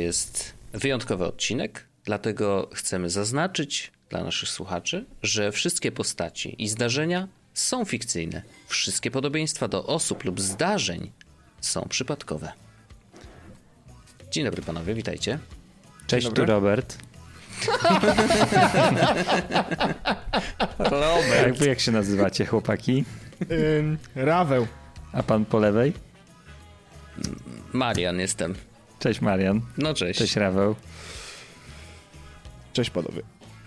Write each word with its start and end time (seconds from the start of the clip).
jest 0.00 0.54
wyjątkowy 0.72 1.24
odcinek, 1.24 1.84
dlatego 2.04 2.70
chcemy 2.74 3.10
zaznaczyć 3.10 3.92
dla 4.08 4.24
naszych 4.24 4.48
słuchaczy, 4.48 5.04
że 5.22 5.52
wszystkie 5.52 5.92
postaci 5.92 6.62
i 6.62 6.68
zdarzenia 6.68 7.28
są 7.54 7.84
fikcyjne. 7.84 8.42
Wszystkie 8.68 9.10
podobieństwa 9.10 9.68
do 9.68 9.86
osób 9.86 10.24
lub 10.24 10.40
zdarzeń 10.40 11.10
są 11.60 11.86
przypadkowe. 11.88 12.52
Dzień 14.30 14.44
dobry 14.44 14.62
panowie, 14.62 14.94
witajcie. 14.94 15.38
Cześć, 16.06 16.30
tu 16.30 16.44
Robert. 16.44 16.98
Robert. 20.78 21.46
Jak, 21.46 21.60
jak 21.60 21.80
się 21.80 21.92
nazywacie, 21.92 22.46
chłopaki? 22.46 23.04
Ym, 23.50 23.98
Raweł. 24.14 24.66
A 25.12 25.22
pan 25.22 25.44
po 25.44 25.58
lewej? 25.58 25.92
Marian 27.72 28.20
jestem. 28.20 28.54
Cześć 29.04 29.20
Marian. 29.20 29.60
No 29.78 29.94
cześć. 29.94 30.18
Cześć 30.18 30.36
Raweł. 30.36 30.74
Cześć 32.72 32.90
panowie. 32.90 33.22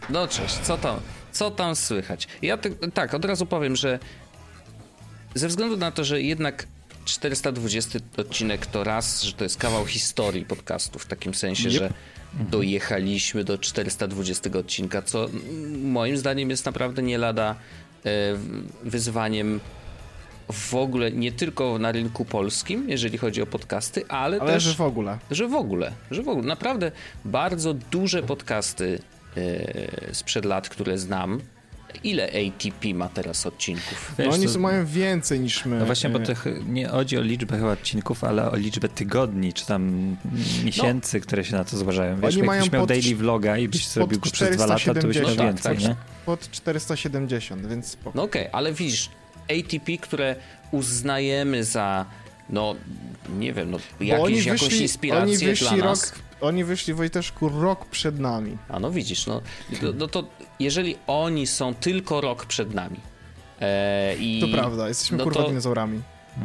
No 0.09 0.28
cześć, 0.28 0.54
co 0.55 0.78
tam, 0.78 1.00
co 1.32 1.52
tam 1.52 1.75
słychać? 1.75 2.28
Ja 2.42 2.58
ty, 2.58 2.75
tak, 2.94 3.14
od 3.14 3.25
razu 3.25 3.45
powiem, 3.45 3.75
że 3.75 4.00
ze 5.36 5.47
względu 5.47 5.78
na 5.78 5.92
to, 5.92 6.03
że 6.03 6.22
jednak 6.22 6.67
420 7.06 8.00
odcinek 8.17 8.66
to 8.66 8.84
raz, 8.84 9.23
że 9.23 9.34
to 9.34 9.44
jest 9.44 9.58
kawał 9.58 9.86
historii 9.86 10.45
podcastu, 10.45 11.00
w 11.00 11.06
takim 11.06 11.34
sensie, 11.34 11.69
Yep. 11.69 11.73
że 11.80 11.94
dojechaliśmy 12.34 13.44
do 13.44 13.58
420 13.58 14.50
odcinka, 14.59 15.02
co 15.02 15.30
moim 15.84 16.17
zdaniem 16.17 16.50
jest 16.50 16.66
naprawdę 16.66 17.02
nie 17.02 17.17
lada 17.17 17.56
e, 18.06 18.09
wyzwaniem 18.84 19.59
w 20.52 20.76
ogóle, 20.76 21.12
nie 21.12 21.31
tylko 21.31 21.80
na 21.80 21.92
rynku 21.92 22.26
polskim, 22.26 22.90
jeżeli 22.90 23.17
chodzi 23.17 23.42
o 23.42 23.45
podcasty, 23.45 24.08
ale, 24.08 24.40
Ale 24.42 24.53
też 24.53 24.64
że 24.64 24.73
w 24.73 24.81
ogóle. 24.81 25.17
że 25.31 25.48
w 25.48 25.53
ogóle, 25.56 25.92
że 26.12 26.23
w 26.23 26.30
ogóle. 26.30 26.48
Naprawdę 26.48 26.92
bardzo 27.26 27.73
duże 27.73 28.23
podcasty 28.23 29.00
e, 29.38 30.14
sprzed 30.16 30.45
lat, 30.45 30.70
które 30.70 30.98
znam. 30.98 31.42
Ile 32.03 32.23
ATP 32.25 32.94
ma 32.94 33.09
teraz 33.09 33.45
odcinków? 33.45 34.16
No 34.18 34.25
Wiesz, 34.25 34.34
oni 34.34 34.45
to- 34.45 34.52
są- 34.52 34.59
mają 34.59 34.86
więcej 34.86 35.40
niż 35.40 35.66
my. 35.66 35.80
No 35.80 35.86
właśnie, 35.86 36.09
bo 36.09 36.20
to 36.20 36.36
ch- 36.36 36.45
nie 36.68 36.88
chodzi 36.88 37.18
o 37.18 37.22
liczbę 37.22 37.58
chyba 37.58 37.72
odcinków, 37.72 38.23
ale 38.23 38.52
o 38.52 38.56
liczbę 38.56 38.90
tygodni, 38.90 39.53
czy 39.53 39.66
tam 39.66 40.16
miesięcy, 40.64 41.20
które 41.22 41.44
się 41.45 41.56
na 41.56 41.64
to 41.64 41.78
zważają. 41.78 42.22
Wiesz, 42.22 42.36
Oni 42.36 42.44
mają 42.44 42.59
jakbyś 42.62 42.73
miał 42.73 42.81
pod 42.81 42.90
daily 42.90 43.16
vloga 43.16 43.58
i 43.58 43.68
byś 43.68 43.88
zrobił 43.88 44.20
go 44.20 44.30
przez 44.31 44.56
dwa 44.56 44.66
lata, 44.66 44.94
to 44.94 45.08
byś 45.08 45.18
miał 45.18 45.25
470, 45.25 45.40
więcej, 45.50 45.75
tak, 45.78 45.90
nie? 45.90 45.95
Pod 46.25 46.52
470, 46.52 47.68
więc 47.68 47.88
spoko. 47.88 48.12
No 48.16 48.23
okej, 48.23 48.48
ale 48.52 48.73
widzisz, 48.73 49.09
ATP, 49.52 49.98
które 50.02 50.36
uznajemy 50.72 51.64
za, 51.64 52.06
no 52.50 52.76
nie 53.38 53.53
wiem, 53.53 53.72
no 53.72 53.78
jakieś, 54.00 54.45
jakąś 54.45 54.73
inspirację 54.73 55.23
oni 55.23 55.38
wyszli 55.38 55.67
dla 55.67 55.76
rok, 55.78 55.86
nas. 55.86 56.14
Oni 56.42 56.64
wyszli 56.64 56.94
Wojteszku 56.94 57.50
rok 57.50 57.86
przed 57.86 58.20
nami. 58.20 58.58
A 58.70 58.80
no 58.80 58.92
widzisz, 58.92 59.28
no, 59.28 59.42
no, 59.81 59.90
no 59.98 60.08
to 60.08 60.23
jeżeli 60.59 60.95
oni 61.08 61.48
są 61.48 61.73
tylko 61.73 62.22
rok 62.22 62.45
przed 62.45 62.73
nami 62.73 63.00
e, 63.62 64.16
i... 64.16 64.42
To 64.42 64.48
prawda, 64.58 64.88
jesteśmy 64.88 65.18
no 65.18 65.23
kurwa 65.23 65.42
to- 65.44 65.47
dinozaurami. 65.50 66.02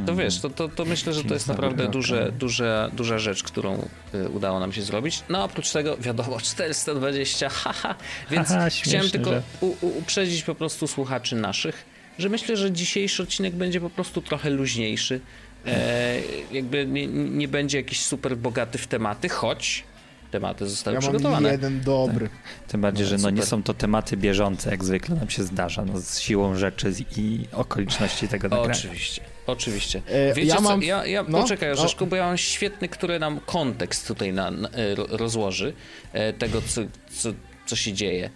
To 0.06 0.14
wiesz, 0.16 0.40
to, 0.40 0.50
to, 0.50 0.68
to 0.68 0.84
myślę, 0.84 1.12
że 1.12 1.24
to 1.24 1.34
jest 1.34 1.48
naprawdę 1.48 1.82
rok, 1.82 1.92
duże, 1.92 2.32
duże, 2.38 2.90
duża 2.92 3.18
rzecz, 3.18 3.42
którą 3.42 3.88
y, 4.14 4.28
udało 4.28 4.60
nam 4.60 4.72
się 4.72 4.82
zrobić. 4.82 5.22
No 5.28 5.44
oprócz 5.44 5.70
tego, 5.70 5.96
wiadomo, 5.96 6.40
420, 6.50 7.48
haha, 7.48 7.94
więc 8.30 8.48
Haha, 8.48 8.70
chciałem 8.70 8.70
śmieszne, 8.70 9.10
tylko 9.10 9.30
że- 9.30 9.42
u, 9.60 9.66
u, 9.66 9.98
uprzedzić 9.98 10.42
po 10.42 10.54
prostu 10.54 10.86
słuchaczy 10.86 11.36
naszych, 11.36 11.84
że 12.18 12.28
myślę, 12.28 12.56
że 12.56 12.72
dzisiejszy 12.72 13.22
odcinek 13.22 13.54
będzie 13.54 13.80
po 13.80 13.90
prostu 13.90 14.22
trochę 14.22 14.50
luźniejszy. 14.50 15.20
E, 15.66 16.14
jakby 16.52 16.86
nie, 16.86 17.06
nie 17.06 17.48
będzie 17.48 17.78
jakiś 17.78 18.00
super 18.04 18.36
bogaty 18.36 18.78
w 18.78 18.86
tematy, 18.86 19.28
choć 19.28 19.84
tematy 20.30 20.68
zostały 20.68 20.94
Ja 20.94 21.00
mam 21.00 21.10
przygotowane. 21.10 21.50
jeden 21.52 21.80
dobry. 21.80 22.28
Tym 22.68 22.80
bardziej, 22.80 23.04
No, 23.04 23.10
że 23.10 23.16
no 23.18 23.30
nie 23.30 23.42
są 23.42 23.62
to 23.62 23.74
tematy 23.74 24.16
bieżące, 24.16 24.70
jak 24.70 24.84
zwykle 24.84 25.16
nam 25.16 25.30
się 25.30 25.42
zdarza, 25.44 25.84
no 25.84 26.00
z 26.00 26.20
siłą 26.20 26.54
rzeczy 26.56 26.92
i 27.16 27.40
okoliczności 27.52 28.28
tego 28.28 28.48
nagrania. 28.48 28.72
Oczywiście, 28.72 29.22
oczywiście. 29.46 30.02
E, 30.06 30.34
Wiecie 30.34 30.48
ja 30.48 30.56
co, 30.56 30.60
mam- 30.62 30.82
ja, 30.82 31.06
ja 31.06 31.24
no, 31.28 31.40
poczekaj 31.40 31.68
no. 31.68 31.74
Orzeszku, 31.80 32.06
bo 32.06 32.16
ja 32.16 32.24
mam 32.26 32.38
świetny, 32.38 32.88
który 32.88 33.18
nam 33.18 33.40
kontekst 33.46 34.08
tutaj 34.08 34.32
na, 34.32 34.50
na, 34.50 34.68
e, 34.68 34.94
ro- 34.94 35.06
rozłoży 35.10 35.72
e, 36.12 36.32
tego, 36.32 36.62
co, 36.62 36.80
co, 37.10 37.28
co 37.66 37.76
się 37.76 37.92
dzieje. 37.92 38.30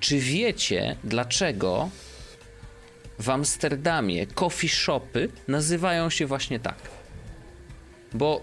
Czy 0.00 0.18
wiecie, 0.18 0.96
dlaczego 1.04 1.90
w 3.18 3.30
Amsterdamie 3.30 4.26
coffee 4.26 4.68
shopy 4.68 5.28
nazywają 5.48 6.10
się 6.10 6.26
właśnie 6.26 6.60
tak? 6.60 6.78
Bo 8.12 8.42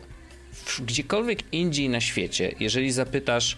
gdziekolwiek 0.79 1.53
indziej 1.53 1.89
na 1.89 2.01
świecie, 2.01 2.56
jeżeli 2.59 2.91
zapytasz, 2.91 3.57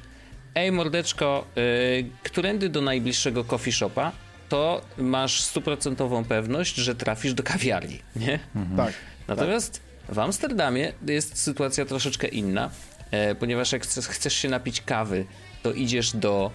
ej 0.55 0.71
mordeczko, 0.71 1.47
y, 1.57 2.09
którędy 2.23 2.69
do 2.69 2.81
najbliższego 2.81 3.43
coffee 3.43 3.71
shopa, 3.71 4.11
to 4.49 4.81
masz 4.97 5.41
stuprocentową 5.41 6.25
pewność, 6.25 6.75
że 6.75 6.95
trafisz 6.95 7.33
do 7.33 7.43
kawiarni, 7.43 7.99
nie? 8.15 8.39
Tak. 8.77 8.93
Natomiast 9.27 9.81
w 10.09 10.19
Amsterdamie 10.19 10.93
jest 11.07 11.37
sytuacja 11.37 11.85
troszeczkę 11.85 12.27
inna, 12.27 12.69
e, 13.11 13.35
ponieważ 13.35 13.71
jak 13.71 13.83
chcesz, 13.83 14.07
chcesz 14.07 14.33
się 14.33 14.49
napić 14.49 14.81
kawy, 14.81 15.25
to 15.63 15.73
idziesz 15.73 16.15
do 16.15 16.51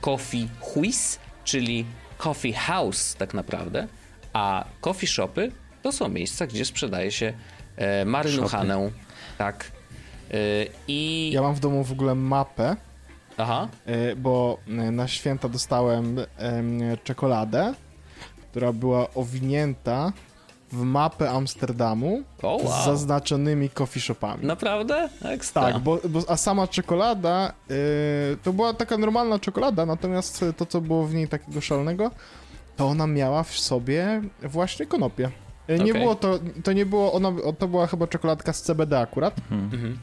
coffee 0.00 0.48
huis, 0.60 1.18
czyli 1.44 1.86
coffee 2.22 2.52
house 2.52 3.14
tak 3.18 3.34
naprawdę, 3.34 3.86
a 4.32 4.64
coffee 4.80 5.06
shopy 5.06 5.52
to 5.82 5.92
są 5.92 6.08
miejsca, 6.08 6.46
gdzie 6.46 6.64
sprzedaje 6.64 7.12
się 7.12 7.32
e, 7.76 8.04
marynuchanę, 8.04 8.90
tak. 9.38 9.72
E, 10.30 10.36
I... 10.88 11.30
Ja 11.32 11.42
mam 11.42 11.54
w 11.54 11.60
domu 11.60 11.84
w 11.84 11.92
ogóle 11.92 12.14
mapę, 12.14 12.76
Aha, 13.36 13.68
y, 14.12 14.16
bo 14.16 14.58
y, 14.68 14.72
na 14.72 15.08
święta 15.08 15.48
dostałem 15.48 16.18
em, 16.36 16.80
czekoladę, 17.04 17.74
która 18.50 18.72
była 18.72 19.14
owinięta 19.14 20.12
w 20.72 20.82
mapę 20.82 21.30
Amsterdamu 21.30 22.22
o 22.42 22.58
z 22.58 22.64
wow. 22.64 22.84
zaznaczonymi 22.84 23.70
coffee 23.70 24.00
shopami. 24.00 24.46
Naprawdę? 24.46 25.08
Ekstra. 25.24 25.62
Tak, 25.62 25.78
bo, 25.78 25.98
bo, 26.08 26.20
a 26.28 26.36
sama 26.36 26.66
czekolada 26.66 27.52
y, 27.70 28.36
to 28.42 28.52
była 28.52 28.74
taka 28.74 28.98
normalna 28.98 29.38
czekolada, 29.38 29.86
natomiast 29.86 30.44
to, 30.56 30.66
co 30.66 30.80
było 30.80 31.06
w 31.06 31.14
niej 31.14 31.28
takiego 31.28 31.60
szalonego, 31.60 32.10
to 32.76 32.86
ona 32.86 33.06
miała 33.06 33.42
w 33.42 33.58
sobie 33.58 34.22
właśnie 34.42 34.86
konopie. 34.86 35.30
Y, 35.70 35.78
Nie 35.78 35.90
Okej. 35.90 35.92
było 36.02 36.14
to, 36.14 36.38
to 36.64 36.72
nie 36.72 36.86
było, 36.86 37.12
ona, 37.12 37.32
to 37.58 37.68
była 37.68 37.86
chyba 37.86 38.06
czekoladka 38.06 38.52
z 38.52 38.62
CBD 38.62 39.00
akurat, 39.00 39.34
Mhm. 39.50 39.98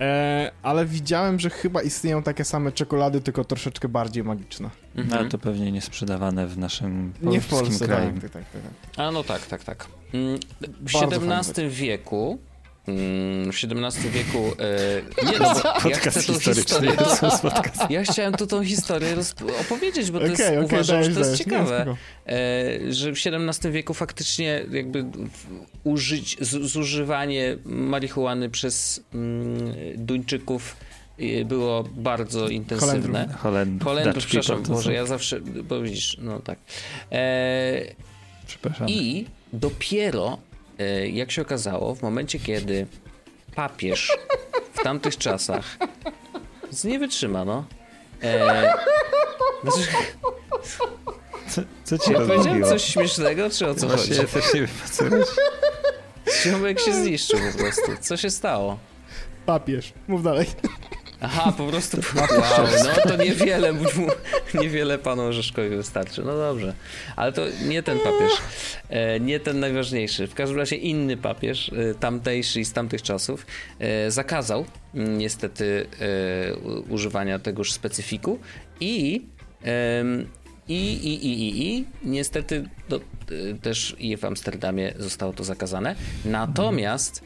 E, 0.00 0.50
ale 0.62 0.86
widziałem, 0.86 1.38
że 1.40 1.50
chyba 1.50 1.82
istnieją 1.82 2.22
takie 2.22 2.44
same 2.44 2.72
czekolady, 2.72 3.20
tylko 3.20 3.44
troszeczkę 3.44 3.88
bardziej 3.88 4.24
magiczne. 4.24 4.70
No, 4.94 5.02
Mhm. 5.02 5.20
ale 5.20 5.28
to 5.28 5.38
pewnie 5.38 5.72
nie 5.72 5.80
sprzedawane 5.80 6.46
w 6.46 6.58
naszym 6.58 7.12
Nie 7.22 7.40
w 7.40 7.46
polskim 7.46 7.68
Polsce, 7.68 7.86
kraju. 7.86 8.12
tak, 8.12 8.20
tak, 8.30 8.30
tak, 8.32 8.62
tak. 8.62 8.62
A 9.06 9.10
no 9.10 9.24
tak, 9.24 9.46
tak, 9.46 9.64
tak. 9.64 9.86
Mm, 10.14 10.38
W 10.80 10.92
Bardzo 11.00 11.36
XVII 11.38 11.68
wieku 11.70 12.38
w 12.86 13.48
XVII 13.48 14.10
wieku 14.10 14.38
e, 14.38 15.26
nie 15.32 15.38
no, 15.38 15.54
bo 15.54 15.88
ja 15.88 15.96
Podcast 15.96 16.18
chcę 16.18 16.32
tą 16.32 16.40
historię 16.40 16.96
ja 17.90 18.02
chciałem 18.02 18.34
tu 18.34 18.46
tą 18.46 18.64
historię 18.64 19.16
opowiedzieć, 19.60 20.10
bo 20.10 20.18
to 20.18 20.24
Okej, 20.24 20.38
jest, 20.38 20.50
okej, 20.50 20.64
uważam, 20.64 20.96
dajesz, 20.96 21.06
że 21.06 21.14
to 21.14 21.28
jest 21.28 21.30
dajesz. 21.30 21.38
Ciekawe, 21.38 21.96
e, 22.26 22.92
że 22.92 23.12
w 23.12 23.18
XVII 23.26 23.72
wieku 23.72 23.94
faktycznie 23.94 24.64
jakby 24.72 25.04
użyć, 25.84 26.36
zużywanie 26.44 27.56
marihuany 27.64 28.50
przez 28.50 29.02
mm, 29.14 29.72
Duńczyków 29.96 30.76
e, 31.18 31.44
było 31.44 31.84
bardzo 31.94 32.48
intensywne. 32.48 33.28
Holend, 33.38 33.84
Holendrów, 33.84 34.14
Dutch 34.14 34.26
przepraszam, 34.26 34.62
może 34.68 34.92
ja 34.92 35.06
zawsze, 35.06 35.40
bo 35.40 35.82
widzisz, 35.82 36.16
no 36.20 36.40
tak. 36.40 36.58
E, 37.12 37.94
Przepraszam. 38.46 38.88
i 38.88 39.26
dopiero, 39.52 40.38
jak 41.12 41.30
się 41.30 41.42
okazało, 41.42 41.94
w 41.94 42.02
momencie, 42.02 42.38
kiedy 42.38 42.86
papież 43.54 44.18
w 44.72 44.82
tamtych 44.82 45.18
czasach 45.18 45.64
z- 46.70 46.84
nie 46.84 46.98
wytrzyma, 46.98 47.44
no. 47.44 47.64
E, 48.22 48.72
znaczy, 49.62 49.88
Co, 51.48 51.62
co 51.84 51.98
ci 51.98 52.12
ja 52.12 52.18
powiedziałem 52.18 52.64
coś 52.64 52.84
śmiesznego, 52.84 53.50
czy 53.50 53.66
o 53.68 53.74
co 53.74 53.88
chodzi? 53.88 54.14
Właśnie 54.14 54.26
też 54.42 54.54
nie 54.54 54.60
wiem, 54.60 54.70
co. 54.92 55.04
Ziomek 56.44 56.80
się 56.80 56.92
zniszczył 56.94 57.38
po 57.52 57.58
prostu. 57.58 57.82
Co 58.00 58.16
się 58.16 58.30
stało? 58.30 58.78
Papież, 59.46 59.92
mów 60.08 60.22
dalej. 60.22 60.46
Aha, 61.20 61.52
po 61.52 61.66
prostu. 61.66 62.00
Wow, 62.16 62.66
no 62.84 63.10
to 63.10 63.16
niewiele, 63.16 63.74
niewiele 64.60 64.98
panu 64.98 65.22
Orzeszkowi 65.22 65.68
wystarczy. 65.68 66.22
No 66.22 66.36
dobrze. 66.36 66.74
Ale 67.16 67.32
to 67.32 67.42
nie 67.68 67.82
ten 67.82 67.98
papież. 67.98 68.32
E, 68.88 69.20
nie 69.20 69.40
ten 69.40 69.60
najważniejszy. 69.60 70.26
W 70.26 70.34
każdym 70.34 70.58
razie 70.58 70.76
inny 70.76 71.16
papież, 71.16 71.72
e, 71.72 71.94
tamtejszy 71.94 72.60
i 72.60 72.64
z 72.64 72.72
tamtych 72.72 73.02
czasów, 73.02 73.46
e, 73.78 74.10
zakazał 74.10 74.64
mm, 74.94 75.18
niestety 75.18 75.86
używania 76.88 77.38
tegoż 77.38 77.72
specyfiku 77.72 78.38
i. 78.80 79.22
i, 80.68 80.76
i, 80.92 81.26
i, 81.26 81.42
i, 81.42 81.68
i 81.68 81.84
niestety 82.02 82.68
e, 83.30 83.54
też 83.54 83.96
i 83.98 84.16
w 84.16 84.24
Amsterdamie 84.24 84.94
zostało 84.98 85.32
to 85.32 85.44
zakazane. 85.44 85.96
Natomiast 86.24 87.24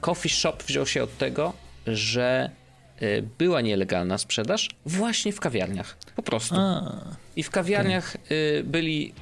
coffee 0.00 0.28
shop 0.28 0.56
wziął 0.66 0.86
się 0.86 1.02
od 1.02 1.18
tego, 1.18 1.52
że 1.86 2.50
y, 3.02 3.24
była 3.38 3.60
nielegalna 3.60 4.18
sprzedaż 4.18 4.68
właśnie 4.86 5.32
w 5.32 5.40
kawiarniach. 5.40 5.96
Po 6.16 6.22
prostu. 6.22 6.54
A, 6.58 6.92
I 7.36 7.42
w 7.42 7.50
kawiarniach 7.50 8.16
y, 8.30 8.62
byli 8.64 9.12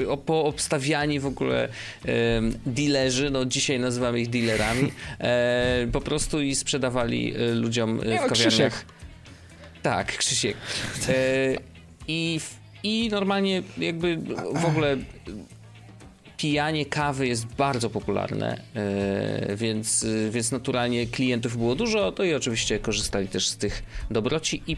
y, 0.00 0.10
o- 0.10 0.16
poobstawiani 0.16 1.20
w 1.20 1.26
ogóle 1.26 1.68
y, 1.68 2.08
dealerzy, 2.66 3.30
no 3.30 3.44
dzisiaj 3.44 3.80
nazywamy 3.80 4.20
ich 4.20 4.30
dealerami, 4.30 4.92
e, 5.20 5.88
po 5.92 6.00
prostu 6.00 6.40
i 6.42 6.54
sprzedawali 6.54 7.34
ludziom 7.54 7.96
Nie, 7.96 8.02
w 8.02 8.04
no, 8.04 8.10
kawiarniach. 8.28 8.32
Krzysiek. 8.32 8.72
Tak, 9.82 10.16
Krzysiek. 10.16 10.56
E, 11.08 11.12
i, 12.08 12.40
I 12.82 13.08
normalnie 13.12 13.62
jakby 13.78 14.16
w 14.54 14.64
ogóle 14.64 14.96
pijanie 16.36 16.86
kawy 16.86 17.28
jest 17.28 17.46
bardzo 17.46 17.90
popularne, 17.90 18.60
e, 18.74 19.56
więc, 19.56 20.06
więc 20.30 20.52
naturalnie 20.52 21.06
klientów 21.06 21.56
było 21.56 21.74
dużo, 21.74 22.12
to 22.12 22.24
i 22.24 22.34
oczywiście 22.34 22.78
korzystali 22.78 23.28
też 23.28 23.48
z 23.48 23.56
tych 23.56 23.82
dobroci. 24.10 24.62
I 24.66 24.76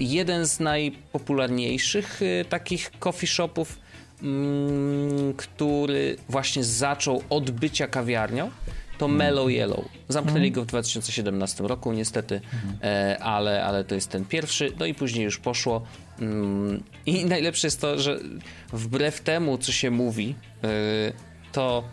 jeden 0.00 0.46
z 0.46 0.60
najpopularniejszych 0.60 2.20
e, 2.22 2.44
takich 2.44 2.90
coffee 2.98 3.26
shopów, 3.26 3.78
mm, 4.22 5.34
który 5.36 6.16
właśnie 6.28 6.64
zaczął 6.64 7.22
od 7.30 7.50
bycia 7.50 7.86
kawiarnią, 7.86 8.50
to 8.98 9.08
Mellow 9.08 9.50
Yellow. 9.50 9.84
Zamknęli 10.08 10.50
go 10.50 10.62
w 10.62 10.66
2017 10.66 11.64
roku 11.64 11.92
niestety, 11.92 12.40
e, 12.82 13.18
ale, 13.20 13.64
ale 13.64 13.84
to 13.84 13.94
jest 13.94 14.10
ten 14.10 14.24
pierwszy, 14.24 14.72
no 14.78 14.86
i 14.86 14.94
później 14.94 15.24
już 15.24 15.38
poszło. 15.38 15.86
Mm, 16.20 16.82
I 17.06 17.24
najlepsze 17.24 17.66
jest 17.66 17.80
to, 17.80 17.98
że 17.98 18.18
wbrew 18.72 19.20
temu, 19.20 19.58
co 19.58 19.72
się 19.72 19.90
mówi, 19.90 20.34
e, 20.64 20.68
to 21.52 21.84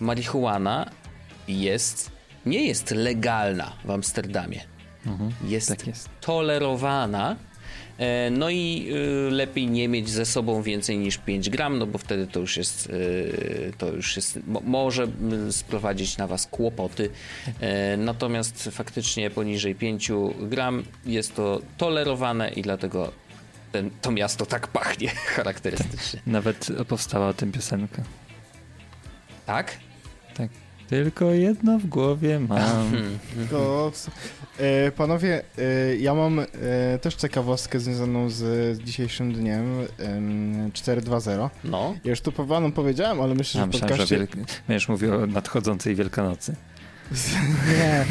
marihuana 0.00 0.90
jest, 1.48 2.10
nie 2.46 2.66
jest 2.66 2.90
legalna 2.90 3.72
w 3.84 3.90
Amsterdamie. 3.90 4.60
Jest, 5.44 5.68
tak 5.68 5.86
jest. 5.86 6.08
tolerowana. 6.20 7.36
E, 8.00 8.30
No 8.30 8.50
i 8.50 8.88
y, 9.28 9.30
lepiej 9.30 9.66
nie 9.66 9.88
mieć 9.88 10.10
ze 10.10 10.26
sobą 10.26 10.62
więcej 10.62 10.98
niż 10.98 11.18
5 11.18 11.50
gram, 11.50 11.78
no 11.78 11.86
bo 11.86 11.98
wtedy 11.98 12.26
to 12.26 12.40
już 12.40 12.56
jest, 12.56 12.86
y, 12.90 13.72
to 13.78 13.88
już 13.88 14.16
jest, 14.16 14.38
mo- 14.46 14.62
może 14.64 15.06
y, 15.48 15.52
sprowadzić 15.52 16.16
na 16.16 16.26
was 16.26 16.46
kłopoty. 16.46 17.10
E, 17.60 17.96
Natomiast 17.96 18.68
faktycznie 18.72 19.30
poniżej 19.30 19.74
5 19.74 20.12
gram 20.40 20.82
jest 21.06 21.34
to 21.34 21.60
tolerowane 21.78 22.50
i 22.50 22.62
dlatego 22.62 23.12
ten, 23.72 23.90
to 24.02 24.10
miasto 24.10 24.46
tak 24.46 24.66
pachnie 24.68 25.08
charakterystycznie. 25.36 26.20
Nawet 26.26 26.68
powstała 26.88 27.28
o 27.28 27.34
tym 27.34 27.52
piosenka. 27.52 28.02
Tak? 29.46 29.76
Tak. 30.34 30.48
Tylko 30.90 31.30
jedno 31.30 31.78
w 31.78 31.86
głowie 31.86 32.40
mam. 32.40 32.92
To, 33.50 33.92
e, 34.58 34.90
panowie, 34.92 35.42
e, 35.58 35.96
ja 35.96 36.14
mam 36.14 36.38
e, 36.40 36.46
też 36.98 37.14
ciekawostkę 37.14 37.80
związaną 37.80 38.30
z 38.30 38.78
dzisiejszym 38.78 39.32
dniem 39.32 39.64
em, 39.98 40.70
4.2.0. 40.70 41.50
No. 41.64 41.94
Ja 42.04 42.10
już 42.10 42.20
tu 42.20 42.32
panu 42.32 42.72
powiedziałem, 42.72 43.20
ale 43.20 43.34
myślę, 43.34 43.60
Ja 43.60 43.64
że 43.64 43.70
w 43.70 43.72
myślałem, 43.72 43.96
że 43.96 44.02
podcaście... 44.02 44.16
wielk... 44.16 44.50
będziesz 44.68 44.88
mówił 44.88 45.14
o 45.14 45.26
nadchodzącej 45.26 45.94
Wielkanocy. 45.94 46.54
Nie. 47.78 48.04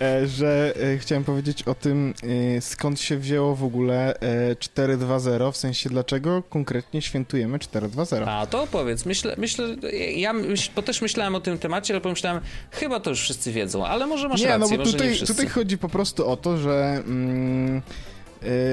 E, 0.00 0.26
że 0.26 0.74
e, 0.94 0.98
chciałem 0.98 1.24
powiedzieć 1.24 1.62
o 1.62 1.74
tym, 1.74 2.14
e, 2.56 2.60
skąd 2.60 3.00
się 3.00 3.16
wzięło 3.16 3.56
w 3.56 3.64
ogóle 3.64 4.20
e, 4.20 4.54
4.2.0, 4.54 5.52
w 5.52 5.56
sensie 5.56 5.90
dlaczego 5.90 6.42
konkretnie 6.42 7.02
świętujemy 7.02 7.58
4.2.0. 7.58 8.24
A 8.28 8.46
to 8.46 8.62
opowiedz. 8.62 9.06
Myślę, 9.06 9.34
myślę 9.38 9.76
ja 10.16 10.32
myśl, 10.32 10.70
bo 10.76 10.82
też 10.82 11.02
myślałem 11.02 11.34
o 11.34 11.40
tym 11.40 11.58
temacie, 11.58 11.94
ale 11.94 12.00
pomyślałem, 12.00 12.42
chyba 12.70 13.00
to 13.00 13.10
już 13.10 13.20
wszyscy 13.20 13.52
wiedzą, 13.52 13.86
ale 13.86 14.06
może 14.06 14.28
masz 14.28 14.40
nie, 14.40 14.48
rację, 14.48 14.78
no 14.78 14.84
bo 14.84 14.90
tutaj, 14.90 15.16
tutaj 15.26 15.48
chodzi 15.48 15.78
po 15.78 15.88
prostu 15.88 16.28
o 16.28 16.36
to, 16.36 16.56
że 16.56 17.02
mm, 17.06 17.82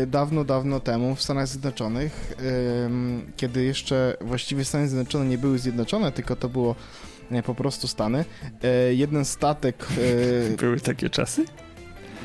dawno, 0.07 0.43
dawno 0.43 0.79
temu 0.79 1.15
w 1.15 1.21
Stanach 1.21 1.47
Zjednoczonych, 1.47 2.33
kiedy 3.37 3.63
jeszcze 3.63 4.17
właściwie 4.21 4.65
Stany 4.65 4.87
Zjednoczone 4.87 5.25
nie 5.25 5.37
były 5.37 5.59
zjednoczone, 5.59 6.11
tylko 6.11 6.35
to 6.35 6.49
było 6.49 6.75
po 7.45 7.55
prostu 7.55 7.87
Stany, 7.87 8.25
y, 8.89 8.95
jeden 8.95 9.25
statek... 9.25 9.87
y, 9.97 10.55
Były 10.59 10.79
takie 10.79 11.09
czasy? 11.09 11.45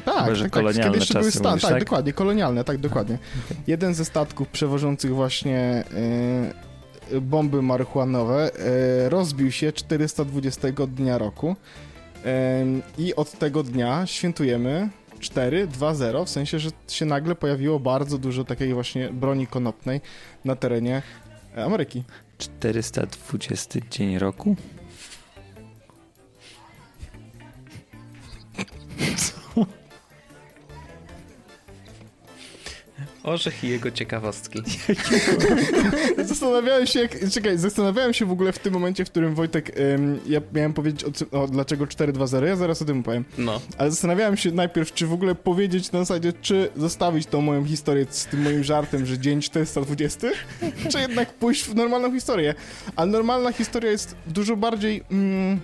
tak, 0.04 0.24
Chyba, 0.24 0.34
że 0.34 0.44
tak, 0.44 0.52
kolonialne 0.52 0.84
kiedy 0.84 0.98
jeszcze 0.98 1.14
były 1.14 1.24
czasy 1.24 1.38
Stany, 1.38 1.50
mówisz, 1.50 1.62
tak, 1.62 1.72
tak? 1.72 1.84
dokładnie, 1.84 2.12
kolonialne, 2.12 2.64
tak, 2.64 2.78
dokładnie. 2.78 3.18
Jeden 3.66 3.94
ze 3.94 4.04
statków 4.04 4.48
przewożących 4.48 5.14
właśnie 5.14 5.84
y, 7.12 7.20
bomby 7.20 7.62
marihuanowe 7.62 8.50
y, 9.06 9.08
rozbił 9.08 9.50
się 9.52 9.72
420 9.72 10.68
dnia 10.88 11.18
roku 11.18 11.56
i 12.98 13.14
od 13.14 13.38
tego 13.38 13.62
dnia 13.62 14.06
świętujemy 14.06 14.88
4-2-0, 15.20 16.24
w 16.24 16.28
sensie, 16.28 16.58
że 16.58 16.70
się 16.88 17.04
nagle 17.04 17.34
pojawiło 17.34 17.80
bardzo 17.80 18.18
dużo 18.18 18.44
takiej 18.44 18.74
właśnie 18.74 19.08
broni 19.08 19.46
konopnej 19.46 20.00
na 20.44 20.56
terenie 20.56 21.02
Ameryki. 21.56 22.04
420 22.38 23.80
dzień 23.90 24.18
roku? 24.18 24.56
Orzech 33.22 33.64
i 33.64 33.68
jego 33.68 33.90
ciekawostki. 33.90 34.62
Zastanawiałem 36.24 36.86
się, 36.86 37.00
jak, 37.00 37.30
czekaj, 37.30 37.58
zastanawiałem 37.58 38.14
się 38.14 38.26
w 38.26 38.32
ogóle 38.32 38.52
w 38.52 38.58
tym 38.58 38.72
momencie, 38.72 39.04
w 39.04 39.10
którym 39.10 39.34
Wojtek, 39.34 39.78
ym, 39.78 40.20
ja 40.26 40.40
miałem 40.54 40.72
powiedzieć 40.72 41.04
o, 41.32 41.40
o 41.42 41.48
dlaczego 41.48 41.84
4-2-0, 41.84 42.44
ja 42.44 42.56
zaraz 42.56 42.82
o 42.82 42.84
tym 42.84 43.02
powiem. 43.02 43.24
No. 43.38 43.60
Ale 43.78 43.90
zastanawiałem 43.90 44.36
się 44.36 44.50
najpierw, 44.50 44.92
czy 44.92 45.06
w 45.06 45.12
ogóle 45.12 45.34
powiedzieć 45.34 45.92
na 45.92 45.98
zasadzie, 45.98 46.32
czy 46.32 46.70
zostawić 46.76 47.26
tą 47.26 47.40
moją 47.40 47.64
historię 47.64 48.06
z 48.10 48.26
tym 48.26 48.42
moim 48.42 48.64
żartem, 48.64 49.06
że 49.06 49.18
dzień 49.18 49.40
420, 49.40 50.28
czy 50.88 51.00
jednak 51.00 51.34
pójść 51.34 51.64
w 51.64 51.74
normalną 51.74 52.12
historię. 52.12 52.54
A 52.96 53.06
normalna 53.06 53.52
historia 53.52 53.90
jest 53.90 54.16
dużo 54.26 54.56
bardziej... 54.56 55.02
Mm, 55.10 55.60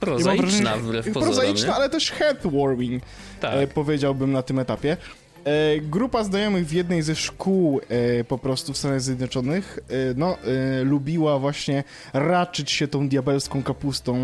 Prozaiczna 0.00 0.76
wbrew 0.76 1.06
pozorom, 1.12 1.28
Prozaiczna, 1.34 1.68
nie? 1.68 1.74
ale 1.74 1.88
też 1.90 2.10
heartwarming, 2.10 3.02
Tak. 3.40 3.54
e, 3.54 3.66
powiedziałbym 3.66 4.32
na 4.32 4.42
tym 4.42 4.58
etapie. 4.58 4.96
E, 5.44 5.80
grupa 5.80 6.24
znajomych 6.24 6.66
w 6.66 6.72
jednej 6.72 7.02
ze 7.02 7.16
szkół 7.16 7.80
e, 7.88 8.24
po 8.24 8.38
prostu 8.38 8.72
w 8.72 8.78
Stanach 8.78 9.00
Zjednoczonych 9.00 9.78
e, 9.88 9.92
no, 10.16 10.36
e, 10.38 10.84
lubiła 10.84 11.38
właśnie 11.38 11.84
raczyć 12.12 12.70
się 12.70 12.88
tą 12.88 13.08
diabelską 13.08 13.62
kapustą 13.62 14.16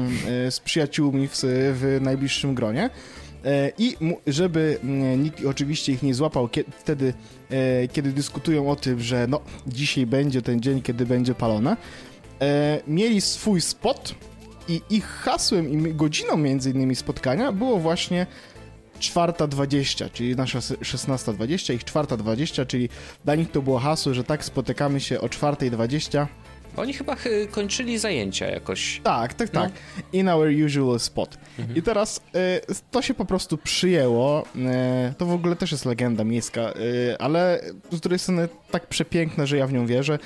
e, 0.46 0.50
z 0.50 0.60
przyjaciółmi 0.60 1.28
w, 1.28 1.32
w 1.74 1.98
najbliższym 2.00 2.54
gronie. 2.54 2.90
I 3.78 3.96
żeby 4.26 4.78
nikt 5.18 5.44
oczywiście 5.46 5.92
ich 5.92 6.02
nie 6.02 6.14
złapał 6.14 6.48
kie- 6.48 6.64
wtedy, 6.78 7.14
kiedy 7.92 8.12
dyskutują 8.12 8.70
o 8.70 8.76
tym, 8.76 9.00
że 9.00 9.26
no, 9.28 9.40
dzisiaj 9.66 10.06
będzie 10.06 10.42
ten 10.42 10.60
dzień, 10.60 10.82
kiedy 10.82 11.06
będzie 11.06 11.34
palone, 11.34 11.76
e, 12.40 12.80
mieli 12.86 13.20
swój 13.20 13.60
spot 13.60 14.14
i 14.68 14.80
ich 14.90 15.04
hasłem 15.06 15.88
i 15.88 15.94
godziną 15.94 16.36
między 16.36 16.70
innymi 16.70 16.96
spotkania 16.96 17.52
było 17.52 17.78
właśnie 17.78 18.26
4.20, 19.00 20.10
czyli 20.12 20.36
nasza 20.36 20.60
se- 20.60 20.74
16.20, 20.76 21.74
ich 21.74 21.84
4.20, 21.84 22.66
czyli 22.66 22.88
dla 23.24 23.34
nich 23.34 23.50
to 23.50 23.62
było 23.62 23.78
hasło, 23.78 24.14
że 24.14 24.24
tak 24.24 24.44
spotykamy 24.44 25.00
się 25.00 25.20
o 25.20 25.26
4.20. 25.26 26.26
Oni 26.76 26.92
chyba 26.92 27.14
chy- 27.16 27.46
kończyli 27.50 27.98
zajęcia 27.98 28.46
jakoś. 28.46 29.00
Tak, 29.04 29.34
tak, 29.34 29.52
No. 29.52 29.60
tak. 29.62 29.72
In 30.12 30.28
our 30.28 30.48
usual 30.66 31.00
spot. 31.00 31.38
I 31.74 31.82
teraz 31.82 32.20
e, 32.34 32.60
to 32.90 33.02
się 33.02 33.14
po 33.14 33.24
prostu 33.24 33.58
przyjęło. 33.58 34.44
E, 34.66 35.14
to 35.18 35.26
w 35.26 35.32
ogóle 35.32 35.56
też 35.56 35.72
jest 35.72 35.84
legenda 35.86 36.24
miejska, 36.24 36.60
e, 36.60 36.72
ale 37.18 37.60
z 37.92 38.00
drugiej 38.00 38.18
strony 38.18 38.48
tak 38.70 38.86
przepiękna, 38.86 39.46
że 39.46 39.56
ja 39.56 39.66
w 39.66 39.72
nią 39.72 39.86
wierzę. 39.86 40.18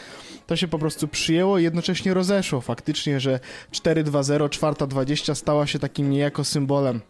To 0.51 0.57
się 0.57 0.69
po 0.69 0.79
prostu 0.79 1.09
przyjęło 1.09 1.59
i 1.59 1.63
jednocześnie 1.63 2.15
rozeszło 2.15 2.61
faktycznie, 2.61 3.21
że 3.21 3.41
4.20, 3.73 4.49
4.20 4.49 5.35
stała 5.35 5.67
się 5.67 5.79
takim 5.79 6.11
niejako 6.11 6.45
symbolem 6.45 7.01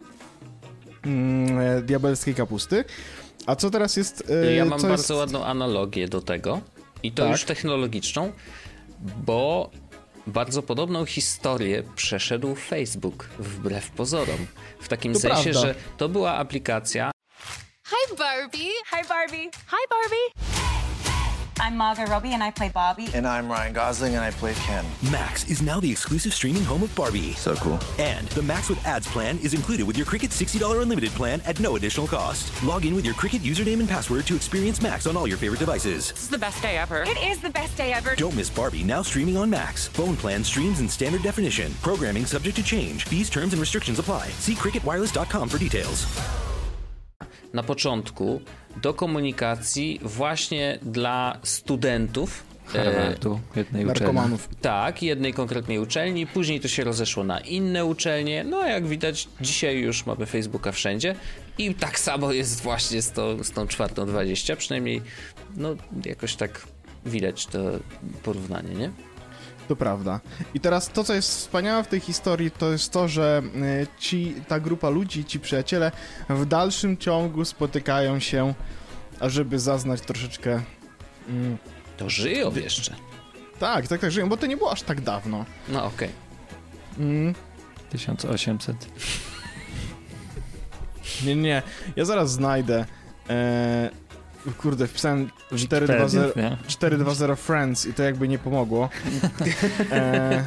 mm, 1.05 1.59
e, 1.59 1.81
diabelskiej 1.81 2.35
kapusty. 2.35 2.83
A 3.45 3.55
co 3.55 3.69
teraz 3.69 3.97
jest... 3.97 4.31
e, 4.45 4.53
Ja 4.53 4.65
mam 4.65 4.81
bardzo 4.81 4.91
jest... 4.91 5.09
ładną 5.09 5.45
analogię 5.45 6.07
do 6.07 6.21
tego 6.21 6.61
i 7.03 7.11
to 7.11 7.23
Tak. 7.23 7.31
już 7.31 7.43
technologiczną, 7.43 8.31
bo 8.99 9.69
bardzo 10.27 10.61
podobną 10.63 11.05
historię 11.05 11.83
przeszedł 11.95 12.55
Facebook 12.55 13.29
wbrew 13.39 13.91
pozorom. 13.91 14.47
W 14.81 14.87
takim 14.87 15.13
To 15.13 15.19
sensie, 15.19 15.51
prawda. 15.51 15.61
że 15.61 15.75
to 15.97 16.09
była 16.09 16.33
aplikacja, 16.37 17.11
Hi, 17.87 18.15
Barbie. 18.17 18.59
Hi, 18.89 19.07
Barbie. 19.09 19.43
Hi, 19.43 19.87
Barbie. 19.89 20.60
I'm 21.61 21.77
Margot 21.77 22.07
Robbie 22.07 22.33
and 22.33 22.41
I 22.41 22.49
play 22.49 22.69
Barbie. 22.69 23.09
And 23.13 23.27
I'm 23.27 23.47
Ryan 23.47 23.71
Gosling, 23.71 24.15
and 24.15 24.23
I 24.23 24.31
play 24.31 24.55
Ken. 24.55 24.83
Max 25.11 25.47
is 25.47 25.61
now 25.61 25.79
the 25.79 25.91
exclusive 25.91 26.33
streaming 26.33 26.63
home 26.63 26.81
of 26.81 26.93
Barbie. 26.95 27.33
So 27.33 27.53
cool. 27.57 27.79
And 27.99 28.27
the 28.29 28.41
Max 28.41 28.67
with 28.67 28.83
Ads 28.83 29.05
plan 29.05 29.37
is 29.43 29.53
included 29.53 29.85
with 29.85 29.95
your 29.95 30.07
Cricket 30.07 30.31
$60 30.31 30.81
unlimited 30.81 31.11
plan 31.11 31.39
at 31.45 31.59
no 31.59 31.75
additional 31.75 32.07
cost. 32.07 32.51
Log 32.63 32.87
in 32.87 32.95
with 32.95 33.05
your 33.05 33.13
Cricket 33.13 33.43
username 33.43 33.79
and 33.79 33.87
password 33.87 34.25
to 34.25 34.35
experience 34.35 34.81
Max 34.81 35.05
on 35.05 35.15
all 35.15 35.27
your 35.27 35.37
favorite 35.37 35.59
devices. 35.59 36.09
This 36.09 36.23
is 36.23 36.29
the 36.29 36.37
best 36.39 36.63
day 36.63 36.77
ever. 36.77 37.03
It 37.03 37.21
is 37.23 37.39
the 37.39 37.51
best 37.51 37.77
day 37.77 37.93
ever. 37.93 38.15
Don't 38.15 38.35
miss 38.35 38.49
Barbie 38.49 38.83
now 38.83 39.03
streaming 39.03 39.37
on 39.37 39.47
Max. 39.47 39.87
Phone 39.89 40.15
plan 40.15 40.43
streams 40.43 40.79
in 40.79 40.89
standard 40.89 41.21
definition. 41.21 41.71
Programming 41.83 42.25
subject 42.25 42.55
to 42.55 42.63
change. 42.63 43.05
Fees, 43.05 43.29
terms, 43.29 43.53
and 43.53 43.59
restrictions 43.59 43.99
apply. 43.99 44.29
See 44.39 44.55
cricketwireless.com 44.55 45.47
for 45.47 45.59
details. 45.59 46.07
na 47.53 47.63
początku 47.63 48.41
do 48.81 48.93
komunikacji 48.93 49.99
właśnie 50.03 50.79
dla 50.81 51.37
studentów. 51.43 52.43
e, 52.75 52.83
Harvardu, 52.83 53.39
jednej 53.55 53.85
uczelni. 53.85 54.19
Tak, 54.61 55.03
jednej 55.03 55.33
konkretnej 55.33 55.79
uczelni, 55.79 56.27
później 56.27 56.59
to 56.59 56.67
się 56.67 56.83
rozeszło 56.83 57.23
na 57.23 57.39
inne 57.39 57.85
uczelnie. 57.85 58.43
No, 58.43 58.67
jak 58.67 58.87
widać, 58.87 59.27
dzisiaj 59.41 59.77
już 59.79 60.05
mamy 60.05 60.25
Facebooka 60.25 60.71
wszędzie 60.71 61.15
i 61.57 61.75
tak 61.75 61.99
samo 61.99 62.31
jest 62.31 62.61
właśnie 62.61 63.01
z, 63.01 63.11
to, 63.11 63.43
z 63.43 63.51
tą 63.51 63.67
czwartą 63.67 64.05
20, 64.05 64.55
przynajmniej 64.55 65.01
no, 65.57 65.75
jakoś 66.05 66.35
tak 66.35 66.67
widać 67.05 67.45
to 67.45 67.59
porównanie, 68.23 68.75
nie? 68.75 68.91
To 69.67 69.75
prawda. 69.75 70.19
I 70.53 70.59
teraz 70.59 70.89
to, 70.89 71.03
co 71.03 71.13
jest 71.13 71.29
wspaniałe 71.29 71.83
w 71.83 71.87
tej 71.87 71.99
historii, 71.99 72.51
to 72.51 72.71
jest 72.71 72.91
to, 72.91 73.07
że 73.07 73.41
y, 73.83 73.87
ci, 73.99 74.35
ta 74.47 74.59
grupa 74.59 74.89
ludzi, 74.89 75.25
ci 75.25 75.39
przyjaciele 75.39 75.91
w 76.29 76.45
dalszym 76.45 76.97
ciągu 76.97 77.45
spotykają 77.45 78.19
się, 78.19 78.53
ażeby 79.19 79.59
zaznać 79.59 80.01
troszeczkę... 80.01 80.61
Mm, 81.29 81.57
To 81.97 82.09
żyją 82.09 82.55
jeszcze. 82.55 82.95
tak, 83.59 83.87
tak, 83.87 84.01
tak, 84.01 84.11
żyją, 84.11 84.29
bo 84.29 84.37
to 84.37 84.45
nie 84.45 84.57
było 84.57 84.71
aż 84.71 84.81
tak 84.81 85.01
dawno. 85.01 85.45
No 85.69 85.85
okej. 85.85 86.09
Mm, 86.99 87.35
1800. 87.89 88.75
nie, 91.25 91.35
nie, 91.35 91.61
ja 91.95 92.05
zaraz 92.05 92.31
znajdę. 92.31 92.85
E, 93.29 93.89
kurde, 94.57 94.87
wpisałem 94.87 95.29
420, 95.57 96.39
nie? 96.41 96.57
420 96.67 97.35
Friends 97.35 97.85
i 97.85 97.93
to 97.93 98.03
jakby 98.03 98.27
nie 98.27 98.37
pomogło. 98.39 98.89
E, 99.91 100.43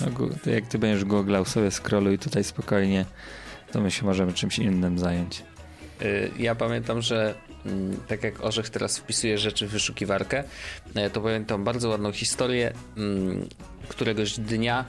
No, 0.00 0.06
to 0.44 0.50
jak 0.50 0.66
ty 0.66 0.78
będziesz 0.78 1.04
googlał 1.04 1.44
sobie 1.44 1.70
scrolluj 1.70 2.18
tutaj 2.18 2.44
spokojnie, 2.44 3.04
to 3.72 3.80
my 3.80 3.90
się 3.90 4.04
możemy 4.06 4.32
czymś 4.32 4.58
innym 4.58 4.98
zająć. 4.98 5.42
Y, 6.02 6.30
Ja 6.38 6.54
pamiętam, 6.54 7.02
że 7.02 7.34
mm, 7.66 7.96
tak 8.08 8.22
jak 8.24 8.44
Orzech 8.44 8.70
teraz 8.70 8.98
wpisuje 8.98 9.38
rzeczy 9.38 9.66
w 9.66 9.70
wyszukiwarkę, 9.70 10.44
e, 10.94 11.10
to 11.10 11.20
pamiętam 11.20 11.64
bardzo 11.64 11.88
ładną 11.88 12.12
historię 12.12 12.72
mm, 12.96 13.48
któregoś 13.88 14.38
dnia. 14.38 14.84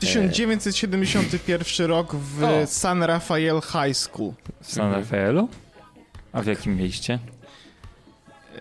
1971 0.00 1.86
rok 1.86 2.14
w 2.14 2.44
O. 2.44 2.66
San 2.66 3.02
Rafael 3.02 3.60
High 3.60 3.96
School. 3.96 4.32
W 4.62 4.72
San 4.72 4.84
Mhm. 4.86 5.02
Rafaelu? 5.02 5.48
A 6.32 6.42
w 6.42 6.46
jakim 6.46 6.76
mieście? 6.76 7.18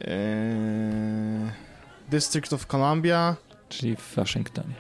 Eee, 0.02 1.52
District 2.10 2.54
of 2.54 2.66
Columbia. 2.66 3.36
Czyli 3.70 3.96
w 3.96 4.16
Waszyngtonie. 4.16 4.74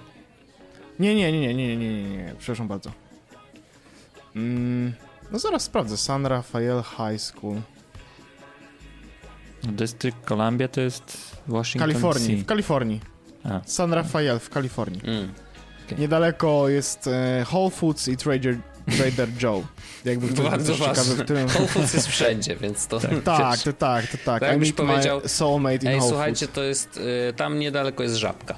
Nie, 0.99 1.15
nie, 1.15 1.31
nie, 1.31 1.39
nie, 1.39 1.53
nie, 1.55 1.77
nie, 1.77 2.03
nie, 2.03 2.17
nie, 2.17 2.35
przepraszam 2.37 2.67
bardzo. 2.67 2.91
Mm, 4.35 4.93
no 5.31 5.39
zaraz 5.39 5.63
sprawdzę. 5.63 5.97
San 5.97 6.25
Rafael 6.25 6.83
High 6.83 7.21
School. 7.21 7.55
No, 9.63 9.71
District 9.71 10.25
Columbia 10.25 10.67
to 10.67 10.81
jest 10.81 11.11
W 11.47 11.51
Washington 11.51 11.89
Kalifornii, 11.89 12.29
DC. 12.29 12.43
w 12.43 12.45
Kalifornii. 12.45 12.99
A, 13.43 13.61
San 13.65 13.93
Rafael 13.93 14.39
w 14.39 14.49
Kalifornii. 14.49 15.01
Mm. 15.03 15.33
Niedaleko 15.97 16.69
jest 16.69 17.07
e, 17.07 17.45
Whole 17.51 17.69
Foods 17.69 18.07
i 18.07 18.17
Trader, 18.17 18.57
Trader 18.89 19.29
Joe. 19.43 19.63
Jakby 20.05 20.27
ktoś 20.27 20.39
był 20.39 20.49
Bardzo 20.49 20.73
ciekawy, 20.73 20.95
ważne. 20.95 21.15
w 21.15 21.23
którym... 21.23 21.47
Whole 21.47 21.67
Foods 21.67 21.93
jest 21.93 22.07
wszędzie, 22.07 22.55
więc 22.55 22.87
to... 22.87 22.99
Tak, 22.99 23.51
wiesz. 23.55 23.63
to 23.63 23.73
tak, 23.73 24.07
to 24.07 24.17
tak. 24.25 24.39
Tak 24.39 24.55
I 24.55 24.59
byś 24.59 24.67
meet 24.67 24.77
powiedział, 24.77 25.21
soulmate 25.25 25.75
in 25.75 25.87
Ej, 25.87 25.97
Whole 25.97 26.09
słuchajcie, 26.09 26.47
to 26.47 26.63
jest... 26.63 26.97
Y, 27.29 27.33
tam 27.33 27.59
niedaleko 27.59 28.03
jest 28.03 28.15
żabka. 28.15 28.55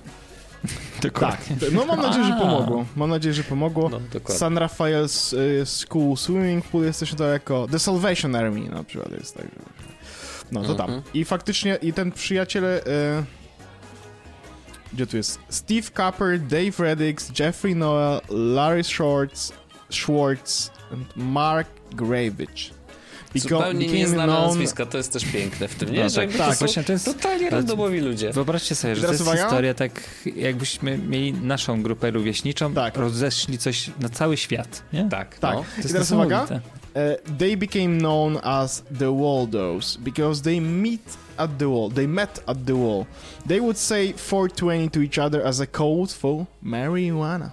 Tak, 1.19 1.39
no 1.71 1.85
mam 1.85 2.01
nadzieję, 2.01 2.25
że 2.25 2.33
pomogło. 2.33 2.85
Mam 2.95 3.09
nadzieję, 3.09 3.33
że 3.33 3.43
pomogło. 3.43 3.89
No, 3.89 3.99
dokładnie. 3.99 4.39
San 4.39 4.57
Rafael 4.57 5.05
y, 5.33 5.65
School 5.65 6.17
Swimming 6.17 6.65
Pool 6.65 6.85
jest 6.85 6.99
też 6.99 7.15
daleko. 7.15 7.67
The 7.71 7.79
Salvation 7.79 8.35
Army 8.35 8.69
na 8.69 8.83
przykład 8.83 9.11
jest 9.11 9.35
tak. 9.35 9.45
No 10.51 10.63
to 10.63 10.75
tam. 10.75 10.89
Mhm. 10.89 11.13
I 11.13 11.25
faktycznie, 11.25 11.77
i 11.81 11.93
ten 11.93 12.11
przyjaciel. 12.11 12.63
Y, 12.65 12.81
gdzie 14.93 15.07
tu 15.07 15.17
jest? 15.17 15.39
Steve 15.49 15.87
Copper, 15.97 16.39
Dave 16.39 16.79
Reddix, 16.79 17.39
Jeffrey 17.39 17.75
Noel, 17.75 18.21
Larry 18.29 18.83
Schwartz, 18.83 19.53
Schwartz 19.91 20.71
and 20.93 21.07
Mark 21.15 21.67
Gravich. 21.91 22.81
Zupełnie 23.35 23.79
became 23.79 23.97
nieznane 23.97 24.33
known- 24.33 24.47
nazwiska, 24.47 24.85
to 24.85 24.97
jest 24.97 25.13
też 25.13 25.25
piękne 25.25 25.67
w 25.67 25.75
tym, 25.75 25.91
nie? 25.93 26.03
No 26.03 26.09
że 26.09 26.15
tak, 26.15 26.31
tak, 26.37 26.47
to 26.47 26.53
są 26.53 26.59
właśnie 26.59 26.83
to 26.83 26.93
jest- 26.93 27.05
totalnie 27.05 27.49
randomowi 27.49 27.99
ludzie. 27.99 28.31
Wyobraźcie 28.31 28.75
sobie, 28.75 28.95
że 28.95 29.01
to 29.05 29.11
jest 29.11 29.21
uwaga. 29.21 29.43
historia 29.43 29.73
tak, 29.73 30.01
jakbyśmy 30.35 30.97
mieli 30.97 31.33
naszą 31.33 31.83
grupę 31.83 32.11
rówieśniczą, 32.11 32.73
Tak. 32.73 32.97
rozeszli 32.97 33.57
coś 33.57 33.91
na 33.99 34.09
cały 34.09 34.37
świat, 34.37 34.83
nie? 34.93 35.09
Tak, 35.09 35.39
Tak. 35.39 35.55
no. 35.55 35.61
To 35.61 35.67
I 35.77 35.81
jest 35.81 35.93
teraz 35.93 36.11
uwaga. 36.11 36.43
Uh, 36.43 37.37
they 37.37 37.57
became 37.57 37.97
known 37.99 38.37
as 38.43 38.83
the 38.99 39.17
Waldos 39.21 39.97
because 39.97 40.41
they 40.41 40.61
meet 40.61 41.17
at 41.37 41.57
the 41.57 41.67
wall. 41.67 41.91
They 41.91 42.07
met 42.07 42.43
at 42.45 42.57
the 42.65 42.73
wall. 42.73 43.05
They 43.47 43.61
would 43.61 43.77
say 43.77 44.13
420 44.17 44.89
to 44.89 45.01
each 45.01 45.17
other 45.27 45.47
as 45.47 45.61
a 45.61 45.67
code 45.67 46.11
for 46.13 46.45
marijuana. 46.63 47.49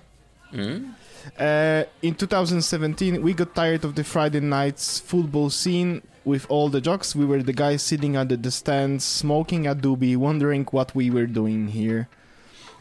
Mm? 0.52 0.94
Uh, 1.38 1.84
in 2.02 2.14
2017, 2.14 3.22
we 3.22 3.34
got 3.34 3.54
tired 3.54 3.84
of 3.84 3.94
the 3.94 4.04
Friday 4.04 4.40
nights 4.40 5.00
football 5.00 5.50
scene 5.50 6.00
with 6.24 6.46
all 6.50 6.70
the 6.70 6.80
jocks. 6.80 7.16
We 7.16 7.26
were 7.26 7.42
the 7.42 7.52
guys 7.52 7.82
sitting 7.82 8.16
under 8.16 8.36
the 8.36 8.50
stands, 8.50 9.04
smoking 9.04 9.66
a 9.66 9.74
doobie, 9.74 10.16
wondering 10.16 10.66
what 10.72 10.94
we 10.94 11.10
were 11.10 11.26
doing 11.26 11.68
here. 11.68 12.06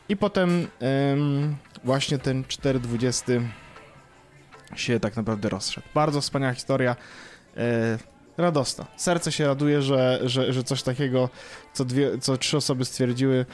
I 0.09 0.15
potem 0.15 0.67
em, 0.79 1.55
właśnie 1.83 2.17
ten 2.17 2.43
420 2.47 3.33
się 4.75 4.99
tak 4.99 5.15
naprawdę 5.15 5.49
rozszedł. 5.49 5.87
Bardzo 5.93 6.21
wspaniała 6.21 6.53
historia. 6.53 6.95
E, 7.57 7.97
radosna. 8.37 8.85
Serce 8.97 9.31
się 9.31 9.47
raduje, 9.47 9.81
że, 9.81 10.19
że, 10.23 10.53
że 10.53 10.63
coś 10.63 10.83
takiego, 10.83 11.29
co, 11.73 11.85
dwie, 11.85 12.17
co 12.17 12.37
trzy 12.37 12.57
osoby 12.57 12.85
stwierdziły, 12.85 13.45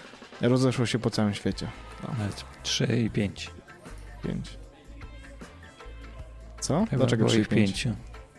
rozeszło 0.42 0.86
się 0.86 1.00
po 1.00 1.10
całym 1.10 1.34
świecie. 1.34 1.68
Nawet 2.08 2.46
3 2.64 2.86
i 2.86 3.10
5. 3.10 3.52
Pięć. 4.24 4.63
Co? 6.64 6.86
Chyba 6.86 6.98
Dlaczego 6.98 7.26
było 7.26 7.38
ich? 7.38 7.48
5. 7.48 7.88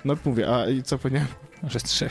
No 0.04 0.16
mówię, 0.24 0.54
a 0.54 0.68
i 0.70 0.82
co 0.82 0.98
powiedziałem? 0.98 1.28
Może 1.62 1.80
z 1.80 1.82
3. 1.82 2.10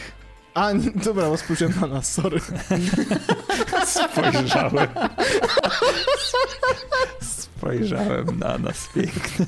A, 0.53 0.71
nie, 0.71 0.91
dobra, 0.91 1.29
bo 1.29 1.37
spojrzałem 1.37 1.73
na 1.81 1.87
nas, 1.87 2.13
sorry. 2.13 2.39
Spojrzałem. 3.85 4.87
Spojrzałem 7.21 8.39
na 8.39 8.57
nas 8.57 8.89
pięknie. 8.95 9.45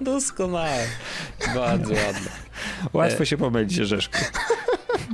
Doskonałe. 0.00 0.84
Bardzo 1.54 1.94
ładne. 1.94 2.30
Łatwo 2.92 3.24
się 3.24 3.36
pomylić, 3.36 3.72
Rzeszku. 3.72 4.18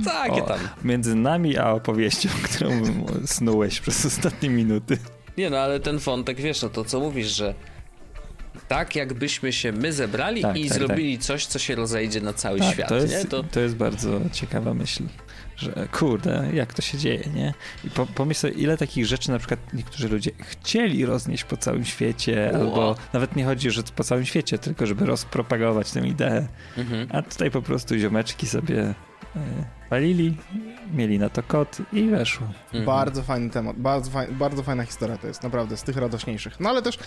Takie 0.05 0.43
O, 0.43 0.47
tam. 0.47 0.59
Między 0.83 1.15
nami 1.15 1.57
a 1.57 1.71
opowieścią, 1.71 2.29
którą 2.43 2.71
snułeś 3.25 3.79
przez 3.79 4.05
ostatnie 4.05 4.49
minuty. 4.49 4.97
Nie 5.37 5.49
no, 5.49 5.57
ale 5.57 5.79
ten 5.79 5.97
wątek, 5.97 6.41
wiesz, 6.41 6.61
no 6.61 6.69
to 6.69 6.85
co 6.85 6.99
mówisz, 6.99 7.27
że 7.27 7.53
tak 8.67 8.95
jakbyśmy 8.95 9.53
się 9.53 9.71
my 9.71 9.93
zebrali 9.93 10.41
Tak, 10.41 10.57
i 10.57 10.69
tak, 10.69 10.77
zrobili 10.77 11.19
coś, 11.19 11.45
co 11.45 11.59
się 11.59 11.75
rozejdzie 11.75 12.21
na 12.21 12.33
cały 12.33 12.63
świat, 12.63 12.89
to, 12.89 12.95
jest, 12.95 13.23
nie? 13.23 13.25
To 13.25 13.43
to 13.43 13.59
jest 13.59 13.75
bardzo 13.75 14.19
ciekawa 14.31 14.73
myśl, 14.73 15.03
że 15.57 15.87
kurde, 15.91 16.49
jak 16.53 16.73
to 16.73 16.81
się 16.81 16.97
dzieje, 16.97 17.23
nie? 17.35 17.53
I 17.83 17.89
po, 17.89 18.05
pomyśl 18.05 18.39
sobie, 18.39 18.53
ile 18.53 18.77
takich 18.77 19.05
rzeczy 19.05 19.31
na 19.31 19.39
przykład 19.39 19.73
niektórzy 19.73 20.09
ludzie 20.09 20.31
chcieli 20.39 21.05
roznieść 21.05 21.43
po 21.43 21.57
całym 21.57 21.85
świecie, 21.85 22.51
albo 22.55 22.95
nawet 23.13 23.35
nie 23.35 23.45
chodzi, 23.45 23.71
że 23.71 23.83
po 23.95 24.03
całym 24.03 24.25
świecie, 24.25 24.57
tylko 24.57 24.85
żeby 24.85 25.05
rozpropagować 25.05 25.91
tę 25.91 25.99
ideę. 25.99 26.47
mhm. 26.77 27.07
A 27.11 27.21
tutaj 27.21 27.51
po 27.51 27.61
prostu 27.61 27.97
ziomeczki 27.97 28.47
sobie 28.47 28.81
e, 28.81 28.93
palili, 29.89 30.37
mieli 30.93 31.19
na 31.19 31.29
to 31.29 31.43
kod 31.43 31.77
i 31.93 32.07
weszło. 32.07 32.47
Mhm. 32.65 32.85
Bardzo 32.85 33.23
fajny 33.23 33.49
temat, 33.49 33.77
bardzo, 33.77 34.11
faj, 34.11 34.27
bardzo 34.27 34.63
fajna 34.63 34.83
historia 34.83 35.17
to 35.17 35.27
jest, 35.27 35.43
naprawdę, 35.43 35.77
z 35.77 35.83
tych 35.83 35.97
radośniejszych. 35.97 36.59
No 36.59 36.69
ale 36.69 36.81
też 36.81 36.99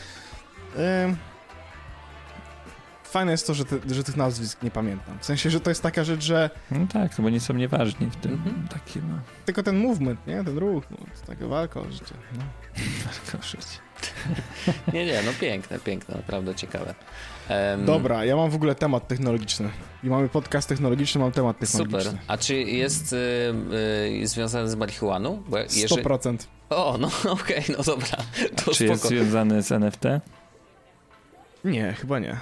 fajne 3.10 3.32
jest 3.32 3.46
to, 3.46 3.54
że, 3.54 3.64
te, 3.64 3.76
że 3.94 4.04
tych 4.04 4.16
nazwisk 4.16 4.62
nie 4.62 4.70
pamiętam. 4.70 5.18
W 5.20 5.24
sensie, 5.26 5.50
że 5.50 5.60
to 5.60 5.70
jest 5.70 5.82
taka 5.82 6.04
rzecz, 6.04 6.24
że 6.24 6.50
No 6.70 6.86
tak, 6.92 7.10
bo 7.18 7.30
nie 7.30 7.40
są 7.40 7.54
nieważni 7.54 8.06
w 8.06 8.16
tym 8.16 8.32
Mhm. 8.32 8.68
takim, 8.68 9.02
no, 9.10 9.18
tylko 9.46 9.62
ten 9.62 9.76
movement, 9.78 10.26
nie? 10.26 10.44
Ten 10.44 10.58
ruch, 10.58 10.84
no, 10.90 10.96
to 11.20 11.26
taka 11.26 11.46
walka 11.46 11.80
o 11.80 11.90
życie. 11.90 12.14
No. 12.38 12.42
tylko 13.30 13.46
życie. 13.46 13.78
Nie, 14.94 15.06
nie, 15.06 15.22
no 15.26 15.30
piękne, 15.40 15.78
piękne, 15.78 16.14
naprawdę 16.16 16.54
ciekawe. 16.54 16.94
Em, 17.48 17.86
Dobra, 17.86 18.24
ja 18.24 18.36
mam 18.36 18.50
w 18.50 18.54
ogóle 18.54 18.74
temat 18.74 19.08
technologiczny. 19.08 19.70
I 20.04 20.06
mamy 20.06 20.28
podcast 20.28 20.68
technologiczny, 20.68 21.20
mam 21.20 21.32
temat 21.32 21.58
technologiczny. 21.58 22.02
Super. 22.10 22.18
A 22.26 22.38
czy 22.38 22.54
jest 22.56 23.12
y, 23.12 23.16
y, 24.22 24.26
związany 24.26 24.70
z 24.70 24.74
marihuaną? 24.74 25.42
Bo 25.48 25.58
jeżeli... 25.58 26.02
100%. 26.04 26.36
O, 26.70 26.98
no 27.00 27.10
okej, 27.32 27.64
no 27.78 27.82
dobra. 27.84 28.16
To 28.64 28.72
Czy 28.74 28.84
jest 28.84 29.00
spoko. 29.00 29.14
związany 29.14 29.62
z 29.62 29.72
NFT? 29.72 30.04
Nie, 31.64 31.92
chyba 31.92 32.18
nie. 32.18 32.36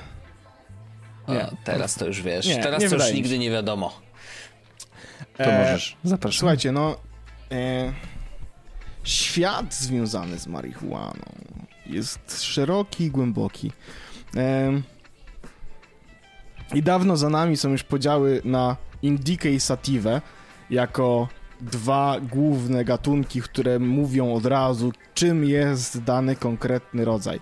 Nie. 1.28 1.46
teraz 1.64 1.94
to 1.94 2.06
już 2.06 2.22
wiesz. 2.22 2.46
Nie, 2.46 2.62
teraz 2.62 2.82
nie 2.82 2.88
to 2.88 2.94
już 2.94 3.12
nigdy 3.12 3.38
nie 3.38 3.50
wiadomo. 3.50 4.00
To 5.36 5.44
E, 5.44 5.58
możesz. 5.64 5.96
Zapraszam. 6.04 6.38
Słuchajcie, 6.38 6.72
no... 6.72 6.96
E, 7.52 7.92
świat 9.04 9.74
związany 9.74 10.38
z 10.38 10.46
marihuaną 10.46 11.24
jest 11.86 12.42
szeroki 12.42 13.04
i 13.04 13.10
głęboki. 13.10 13.72
E, 14.36 14.72
I 16.74 16.82
dawno 16.82 17.16
za 17.16 17.28
nami 17.30 17.56
są 17.56 17.68
już 17.70 17.82
podziały 17.82 18.40
na 18.44 18.76
indikę 19.02 19.50
i 19.50 19.60
sativę 19.60 20.20
jako 20.70 21.28
dwa 21.60 22.16
główne 22.20 22.84
gatunki, 22.84 23.42
które 23.42 23.78
mówią 23.78 24.34
od 24.34 24.46
razu, 24.46 24.92
czym 25.14 25.44
jest 25.44 26.02
dany 26.02 26.36
konkretny 26.36 27.04
rodzaj. 27.04 27.40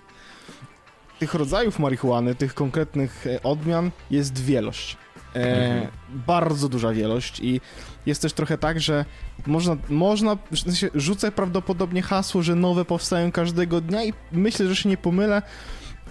Tych 1.19 1.35
rodzajów 1.35 1.79
marihuany, 1.79 2.35
tych 2.35 2.55
konkretnych 2.55 3.27
e, 3.27 3.43
odmian 3.43 3.91
jest 4.11 4.45
wielość. 4.45 4.97
E, 5.37 5.89
Bardzo 6.27 6.69
duża 6.69 6.93
wielość 6.93 7.41
i 7.41 7.61
jest 8.07 8.23
też 8.23 8.33
trochę 8.33 8.59
tak, 8.59 8.81
że 8.81 9.05
można, 9.47 9.77
można 9.89 10.37
w 10.51 10.59
sensie 10.59 10.91
rzucę 10.95 11.33
prawdopodobnie 11.33 12.03
hasło, 12.03 12.43
że 12.43 12.55
nowe 12.55 12.85
powstają 12.85 13.33
każdego 13.33 13.81
dnia 13.81 14.05
i 14.05 14.13
myślę, 14.33 14.69
że 14.69 14.77
się 14.77 14.89
nie 14.89 14.97
pomylę, 14.97 15.43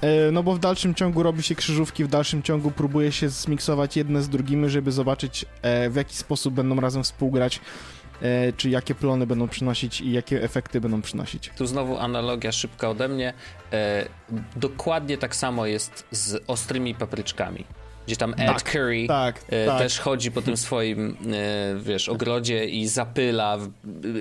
e, 0.02 0.32
no 0.32 0.44
bo 0.44 0.54
w 0.54 0.60
dalszym 0.60 0.96
ciągu 0.96 1.24
robi 1.24 1.44
się 1.44 1.56
krzyżówki, 1.56 2.04
w 2.04 2.08
dalszym 2.08 2.44
ciągu 2.44 2.72
próbuje 2.72 3.12
się 3.12 3.30
zmiksować 3.30 3.98
jedne 3.98 4.22
z 4.22 4.30
drugimi, 4.30 4.70
żeby 4.70 4.92
zobaczyć 4.92 5.46
e, 5.62 5.90
w 5.90 5.96
jaki 5.96 6.16
sposób 6.16 6.54
będą 6.54 6.76
razem 6.80 7.04
współgrać, 7.04 7.62
czy 8.58 8.70
jakie 8.70 8.96
plony 8.96 9.28
będą 9.28 9.48
przynosić 9.48 10.02
i 10.02 10.12
jakie 10.12 10.44
efekty 10.44 10.82
będą 10.82 11.02
przynosić. 11.02 11.52
Tu 11.58 11.66
znowu 11.66 11.98
analogia 11.98 12.52
szybka 12.52 12.90
ode 12.90 13.08
mnie. 13.08 13.34
E, 13.74 14.06
dokładnie 14.56 15.18
tak 15.18 15.36
samo 15.36 15.66
jest 15.66 16.08
z 16.12 16.44
ostrymi 16.48 16.96
papryczkami. 16.96 17.66
Gdzie 18.08 18.16
tam 18.16 18.34
Ed 18.38 18.48
Tak, 18.48 18.64
Curry 18.64 19.08
tak, 19.08 19.46
e, 19.50 19.66
tak. 19.66 19.78
też 19.78 20.00
chodzi 20.00 20.32
po 20.32 20.42
tym 20.42 20.58
swoim, 20.58 21.18
e, 21.34 21.80
wiesz, 21.80 22.10
ogrodzie 22.10 22.66
i 22.66 22.88
zapyla 22.88 23.58
w, 23.58 23.70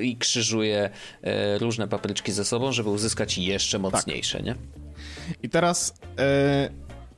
i 0.02 0.16
krzyżuje 0.16 0.90
e, 1.22 1.58
różne 1.58 1.88
papryczki 1.88 2.32
ze 2.32 2.44
sobą, 2.44 2.72
żeby 2.72 2.90
uzyskać 2.90 3.38
jeszcze 3.38 3.78
mocniejsze, 3.78 4.42
nie? 4.42 4.54
I 5.42 5.48
teraz 5.48 5.94
e, 6.18 6.68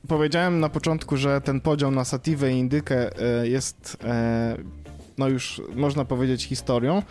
powiedziałem 0.07 0.59
na 0.59 0.69
początku, 0.69 1.17
że 1.17 1.41
ten 1.41 1.61
podział 1.61 1.91
na 1.91 2.05
sativę 2.05 2.53
i 2.53 2.57
indykę 2.57 3.09
e, 3.41 3.47
jest, 3.47 3.97
e, 4.03 4.57
no 5.17 5.27
już 5.27 5.61
można 5.75 6.05
powiedzieć, 6.05 6.43
historią. 6.43 7.01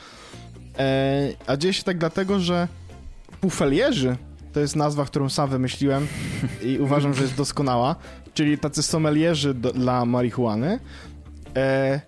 E, 0.78 1.28
a 1.46 1.56
dzieje 1.56 1.74
się 1.74 1.82
tak 1.82 1.98
dlatego, 1.98 2.40
że 2.40 2.68
pufelierzy 3.40 4.16
to 4.52 4.60
jest 4.60 4.76
nazwa, 4.76 5.04
którą 5.04 5.28
sam 5.28 5.50
wymyśliłem 5.50 6.06
i 6.62 6.78
uważam, 6.86 7.14
że 7.14 7.22
jest 7.22 7.36
doskonała, 7.36 7.96
czyli 8.34 8.58
tacy 8.58 8.82
sommelierzy 8.82 9.54
do, 9.54 9.72
dla 9.72 10.04
marihuany. 10.04 10.80
E, 11.56 12.00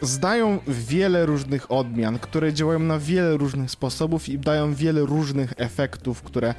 zdają 0.00 0.58
wiele 0.68 1.26
różnych 1.26 1.72
odmian, 1.72 2.18
które 2.18 2.52
działają 2.52 2.78
na 2.78 2.98
wiele 2.98 3.36
różnych 3.36 3.70
sposobów 3.70 4.28
i 4.28 4.38
dają 4.38 4.74
wiele 4.74 5.00
różnych 5.00 5.52
efektów, 5.56 6.22
które 6.22 6.54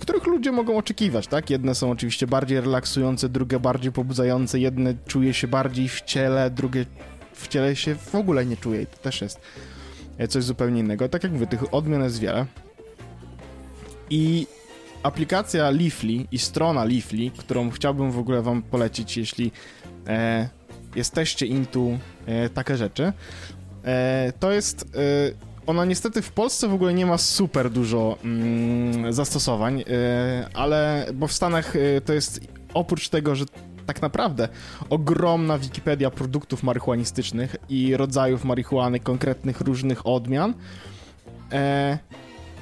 których 0.00 0.26
ludzie 0.26 0.52
mogą 0.52 0.76
oczekiwać, 0.76 1.26
tak? 1.26 1.50
Jedne 1.50 1.74
są 1.74 1.90
oczywiście 1.90 2.26
bardziej 2.26 2.60
relaksujące, 2.60 3.28
drugie 3.28 3.60
bardziej 3.60 3.92
pobudzające, 3.92 4.58
jedne 4.58 4.94
czuje 5.06 5.34
się 5.34 5.48
bardziej 5.48 5.88
w 5.88 6.00
ciele, 6.00 6.50
drugie 6.50 6.86
w 7.32 7.48
ciele 7.48 7.76
się 7.76 7.94
w 7.94 8.14
ogóle 8.14 8.46
nie 8.46 8.56
czuje 8.56 8.82
i 8.82 8.86
to 8.86 8.96
też 8.96 9.20
jest 9.20 9.40
e, 10.18 10.28
coś 10.28 10.44
zupełnie 10.44 10.80
innego. 10.80 11.08
Tak 11.08 11.22
jak 11.22 11.32
mówię, 11.32 11.46
tych 11.46 11.74
odmian 11.74 12.02
jest 12.02 12.20
wiele. 12.20 12.46
I 14.10 14.46
aplikacja 15.02 15.70
Leafly 15.70 16.26
i 16.32 16.38
strona 16.38 16.84
Leafly, 16.84 17.30
którą 17.38 17.70
chciałbym 17.70 18.10
w 18.10 18.18
ogóle 18.18 18.42
wam 18.42 18.62
polecić, 18.62 19.16
jeśli 19.16 19.52
e, 20.06 20.48
jesteście 20.96 21.46
into 21.46 21.88
e, 22.26 22.48
takie 22.48 22.76
rzeczy, 22.76 23.12
e, 23.84 24.32
to 24.40 24.52
jest... 24.52 24.86
Ona 25.66 25.84
niestety 25.84 26.22
w 26.22 26.32
Polsce 26.32 26.68
w 26.68 26.74
ogóle 26.74 26.94
nie 26.94 27.06
ma 27.06 27.18
super 27.18 27.70
dużo 27.70 28.18
mm, 28.24 29.12
zastosowań, 29.12 29.80
e, 29.80 30.48
ale 30.54 31.06
bo 31.14 31.26
w 31.26 31.32
Stanach 31.32 31.76
e, 31.76 32.00
to 32.00 32.12
jest 32.12 32.40
oprócz 32.74 33.08
tego, 33.08 33.34
że 33.34 33.44
tak 33.86 34.02
naprawdę 34.02 34.48
ogromna 34.90 35.58
Wikipedia 35.58 36.10
produktów 36.10 36.62
marihuanistycznych 36.62 37.56
i 37.68 37.96
rodzajów 37.96 38.44
marihuany, 38.44 39.00
konkretnych 39.00 39.60
różnych 39.60 40.06
odmian, 40.06 40.54
e, 41.52 41.98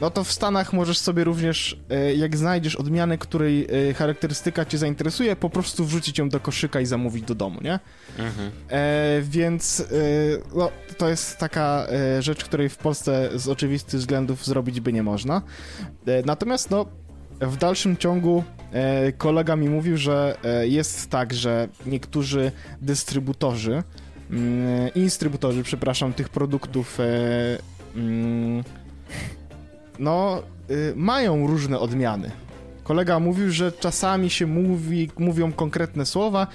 no 0.01 0.11
to 0.11 0.25
w 0.25 0.33
Stanach 0.33 0.73
możesz 0.73 0.99
sobie 0.99 1.25
również, 1.25 1.81
e, 1.91 2.15
jak 2.15 2.37
znajdziesz 2.37 2.77
odmianę, 2.77 3.19
której 3.19 3.67
e, 3.91 3.95
charakterystyka 3.95 4.65
cię 4.65 4.79
zainteresuje, 4.79 5.37
po 5.37 5.51
prostu 5.51 5.85
wrzucić 5.85 6.19
ją 6.19 6.29
do 6.29 6.41
koszyka 6.41 6.81
i 6.81 6.87
zamówić 6.87 7.25
do 7.25 7.35
domu, 7.35 7.61
nie? 7.63 7.79
E, 8.71 9.23
więc 9.23 9.81
e, 9.81 9.85
no, 10.55 10.71
to 10.99 11.09
jest 11.09 11.39
taka 11.39 11.87
e, 11.89 12.23
rzecz, 12.23 12.45
której 12.45 12.69
w 12.69 12.77
Polsce 12.77 13.31
z 13.35 13.49
oczywistych 13.49 14.01
względów 14.01 14.45
zrobić 14.45 14.81
by 14.81 14.93
nie 14.93 15.03
można. 15.03 15.43
E, 16.07 16.23
natomiast 16.27 16.71
no, 16.71 16.87
w 17.41 17.57
dalszym 17.57 17.97
ciągu 17.97 18.45
kolega 19.19 19.57
mi 19.57 19.69
mówił, 19.69 19.97
że 19.97 20.37
jest 20.63 21.11
tak, 21.11 21.35
że 21.35 21.69
niektórzy 21.87 22.53
dystrybutorzy, 22.81 23.83
mm, 24.31 24.95
instrybutorzy, 24.95 25.63
przepraszam, 25.63 26.13
tych 26.13 26.29
produktów 26.29 26.99
mm, 27.97 28.65
no, 30.03 30.43
y, 30.71 30.93
mają 30.97 31.47
różne 31.47 31.79
odmiany. 31.79 32.31
Kolega 32.85 33.21
mówił, 33.21 33.51
że 33.51 33.73
czasami 33.73 34.31
się 34.31 34.47
mówi, 34.47 35.11
mówią 35.19 35.53
konkretne 35.53 36.07
słowa 36.07 36.47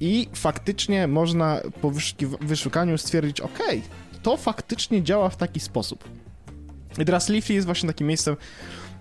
i 0.00 0.28
faktycznie 0.32 1.08
można 1.08 1.60
po 1.80 1.92
wyszukaniu 2.40 2.98
stwierdzić, 2.98 3.40
ok, 3.40 3.58
to 4.22 4.36
faktycznie 4.36 5.02
działa 5.02 5.28
w 5.28 5.36
taki 5.36 5.60
sposób. 5.60 6.04
I 6.98 7.04
teraz 7.04 7.28
Leafly 7.28 7.54
jest 7.54 7.66
właśnie 7.66 7.86
takim 7.86 8.06
miejscem, 8.06 8.36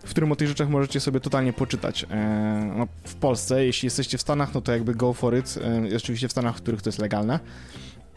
w 0.05 0.09
którym 0.09 0.31
o 0.31 0.35
tych 0.35 0.47
rzeczach 0.47 0.69
możecie 0.69 0.99
sobie 0.99 1.19
totalnie 1.19 1.53
poczytać. 1.53 2.05
E, 2.09 2.73
no, 2.77 2.87
w 3.03 3.15
Polsce, 3.15 3.65
jeśli 3.65 3.85
jesteście 3.85 4.17
w 4.17 4.21
Stanach, 4.21 4.53
no 4.53 4.61
to 4.61 4.71
jakby 4.71 4.95
go 4.95 5.13
for 5.13 5.37
it. 5.37 5.59
E, 5.91 5.95
oczywiście 5.97 6.27
w 6.27 6.31
Stanach, 6.31 6.57
w 6.57 6.61
których 6.61 6.81
to 6.81 6.89
jest 6.89 6.99
legalne. 6.99 7.39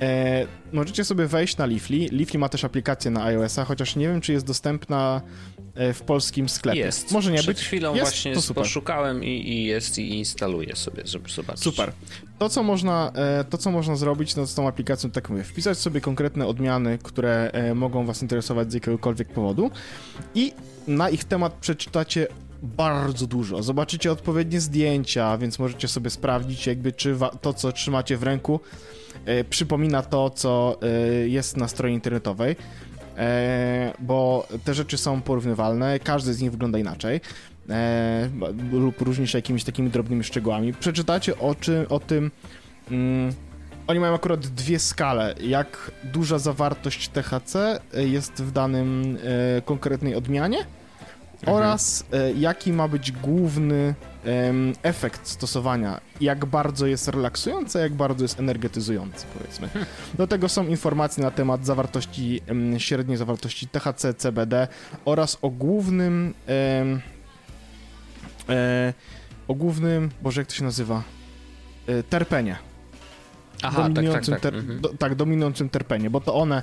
E, 0.01 0.47
możecie 0.73 1.05
sobie 1.05 1.27
wejść 1.27 1.57
na 1.57 1.67
Leafly. 1.67 2.09
Leafly 2.13 2.39
ma 2.39 2.49
też 2.49 2.65
aplikację 2.65 3.11
na 3.11 3.25
iOS-a, 3.25 3.65
chociaż 3.65 3.97
nie 3.97 4.09
wiem, 4.09 4.21
czy 4.21 4.33
jest 4.33 4.47
dostępna 4.47 5.21
e, 5.75 5.93
w 5.93 6.03
polskim 6.03 6.49
sklepie. 6.49 6.79
Jest. 6.79 7.13
Może 7.13 7.33
nie 7.33 7.39
Przed 7.39 7.57
być. 7.57 7.65
chwilą 7.65 7.95
jest, 7.95 8.05
właśnie 8.05 8.35
to 8.35 8.43
super. 8.43 8.65
poszukałem 8.65 9.25
i, 9.25 9.29
i 9.29 9.65
jest 9.65 9.99
i 9.99 10.19
instaluję 10.19 10.77
sobie, 10.77 11.03
żeby 11.07 11.29
zobaczyć. 11.29 11.63
Super. 11.63 11.93
To 12.39 12.49
co, 12.49 12.63
można, 12.63 13.13
e, 13.15 13.45
to, 13.45 13.59
co 13.59 13.71
można 13.71 13.97
zrobić 13.97 14.37
no, 14.37 14.47
z 14.47 14.55
tą 14.55 14.69
aplikacją, 14.69 15.11
tak 15.11 15.31
mówię, 15.31 15.45
wpisać 15.45 15.79
sobie 15.79 16.01
konkretne 16.01 16.47
odmiany, 16.47 16.99
które 17.03 17.51
e, 17.53 17.75
mogą 17.75 18.07
Was 18.07 18.23
interesować 18.23 18.71
z 18.71 18.75
jakiegokolwiek 18.75 19.29
powodu 19.29 19.71
i 20.35 20.53
na 20.89 21.11
ich 21.11 21.25
temat 21.25 21.53
przeczytacie 21.53 22.27
bardzo 22.63 23.27
dużo. 23.27 23.63
Zobaczycie 23.63 24.13
odpowiednie 24.13 24.61
zdjęcia, 24.61 25.39
więc 25.39 25.59
możecie 25.59 25.89
sobie 25.89 26.11
sprawdzić, 26.11 26.67
jakby 26.67 26.93
czy 26.93 27.17
to, 27.41 27.55
co 27.55 27.73
trzymacie 27.73 28.17
w 28.17 28.23
ręku, 28.23 28.61
przypomina 29.51 30.03
to, 30.03 30.31
co 30.31 30.79
e, 30.83 30.89
jest 31.29 31.57
na 31.57 31.69
stronie 31.69 31.95
internetowej. 31.95 32.57
E, 33.17 33.93
bo 33.99 34.49
te 34.65 34.75
rzeczy 34.75 34.99
są 34.99 35.23
porównywalne, 35.23 35.99
każdy 35.99 36.35
z 36.35 36.41
nich 36.41 36.51
wygląda 36.51 36.79
inaczej 36.79 37.21
e, 37.71 38.29
lub 38.73 39.01
różni 39.01 39.29
się 39.29 39.39
jakimiś 39.39 39.65
takimi 39.65 39.91
drobnymi 39.91 40.25
szczegółami. 40.25 40.75
Przeczytacie 40.75 41.39
o, 41.39 41.55
czy, 41.55 41.89
o 41.89 42.01
tym. 42.01 42.31
Mm, 42.91 43.33
oni 43.87 44.01
mają 44.01 44.15
akurat 44.15 44.47
dwie 44.47 44.79
skale. 44.79 45.35
Jak 45.41 45.91
duża 46.05 46.39
zawartość 46.39 47.09
THC 47.09 47.81
jest 47.95 48.43
w 48.43 48.53
danym 48.53 49.19
e, 49.57 49.63
konkretnej 49.63 50.15
odmianie 50.15 50.59
oraz 51.47 52.05
e, 52.13 52.33
jaki 52.33 52.73
ma 52.73 52.89
być 52.89 53.13
główny 53.13 53.95
efekt 54.83 55.29
stosowania. 55.29 56.01
Jak 56.21 56.45
bardzo 56.47 56.87
jest 56.87 57.09
relaksujący, 57.09 57.79
jak 57.79 57.95
bardzo 57.95 58.25
jest 58.25 58.41
energetyzujący, 58.41 59.27
powiedzmy. 59.39 59.69
Do 60.15 60.27
tego 60.27 60.49
są 60.49 60.67
informacje 60.67 61.25
na 61.25 61.31
temat 61.31 61.67
zawartości, 61.67 62.41
średniej 62.79 63.17
zawartości 63.17 63.69
THC, 63.69 64.15
CBD 64.15 64.69
oraz 65.05 65.39
o 65.43 65.51
głównym 65.51 66.35
e, 68.49 68.93
o 69.49 69.55
głównym, 69.55 70.11
boże 70.23 70.41
jak 70.41 70.49
to 70.49 70.55
się 70.55 70.65
nazywa, 70.65 71.03
e, 71.87 72.03
terpenie. 72.03 72.57
Aha, 73.63 73.77
tak, 73.77 73.85
tak, 73.85 73.93
dominującym 73.93 74.35
tak. 74.35 74.43
ter- 74.43 74.55
Mhm. 74.55 74.81
do, 74.81 74.89
tak, 74.89 75.15
dominującym 75.15 75.69
terpenie, 75.69 76.11
bo 76.11 76.21
to 76.21 76.35
one 76.35 76.63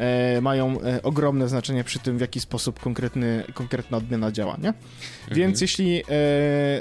e, 0.00 0.40
mają 0.40 0.80
e, 0.80 1.02
ogromne 1.02 1.48
znaczenie 1.48 1.84
przy 1.84 1.98
tym, 1.98 2.18
w 2.18 2.20
jaki 2.20 2.40
sposób 2.40 2.80
konkretny, 2.80 3.44
konkretna 3.54 3.96
odmiana 3.96 4.32
działa, 4.32 4.56
nie? 4.62 4.74
Więc 5.30 5.60
jeśli 5.60 6.02
e, 6.02 6.02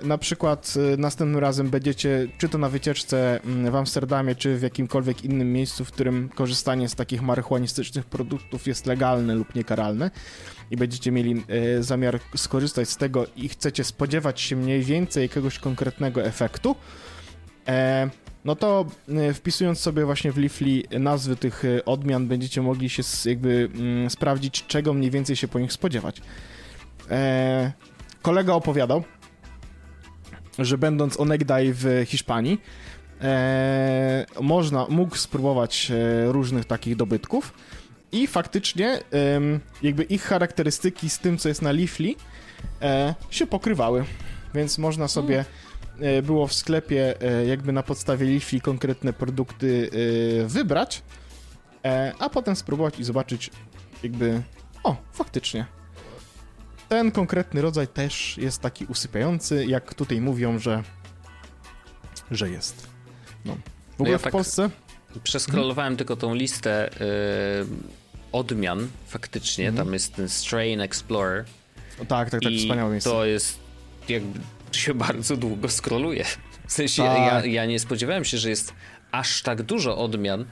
na 0.03 0.17
przykład 0.17 0.73
e, 0.93 0.97
następnym 0.97 1.39
razem 1.39 1.69
będziecie, 1.69 2.27
czy 2.37 2.49
to 2.49 2.57
na 2.57 2.69
wycieczce 2.69 3.39
mm, 3.43 3.71
w 3.71 3.75
Amsterdamie, 3.75 4.35
czy 4.35 4.57
w 4.57 4.61
jakimkolwiek 4.61 5.23
innym 5.23 5.53
miejscu, 5.53 5.85
w 5.85 5.91
którym 5.91 6.29
korzystanie 6.35 6.89
z 6.89 6.95
takich 6.95 7.21
marihuanistycznych 7.21 8.05
produktów 8.05 8.67
jest 8.67 8.85
legalne 8.85 9.35
lub 9.35 9.55
niekaralne 9.55 10.11
i 10.71 10.77
będziecie 10.77 11.11
mieli 11.11 11.43
e, 11.47 11.83
zamiar 11.83 12.19
skorzystać 12.35 12.89
z 12.89 12.97
tego 12.97 13.25
i 13.35 13.49
chcecie 13.49 13.83
spodziewać 13.83 14.41
się 14.41 14.55
mniej 14.55 14.83
więcej 14.83 15.23
jakiegoś 15.23 15.59
konkretnego 15.59 16.23
efektu, 16.23 16.75
e, 17.67 18.09
no 18.45 18.55
to 18.55 18.85
e, 19.09 19.33
wpisując 19.33 19.79
sobie 19.79 20.05
właśnie 20.05 20.31
w 20.31 20.37
Leafly 20.37 20.83
nazwy 20.99 21.35
tych 21.35 21.65
e, 21.65 21.85
odmian, 21.85 22.27
będziecie 22.27 22.61
mogli 22.61 22.89
się 22.89 23.03
jakby 23.25 23.69
mm, 23.75 24.09
sprawdzić, 24.09 24.65
czego 24.67 24.93
mniej 24.93 25.11
więcej 25.11 25.35
się 25.35 25.47
po 25.47 25.59
nich 25.59 25.73
spodziewać. 25.73 26.21
E, 27.11 27.71
kolega 28.21 28.53
opowiadał, 28.53 29.03
że 30.59 30.77
będąc 30.77 31.19
onegdaj 31.19 31.73
w 31.73 32.03
Hiszpanii, 32.05 32.61
e, 33.21 34.25
można, 34.41 34.85
mógł 34.89 35.15
spróbować 35.15 35.91
e, 35.91 36.31
różnych 36.31 36.65
takich 36.65 36.95
dobytków 36.95 37.53
i 38.11 38.27
faktycznie 38.27 38.99
jakby 39.81 40.03
ich 40.03 40.23
charakterystyki 40.23 41.09
z 41.09 41.19
tym, 41.19 41.37
co 41.37 41.49
jest 41.49 41.61
na 41.61 41.71
Leafly, 41.71 42.15
e, 42.81 43.15
się 43.29 43.47
pokrywały. 43.47 44.05
Więc 44.53 44.77
można 44.77 45.07
sobie 45.07 45.39
e, 45.39 45.45
było 46.23 46.47
w 46.47 46.53
sklepie 46.53 47.21
e, 47.21 47.45
jakby 47.45 47.71
na 47.71 47.83
podstawie 47.83 48.25
Leafly 48.25 48.61
konkretne 48.61 49.13
produkty 49.13 49.89
e, 50.43 50.47
wybrać, 50.47 51.03
e, 51.85 52.13
a 52.19 52.29
potem 52.29 52.55
spróbować 52.55 52.99
i 52.99 53.03
zobaczyć 53.03 53.51
jakby, 54.03 54.41
o, 54.83 54.95
faktycznie. 55.11 55.65
Ten 56.89 57.11
konkretny 57.11 57.61
rodzaj 57.61 57.87
też 57.87 58.37
jest 58.37 58.61
taki 58.61 58.85
usypiający, 58.85 59.65
jak 59.65 59.93
tutaj 59.93 60.21
mówią, 60.21 60.59
że 60.59 60.83
że 62.31 62.49
jest. 62.49 62.87
No. 63.45 63.57
W 63.97 64.01
ogóle 64.01 64.11
ja 64.11 64.17
w 64.17 64.21
tak- 64.21 64.31
Polsce 64.31 64.69
Przeskrolowałem 65.23 65.97
tylko 65.97 66.15
tą 66.15 66.35
listę 66.35 66.89
y, 66.91 66.95
odmian 68.31 68.87
faktycznie. 69.07 69.67
Mhm. 69.67 69.85
Tam 69.85 69.93
jest 69.93 70.15
ten 70.15 70.29
Strain 70.29 70.81
Explorer. 70.81 71.45
o, 72.01 72.05
tak, 72.05 72.29
tak, 72.29 72.41
tak, 72.41 72.51
I 72.51 72.59
wspaniałe 72.59 72.91
miejsce. 72.91 73.09
to 73.09 73.25
jest 73.25 73.59
jakby 74.09 74.39
się 74.77 74.93
bardzo 74.93 75.37
długo 75.37 75.69
skroluje. 75.69 76.25
W 76.67 76.71
sensie 76.73 77.03
Tak. 77.03 77.45
ja, 77.45 77.45
ja 77.45 77.65
nie 77.65 77.79
spodziewałem 77.79 78.25
się, 78.25 78.37
że 78.37 78.49
jest 78.49 78.73
aż 79.11 79.41
tak 79.41 79.61
dużo 79.61 79.97
odmian 79.97 80.41
y, 80.41 80.45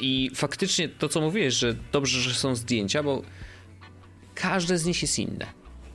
i 0.00 0.30
faktycznie 0.34 0.88
to, 0.88 1.08
co 1.08 1.20
mówiłeś, 1.20 1.54
że 1.54 1.74
dobrze, 1.92 2.20
że 2.20 2.34
są 2.34 2.54
zdjęcia, 2.54 3.02
bo 3.02 3.22
każde 4.34 4.78
z 4.78 4.84
nich 4.84 5.02
jest 5.02 5.18
inne. 5.18 5.46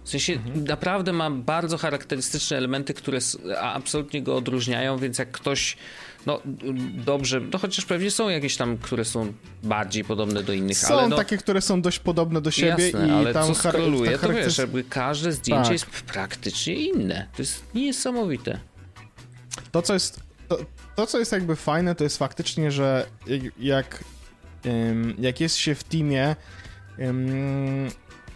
W 0.04 0.10
sensie 0.10 0.34
Mhm. 0.34 0.63
naprawdę 0.63 1.13
ma 1.13 1.32
bardzo 1.32 1.77
charakterystyczne 1.77 2.58
elementy, 2.58 2.93
które 2.93 3.19
absolutnie 3.62 4.21
go 4.23 4.36
odróżniają, 4.36 4.97
więc 4.97 5.17
jak 5.17 5.32
ktoś 5.32 5.77
no 6.25 6.41
dobrze, 6.93 7.41
no 7.41 7.60
chociaż 7.60 7.86
pewnie 7.86 8.12
są 8.12 8.29
jakieś 8.29 8.57
tam, 8.57 8.77
które 8.77 9.05
są 9.05 9.34
bardziej 9.63 10.03
podobne 10.03 10.43
do 10.43 10.53
innych, 10.53 10.77
Są 10.77 10.93
ale 10.93 11.07
no, 11.07 11.15
takie, 11.15 11.38
które 11.38 11.62
są 11.62 11.81
dość 11.81 11.99
podobne 11.99 12.41
do 12.41 12.51
siebie 12.51 12.84
jasne, 12.84 13.07
i 13.07 13.12
ale 13.12 13.34
tam 13.34 13.55
co 13.55 13.71
to 14.17 14.29
wiesz, 14.29 14.57
jakby 14.57 14.84
każde 14.84 15.31
zdjęcie 15.31 15.63
Tak. 15.63 15.71
jest 15.71 15.86
praktycznie 15.86 16.75
inne. 16.75 17.27
To 17.36 17.41
jest 17.41 17.63
niesamowite. 17.75 18.60
To, 19.71 19.81
co 19.81 19.93
jest, 19.93 20.19
to, 20.47 20.57
to, 20.95 21.07
co 21.07 21.19
jest 21.19 21.31
jakby 21.31 21.55
fajne, 21.55 21.95
to 21.95 22.03
jest 22.03 22.17
faktycznie, 22.17 22.71
że 22.71 23.05
jak, 23.60 24.03
jak, 25.19 25.41
jest 25.41 25.55
się 25.55 25.75
w 25.75 25.84
teamie, 25.84 26.36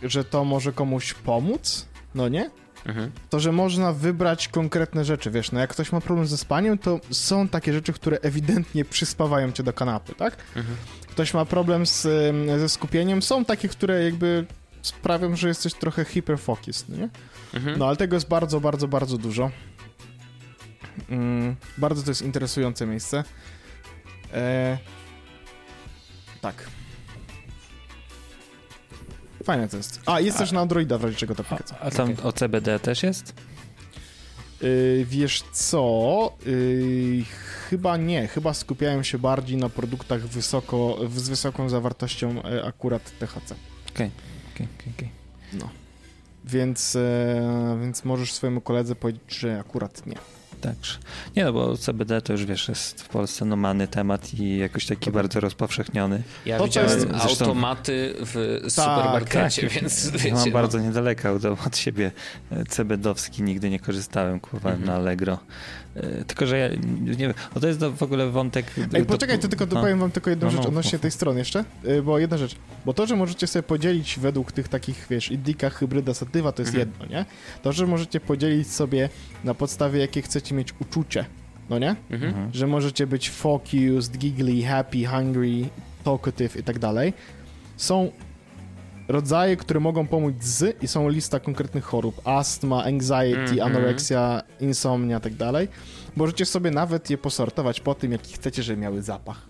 że 0.03 0.23
to 0.23 0.45
może 0.45 0.73
komuś 0.73 1.13
pomóc, 1.13 1.85
no 2.15 2.29
nie? 2.29 2.49
Mhm. 2.85 3.11
To, 3.29 3.39
że 3.39 3.51
można 3.51 3.93
wybrać 3.93 4.47
konkretne 4.47 5.05
rzeczy, 5.05 5.31
wiesz, 5.31 5.51
no 5.51 5.59
jak 5.59 5.69
ktoś 5.69 5.91
ma 5.91 6.01
problem 6.01 6.27
ze 6.27 6.37
spaniem, 6.37 6.77
to 6.77 6.99
są 7.11 7.47
takie 7.47 7.73
rzeczy, 7.73 7.93
które 7.93 8.17
ewidentnie 8.21 8.85
przyspawają 8.85 9.51
cię 9.51 9.63
do 9.63 9.73
kanapy, 9.73 10.15
tak? 10.15 10.37
Mhm. 10.55 10.77
Ktoś 11.09 11.33
ma 11.33 11.45
problem 11.45 11.85
z, 11.85 12.01
ze 12.59 12.69
skupieniem, 12.69 13.21
są 13.21 13.45
takie, 13.45 13.67
które 13.67 14.03
jakby 14.03 14.45
sprawią, 14.81 15.35
że 15.35 15.47
jesteś 15.47 15.73
trochę 15.73 16.05
hyperfocused, 16.05 16.89
no 16.89 16.97
nie? 16.97 17.09
Mhm. 17.53 17.79
No 17.79 17.87
ale 17.87 17.97
tego 17.97 18.15
jest 18.15 18.27
bardzo, 18.27 18.61
bardzo, 18.61 18.87
bardzo 18.87 19.17
dużo. 19.17 19.51
Mm, 21.09 21.55
bardzo 21.77 22.03
to 22.03 22.11
jest 22.11 22.21
interesujące 22.21 22.85
miejsce. 22.85 23.23
E, 24.33 24.77
tak. 26.41 26.55
Fajne 29.45 29.67
to 29.67 29.77
jest. 29.77 30.01
A, 30.05 30.19
jest 30.19 30.37
też 30.37 30.51
na 30.51 30.61
Androida 30.61 30.97
w 30.97 31.03
razie 31.03 31.15
czego 31.15 31.33
A, 31.37 31.41
aplikacja. 31.41 31.79
a 31.79 31.91
tam 31.91 32.13
o 32.23 32.31
CBD 32.31 32.79
też 32.79 33.03
jest? 33.03 33.33
Y, 34.63 35.05
wiesz 35.09 35.43
co? 35.51 36.33
Y, 36.47 37.23
chyba 37.69 37.97
nie. 37.97 38.27
Chyba 38.27 38.53
skupiają 38.53 39.03
się 39.03 39.17
bardziej 39.19 39.57
na 39.57 39.69
produktach 39.69 40.27
wysoko, 40.27 40.97
z 41.15 41.29
wysoką 41.29 41.69
zawartością 41.69 42.43
e, 42.43 42.65
akurat 42.65 43.19
THC. 43.19 43.55
Okej, 43.95 44.09
okej, 44.53 44.67
okej. 44.97 45.09
Więc, 46.45 46.95
e, 46.95 47.77
więc 47.81 48.05
możesz 48.05 48.33
swojemu 48.33 48.61
koledze 48.61 48.95
powiedzieć, 48.95 49.23
że 49.27 49.59
akurat 49.59 50.05
nie. 50.05 50.15
Także. 50.65 50.97
Nie 51.35 51.45
no, 51.45 51.53
bo 51.53 51.77
CBD 51.77 52.21
to 52.21 52.33
już 52.33 52.45
wiesz, 52.45 52.67
jest 52.69 53.03
w 53.03 53.09
Polsce 53.09 53.45
normalny 53.45 53.87
temat 53.87 54.33
i 54.33 54.57
jakoś 54.57 54.85
taki 54.85 55.05
Dobra. 55.05 55.21
bardzo 55.21 55.39
rozpowszechniony. 55.39 56.23
Ja 56.45 56.57
To, 56.57 56.65
widziałem 56.65 56.89
jest- 56.89 57.07
Zresztą- 57.11 57.45
automaty 57.45 58.15
w 58.19 58.59
supermarkecie, 58.69 59.67
więc 59.69 60.05
ja 60.05 60.11
wiecie, 60.11 60.33
mam 60.33 60.45
no. 60.45 60.51
bardzo 60.51 60.79
niedaleko 60.79 61.31
od, 61.33 61.45
od 61.45 61.77
siebie 61.77 62.11
e, 62.51 62.63
CBD-owski, 62.65 63.43
nigdy 63.43 63.69
nie 63.69 63.79
korzystałem, 63.79 64.39
kupowałem 64.39 64.77
Mhm. 64.79 64.95
na 64.95 65.01
Allegro. 65.03 65.39
E, 65.95 66.25
Tylko, 66.25 66.47
że 66.47 66.57
ja 66.57 66.69
nie 67.01 67.15
wiem, 67.15 67.33
o 67.55 67.59
to 67.59 67.67
jest 67.67 67.79
do, 67.79 67.91
w 67.91 68.03
ogóle 68.03 68.29
wątek... 68.29 68.65
Ej, 68.93 69.01
do- 69.01 69.05
poczekaj, 69.05 69.39
to 69.39 69.47
tylko 69.47 69.65
no. 69.65 69.81
powiem 69.81 69.99
wam 69.99 70.11
tylko 70.11 70.29
jedną 70.29 70.45
No, 70.45 70.51
rzecz 70.51 70.61
no, 70.61 70.67
odnośnie 70.67 70.91
mów, 70.95 71.01
tej 71.01 71.11
strony 71.11 71.39
jeszcze, 71.39 71.65
y, 71.87 72.01
bo 72.01 72.19
jedna 72.19 72.37
rzecz, 72.37 72.55
bo 72.85 72.93
to, 72.93 73.07
że 73.07 73.15
możecie 73.15 73.47
sobie 73.47 73.63
podzielić 73.63 74.19
według 74.19 74.51
tych 74.51 74.67
takich, 74.67 75.05
wiesz, 75.09 75.31
indika, 75.31 75.69
hybryda, 75.69 76.13
satywa, 76.13 76.51
to 76.51 76.61
jest 76.61 76.75
Mhm. 76.75 76.89
jedno, 76.89 77.17
nie? 77.17 77.25
To, 77.63 77.71
że 77.71 77.87
możecie 77.87 78.19
podzielić 78.19 78.71
sobie 78.71 79.09
na 79.43 79.53
podstawie, 79.53 79.99
jakie 79.99 80.21
chcecie 80.21 80.55
mieć 80.55 80.73
uczucie, 80.79 81.25
no 81.69 81.79
nie? 81.79 81.95
Mhm. 82.09 82.23
Mhm. 82.33 82.53
Że 82.53 82.67
możecie 82.67 83.07
być 83.07 83.29
focused, 83.29 84.17
giggly, 84.17 84.63
happy, 84.63 85.05
hungry, 85.05 85.69
talkative 86.03 86.55
i 86.57 86.63
tak 86.63 86.79
dalej. 86.79 87.13
Są 87.77 88.11
rodzaje, 89.07 89.57
które 89.57 89.79
mogą 89.79 90.07
pomóc 90.07 90.35
z 90.43 90.83
i 90.83 90.87
są 90.87 91.09
lista 91.09 91.39
konkretnych 91.39 91.83
chorób. 91.83 92.21
Astma, 92.27 92.83
anxiety, 92.83 93.39
Mhm. 93.51 93.61
anoreksja, 93.61 94.41
insomnia 94.59 95.19
tak 95.19 95.33
dalej. 95.33 95.67
Możecie 96.15 96.45
sobie 96.45 96.71
nawet 96.71 97.09
je 97.09 97.17
posortować 97.17 97.79
po 97.79 97.95
tym, 97.95 98.11
jaki 98.11 98.33
chcecie, 98.33 98.63
żeby 98.63 98.81
miały 98.81 99.01
zapach. 99.01 99.41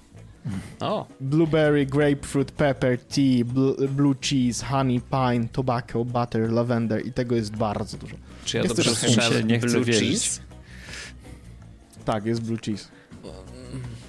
O, 0.79 1.07
Blueberry, 1.21 1.85
grapefruit, 1.85 2.51
pepper, 2.51 2.99
tea, 2.99 3.43
bl- 3.45 3.87
blue 3.89 4.15
cheese, 4.21 4.65
honey, 4.65 5.01
pine, 5.11 5.47
tobacco, 5.51 6.05
butter, 6.05 6.51
lavender 6.51 7.05
i 7.07 7.11
tego 7.11 7.35
jest 7.35 7.55
bardzo 7.55 7.97
dużo. 7.97 8.15
czy 8.45 8.57
ja 8.57 8.63
Jest 8.63 8.75
dobrze 8.75 8.95
słyszałem 8.95 9.47
nie 9.47 9.59
chce 9.59 9.67
blue 9.67 9.83
wierzyć. 9.83 10.09
cheese? 10.09 10.41
Tak, 12.05 12.25
jest 12.25 12.41
blue 12.41 12.57
cheese. 12.65 12.87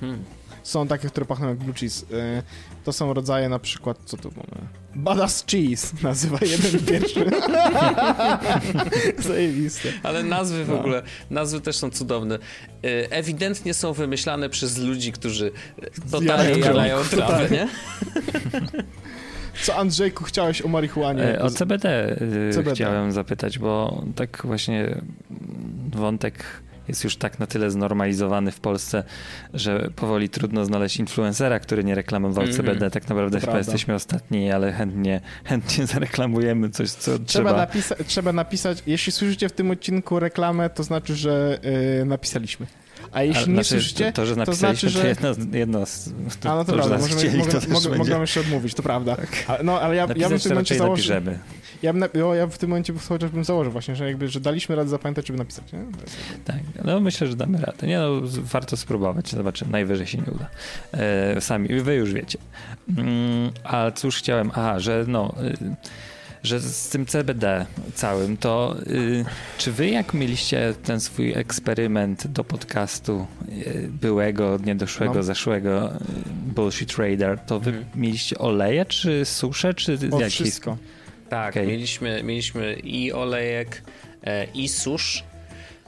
Hmm. 0.00 0.18
Są 0.66 0.86
takie, 0.88 1.08
które 1.08 1.26
pachną 1.26 1.48
jak 1.48 1.58
blue 1.58 1.74
cheese. 1.74 2.02
Y, 2.12 2.42
To 2.84 2.92
są 2.92 3.14
rodzaje 3.14 3.48
na 3.48 3.58
przykład, 3.58 3.98
co 4.04 4.16
tu 4.16 4.30
mamy? 4.36 4.68
Badass 4.94 5.44
cheese 5.50 5.92
nazywa 6.02 6.38
jeden 6.42 6.80
pierwszy. 6.86 7.24
Zajebiste. 9.28 9.88
Ale 10.02 10.22
nazwy 10.22 10.64
w 10.64 10.68
No. 10.68 10.78
ogóle, 10.80 11.02
nazwy 11.30 11.60
też 11.60 11.76
są 11.76 11.90
cudowne. 11.90 12.34
E, 12.34 13.10
Ewidentnie 13.12 13.74
są 13.74 13.92
wymyślane 13.92 14.48
przez 14.50 14.78
ludzi, 14.78 15.12
którzy 15.12 15.50
totalnie 16.10 16.26
Zjadają 16.26 16.58
jarają 16.58 17.02
trawę. 17.04 17.48
nie? 17.50 17.68
Co 19.62 19.76
Andrzejku 19.76 20.24
chciałeś 20.24 20.62
o 20.62 20.68
marihuanie? 20.68 21.22
E, 21.22 21.42
O 21.42 21.50
CBD, 21.50 22.16
y, 22.48 22.52
CBD. 22.52 22.74
chciałem 22.74 23.12
zapytać, 23.12 23.58
bo 23.58 24.04
tak 24.16 24.42
właśnie 24.44 25.00
wątek 25.88 26.44
jest 26.88 27.04
już 27.04 27.16
tak 27.16 27.38
na 27.38 27.46
tyle 27.46 27.70
znormalizowany 27.70 28.52
w 28.52 28.60
Polsce, 28.60 29.04
że 29.54 29.90
powoli 29.96 30.28
trudno 30.28 30.64
znaleźć 30.64 30.96
influencera, 30.96 31.60
który 31.60 31.84
nie 31.84 31.94
reklamował 31.94 32.44
Mhm. 32.44 32.56
CBD. 32.56 32.90
Tak 32.90 33.08
naprawdę 33.08 33.36
To 33.36 33.40
chyba 33.40 33.52
prawda. 33.52 33.70
jesteśmy 33.72 33.94
ostatni, 33.94 34.52
ale 34.52 34.72
chętnie, 34.72 35.20
chętnie 35.44 35.86
zareklamujemy 35.96 36.70
coś, 36.70 36.90
co 36.90 37.10
Trzeba, 37.18 37.24
trzeba. 37.26 37.66
napisa- 37.66 38.04
trzeba 38.06 38.32
napisać, 38.32 38.82
jeśli 38.86 39.12
słyszycie 39.12 39.48
w 39.48 39.52
tym 39.52 39.70
odcinku 39.70 40.20
reklamę, 40.20 40.70
to 40.70 40.82
znaczy, 40.82 41.14
że 41.16 41.58
y, 42.02 42.04
napisaliśmy. 42.04 42.66
A 43.12 43.22
jeśli 43.22 43.48
nie 43.48 43.54
znaczy, 43.54 43.68
słyszycie, 43.68 44.12
to, 44.12 44.26
że 44.26 44.36
to 44.36 44.52
znaczy, 44.52 44.86
to, 44.86 44.92
że... 44.92 45.06
jedno, 45.08 45.28
jedno 45.52 45.86
z, 45.86 46.12
to, 46.40 46.50
A 46.52 46.54
no 46.54 46.64
to, 46.64 46.72
to, 46.72 46.78
prawda, 46.78 46.98
możemy, 46.98 47.20
chcieli, 47.20 47.38
mogę, 47.38 47.60
to 47.60 47.68
mogę, 47.68 47.98
mogę 47.98 48.20
jeszcze 48.20 48.40
odmówić, 48.40 48.74
to 48.74 48.82
prawda. 48.82 49.16
A, 49.46 49.58
no, 49.62 49.80
ale 49.80 49.96
ja, 49.96 50.06
ja 50.16 50.28
bym 50.28 50.38
w 50.38 50.42
tym 50.42 50.50
to 50.50 50.54
momencie 50.54 50.74
założył, 50.74 51.14
napiszemy. 51.14 51.38
Ja, 51.82 51.92
bym 51.92 52.04
ja 52.34 52.46
w 52.46 52.58
tym 52.58 52.70
momencie 52.70 52.92
cały 52.94 53.20
czas 53.20 53.30
bym 53.30 53.44
założył 53.44 53.72
właśnie, 53.72 53.96
że 53.96 54.06
jakby, 54.06 54.28
że 54.28 54.40
daliśmy 54.40 54.76
radę 54.76 54.90
zapamiętać, 54.90 55.26
żeby 55.26 55.38
napisać, 55.38 55.72
nie? 55.72 55.78
Tak, 56.44 56.56
no 56.84 57.00
myślę, 57.00 57.26
że 57.26 57.36
damy 57.36 57.58
radę. 57.58 57.86
Nie 57.86 57.98
no, 57.98 58.08
warto 58.42 58.76
spróbować, 58.76 59.30
zobaczymy, 59.30 59.70
najwyżej 59.72 60.06
się 60.06 60.18
nie 60.18 60.32
uda. 60.32 60.48
E, 60.92 61.40
sami, 61.40 61.68
wy 61.80 61.94
już 61.94 62.12
wiecie. 62.12 62.38
Mm, 62.98 63.50
a 63.64 63.90
cóż 63.90 64.16
chciałem, 64.18 64.50
aha, 64.54 64.78
że 64.80 65.04
no, 65.08 65.34
y, 65.62 65.76
że 66.42 66.60
z 66.60 66.88
tym 66.88 67.06
CBD 67.06 67.66
całym, 67.94 68.36
to 68.36 68.76
y, 68.86 69.24
czy 69.58 69.72
wy 69.72 69.88
jak 69.90 70.14
mieliście 70.14 70.74
ten 70.84 71.00
swój 71.00 71.32
eksperyment 71.32 72.26
do 72.26 72.44
podcastu 72.44 73.26
y, 73.48 73.88
byłego, 74.00 74.58
niedoszłego, 74.64 75.14
No. 75.14 75.22
zeszłego 75.22 75.92
y, 75.94 75.98
Bullshit 76.54 76.98
Radar, 76.98 77.38
to 77.38 77.60
wy 77.60 77.70
Mhm. 77.70 77.86
mieliście 77.96 78.38
oleje, 78.38 78.84
czy 78.84 79.24
susze, 79.24 79.74
czy 79.74 79.98
O, 80.12 80.20
jakieś? 80.20 80.34
wszystko. 80.34 80.76
Tak, 81.28 81.52
Okej. 81.52 81.66
mieliśmy, 81.66 82.22
mieliśmy 82.22 82.74
i 82.74 83.12
olejek, 83.12 83.82
e, 84.24 84.44
i 84.44 84.68
susz. 84.68 85.24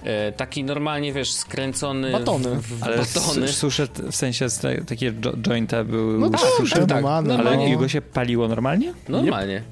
E, 0.04 0.32
taki 0.32 0.64
normalnie, 0.64 1.12
wiesz, 1.12 1.32
skręcony 1.32 2.12
Batony. 2.12 2.48
w, 2.56 2.78
w 2.78 2.82
Ale 2.82 2.98
batony. 2.98 3.48
susze 3.48 3.88
w 4.10 4.16
sensie 4.16 4.48
z 4.50 4.58
te, 4.58 4.84
takie 4.84 5.06
jo 5.06 5.32
jointa 5.36 5.84
były 5.84 6.18
No 6.18 6.30
tak, 6.30 6.40
susze? 6.40 6.76
tak, 6.76 6.88
tak. 6.88 7.04
tak, 7.04 7.24
No, 7.26 7.34
Ale 7.38 7.56
no. 7.56 7.62
jego 7.62 7.88
się 7.88 8.00
paliło 8.02 8.48
normalnie? 8.48 8.92
Normalnie. 9.08 9.62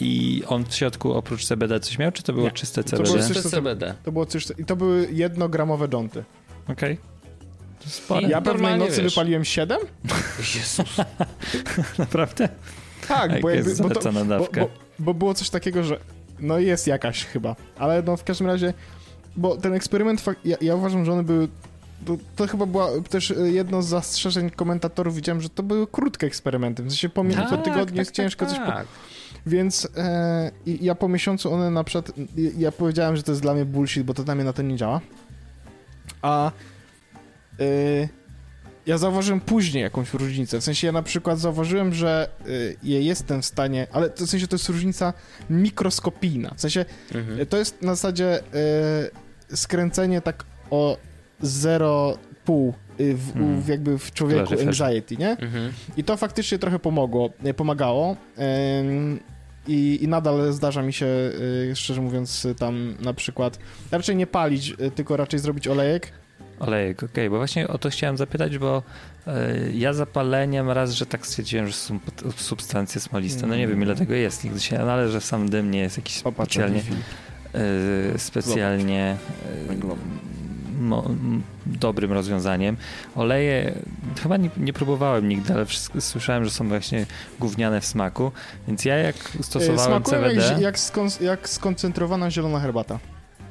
I 0.00 0.42
on 0.46 0.64
w 0.64 0.74
środku 0.74 1.12
oprócz 1.12 1.44
CBD 1.44 1.80
coś 1.80 1.98
miał, 1.98 2.12
czy 2.12 2.22
to 2.22 2.32
było 2.32 2.44
Nie. 2.44 2.52
czyste 2.52 2.84
To 2.84 2.90
CBD? 2.90 3.02
było 3.12 3.14
Okej. 3.24 3.34
coś- 3.34 3.42
To 3.42 3.50
CBD. 3.50 3.94
To 4.04 4.12
było 4.12 4.26
coś, 4.26 4.46
i 4.58 4.64
to 4.64 4.76
były 4.76 5.08
jednogramowe 5.12 5.88
jointy. 5.88 6.24
To 7.84 7.90
spore. 7.90 8.28
Ja 8.28 8.40
pewnej 8.40 8.62
Normalnie, 8.62 8.84
nocy 8.90 9.02
wiesz. 9.02 9.14
wypaliłem 9.14 9.44
7? 9.44 9.78
Jezus. 10.54 10.96
Naprawdę? 11.98 12.48
Tak, 13.08 13.40
bo, 13.40 13.50
jakby, 13.50 13.70
jest 13.70 13.82
bo, 13.82 13.90
to, 13.90 14.12
bo, 14.12 14.48
bo, 14.60 14.70
bo 14.98 15.14
było 15.14 15.34
coś 15.34 15.50
takiego, 15.50 15.82
że 15.82 15.98
no 16.40 16.58
jest 16.58 16.86
jakaś 16.86 17.24
chyba, 17.24 17.56
ale 17.78 18.02
no 18.02 18.16
w 18.16 18.24
każdym 18.24 18.46
razie, 18.46 18.74
bo 19.36 19.56
ten 19.56 19.74
eksperyment, 19.74 20.24
ja, 20.44 20.56
ja 20.60 20.74
uważam, 20.74 21.04
że 21.04 21.12
one 21.12 21.22
były, 21.22 21.48
to, 22.04 22.16
to 22.36 22.46
chyba 22.46 22.66
była 22.66 22.88
też 23.10 23.30
e, 23.30 23.34
jedno 23.50 23.82
z 23.82 23.86
zastrzeżeń 23.86 24.50
komentatorów, 24.50 25.14
widziałem, 25.14 25.40
że 25.40 25.48
to 25.48 25.62
były 25.62 25.86
krótkie 25.86 26.26
eksperymenty, 26.26 26.82
w 26.82 26.88
sensie 26.88 27.08
po, 27.08 27.24
mi- 27.24 27.34
po 27.50 27.56
tygodniu 27.56 27.98
jest 27.98 28.12
ciężko 28.12 28.46
coś... 28.46 28.58
Po, 28.58 28.66
tak. 28.66 28.86
więc 29.46 29.88
e, 29.96 30.50
ja 30.66 30.94
po 30.94 31.08
miesiącu 31.08 31.52
one 31.54 31.70
na 31.70 31.84
przykład, 31.84 32.12
ja 32.58 32.72
powiedziałem, 32.72 33.16
że 33.16 33.22
to 33.22 33.32
jest 33.32 33.42
dla 33.42 33.54
mnie 33.54 33.64
bullshit, 33.64 34.02
bo 34.02 34.14
to 34.14 34.24
dla 34.24 34.34
mnie 34.34 34.44
na 34.44 34.52
to 34.52 34.62
nie 34.62 34.76
działa, 34.76 35.00
a 36.22 36.50
e, 37.60 38.08
ja 38.86 38.98
zauważyłem 38.98 39.40
później 39.40 39.82
jakąś 39.82 40.14
różnicę. 40.14 40.60
W 40.60 40.64
sensie 40.64 40.86
ja 40.86 40.92
na 40.92 41.02
przykład 41.02 41.38
zauważyłem, 41.38 41.94
że 41.94 42.28
y, 42.48 42.76
ja 42.82 42.98
jestem 42.98 43.42
w 43.42 43.46
stanie, 43.46 43.86
ale 43.92 44.10
to, 44.10 44.26
w 44.26 44.30
sensie 44.30 44.46
to 44.46 44.54
jest 44.56 44.68
różnica 44.68 45.12
mikroskopijna. 45.50 46.54
W 46.56 46.60
sensie 46.60 46.84
Mhm. 47.14 47.46
to 47.46 47.56
jest 47.56 47.82
na 47.82 47.94
zasadzie 47.94 48.40
y, 49.50 49.56
skręcenie 49.56 50.20
tak 50.20 50.44
o 50.70 50.96
0,5 51.42 52.72
y, 53.00 53.14
w, 53.14 53.28
Mhm. 53.36 53.60
w, 53.60 53.68
jakby 53.68 53.98
w 53.98 54.12
człowieku 54.12 54.46
flash. 54.46 54.60
anxiety, 54.80 55.16
nie? 55.16 55.30
Mhm. 55.30 55.72
I 55.96 56.04
to 56.04 56.16
faktycznie 56.16 56.58
trochę 56.58 56.78
pomogło, 56.78 57.30
y, 57.46 57.54
pomagało. 57.54 58.16
Ym, 58.80 59.20
i, 59.68 59.98
I 60.02 60.08
nadal 60.08 60.52
zdarza 60.52 60.82
mi 60.82 60.92
się, 60.92 61.06
szczerze 61.74 62.00
mówiąc, 62.02 62.46
tam 62.58 62.94
na 63.00 63.14
przykład 63.14 63.58
raczej 63.90 64.16
nie 64.16 64.26
palić, 64.26 64.74
tylko 64.94 65.16
raczej 65.16 65.40
zrobić 65.40 65.68
olejek. 65.68 66.12
Olejek, 66.60 67.02
okej, 67.02 67.30
bo 67.30 67.36
właśnie 67.36 67.68
o 67.68 67.78
to 67.78 67.90
chciałem 67.90 68.16
zapytać, 68.16 68.58
bo 68.58 68.82
e, 69.26 69.32
ja 69.74 69.92
zapaleniem 69.92 70.70
raz, 70.70 70.92
że 70.92 71.06
tak 71.06 71.26
stwierdziłem, 71.26 71.66
że 71.66 71.72
są 71.72 71.98
substancje 72.36 73.00
smoliste. 73.00 73.46
No 73.46 73.56
nie 73.56 73.68
wiem, 73.68 73.82
ile 73.82 73.96
tego 73.96 74.14
jest, 74.14 74.44
nigdy 74.44 74.60
się 74.60 74.78
nie 74.78 74.84
należy, 74.84 75.12
że 75.12 75.20
sam 75.20 75.48
dym 75.48 75.70
nie 75.70 75.78
jest 75.80 75.96
jakiś 75.96 76.16
specjalnie, 76.16 76.82
e, 77.54 78.18
specjalnie 78.18 79.16
e, 79.70 79.86
mo, 80.80 81.04
dobrym 81.66 82.12
rozwiązaniem. 82.12 82.76
Oleje 83.14 83.74
chyba 84.22 84.36
nie, 84.36 84.50
nie 84.56 84.72
próbowałem 84.72 85.28
nigdy, 85.28 85.54
ale 85.54 85.66
wszystko, 85.66 86.00
słyszałem, 86.00 86.44
że 86.44 86.50
są 86.50 86.68
właśnie 86.68 87.06
gówniane 87.40 87.80
w 87.80 87.86
smaku, 87.86 88.32
więc 88.68 88.84
ja 88.84 88.96
jak 88.96 89.16
stosowałem 89.40 89.78
Smakują 89.78 90.22
CBD, 90.22 90.34
jak, 90.34 90.60
jak, 90.60 90.78
skon, 90.78 91.08
jak 91.20 91.48
skoncentrowana 91.48 92.30
zielona 92.30 92.60
herbata. 92.60 92.98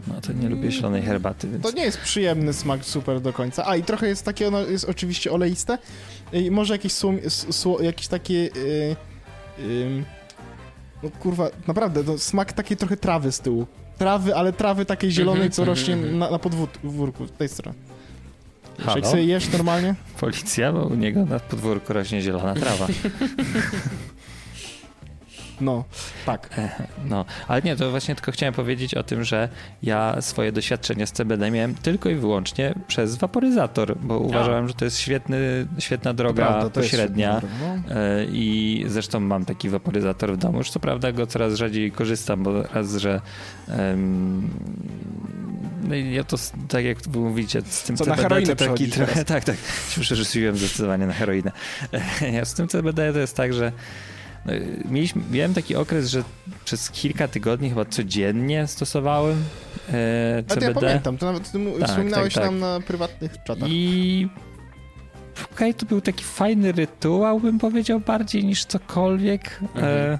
No 0.08 0.22
to 0.22 0.34
nie 0.34 0.50
lubię 0.50 0.72
zielonej 0.72 1.02
herbaty, 1.02 1.48
więc 1.48 1.63
To 1.63 1.72
nie 1.72 1.84
jest 1.84 1.98
przyjemny 1.98 2.54
smak 2.54 2.86
super 2.86 3.22
do 3.22 3.34
końca. 3.34 3.68
A 3.68 3.76
i 3.76 3.84
trochę 3.84 4.08
jest 4.08 4.26
takie, 4.26 4.48
ono 4.48 4.60
jest 4.60 4.89
oczywiście 4.89 5.32
oleiste 5.32 5.78
i 6.34 6.52
może 6.52 6.74
jakieś, 6.74 6.94
słom, 6.94 7.20
jakieś 7.82 8.08
takie... 8.08 8.34
Yy, 8.34 8.96
yy, 9.60 10.04
no 11.04 11.10
kurwa, 11.20 11.50
naprawdę, 11.68 12.04
no, 12.08 12.18
smak 12.18 12.54
takiej 12.54 12.78
trochę 12.78 12.98
trawy 12.98 13.32
z 13.32 13.39
tyłu. 13.39 13.68
Trawy, 13.98 14.36
ale 14.36 14.54
trawy 14.54 14.86
takiej 14.86 15.12
zielonej, 15.12 15.41
Mhm, 15.41 15.52
co 15.52 15.62
mhm, 15.62 15.78
rośnie 15.78 15.94
mhm. 15.94 16.18
na, 16.18 16.32
na 16.32 16.39
podwórku, 16.39 17.28
z 17.28 17.32
tej 17.32 17.50
strony. 17.50 17.78
Halo? 18.80 18.98
jak 18.98 19.08
sobie 19.08 19.24
jesz 19.24 19.52
normalnie, 19.52 19.96
policja, 20.20 20.74
bo 20.74 20.86
u 20.86 20.96
niego 20.96 21.26
na 21.26 21.39
podwórku 21.39 21.94
rośnie 21.94 22.22
zielona 22.22 22.54
trawa. 22.54 22.88
no, 25.62 25.84
tak. 26.26 26.50
No, 27.06 27.26
ale 27.48 27.62
nie, 27.62 27.76
to 27.76 27.91
właśnie 27.91 28.15
tylko 28.15 28.32
chciałem 28.32 28.54
powiedzieć 28.54 28.94
o 28.94 29.04
tym, 29.04 29.24
że 29.24 29.50
ja 29.84 30.22
swoje 30.22 30.52
doświadczenia 30.52 31.06
z 31.06 31.12
CBD 31.12 31.52
miałem 31.52 31.76
tylko 31.76 32.10
i 32.10 32.15
wyłącznie 32.15 32.74
przez 32.88 33.15
waporyzator, 33.15 33.98
bo 33.98 34.20
uważałem, 34.20 34.68
że 34.68 34.74
to 34.74 34.86
jest 34.86 35.00
świetny, 35.00 35.68
świetna 35.80 36.13
droga 36.13 36.48
Prawda, 36.48 36.70
pośrednia. 36.70 37.38
świetna 37.39 37.58
no. 37.89 37.96
E, 37.96 38.26
I 38.26 38.84
zresztą 38.88 39.20
mam 39.20 39.46
taki 39.46 39.70
waporyzator 39.70 40.34
w 40.34 40.38
domu. 40.38 40.58
Już 40.58 40.70
co 40.70 40.80
prawda 40.80 41.12
go 41.12 41.28
coraz 41.28 41.54
rzadziej 41.54 41.91
korzystam, 41.91 42.44
bo 42.44 42.63
raz, 42.63 42.96
że 42.96 43.22
em, 43.68 44.50
no 45.88 45.96
i 45.96 46.13
ja 46.13 46.24
to 46.24 46.38
tak 46.68 46.86
jak 46.86 47.02
wy 47.02 47.20
mówicie, 47.20 47.62
z 47.62 47.84
tym 47.84 47.98
Co, 47.98 48.06
na 48.06 48.15
CBD 48.15 48.30
heroinę 48.30 48.56
to 48.56 48.65
taki 48.65 48.88
trochę, 48.88 49.12
teraz? 49.12 49.26
tak, 49.34 49.44
tak, 49.44 49.56
się 49.89 50.02
przerzuciłem 50.02 50.58
zdecydowanie 50.58 51.08
na 51.08 51.13
heroinę. 51.13 51.52
Ja 52.34 52.46
z 52.46 52.54
tym 52.54 52.68
CBD 52.68 53.13
to 53.13 53.20
jest 53.20 53.38
tak, 53.38 53.54
że 53.54 53.72
mieliśmy, 54.91 55.21
miałem 55.31 55.53
taki 55.53 55.75
okres, 55.75 56.08
że 56.10 56.23
przez 56.65 56.89
kilka 56.89 57.27
tygodni 57.27 57.69
chyba 57.69 57.86
codziennie 57.86 58.67
stosowałem 58.67 59.43
e, 59.89 60.43
to 60.47 60.53
CBD. 60.53 60.67
ja 60.67 60.73
pamiętam, 60.88 61.17
to 61.17 61.25
nawet 61.25 61.51
ty 61.51 61.60
Tak, 61.79 61.89
wspominałeś 61.89 62.34
tak, 62.34 62.43
tak. 62.43 62.51
nam 62.51 62.60
na 62.60 62.79
prywatnych 62.88 63.31
czatach. 63.47 63.69
I 63.71 64.29
okej, 65.53 65.73
to 65.73 65.86
był 65.86 66.01
taki 66.01 66.23
fajny 66.23 66.71
rytuał, 66.71 67.39
bym 67.39 67.60
powiedział, 67.60 67.99
bardziej 67.99 68.45
niż 68.45 68.65
cokolwiek. 68.65 69.60
Mhm. 69.62 69.86
E, 69.86 70.19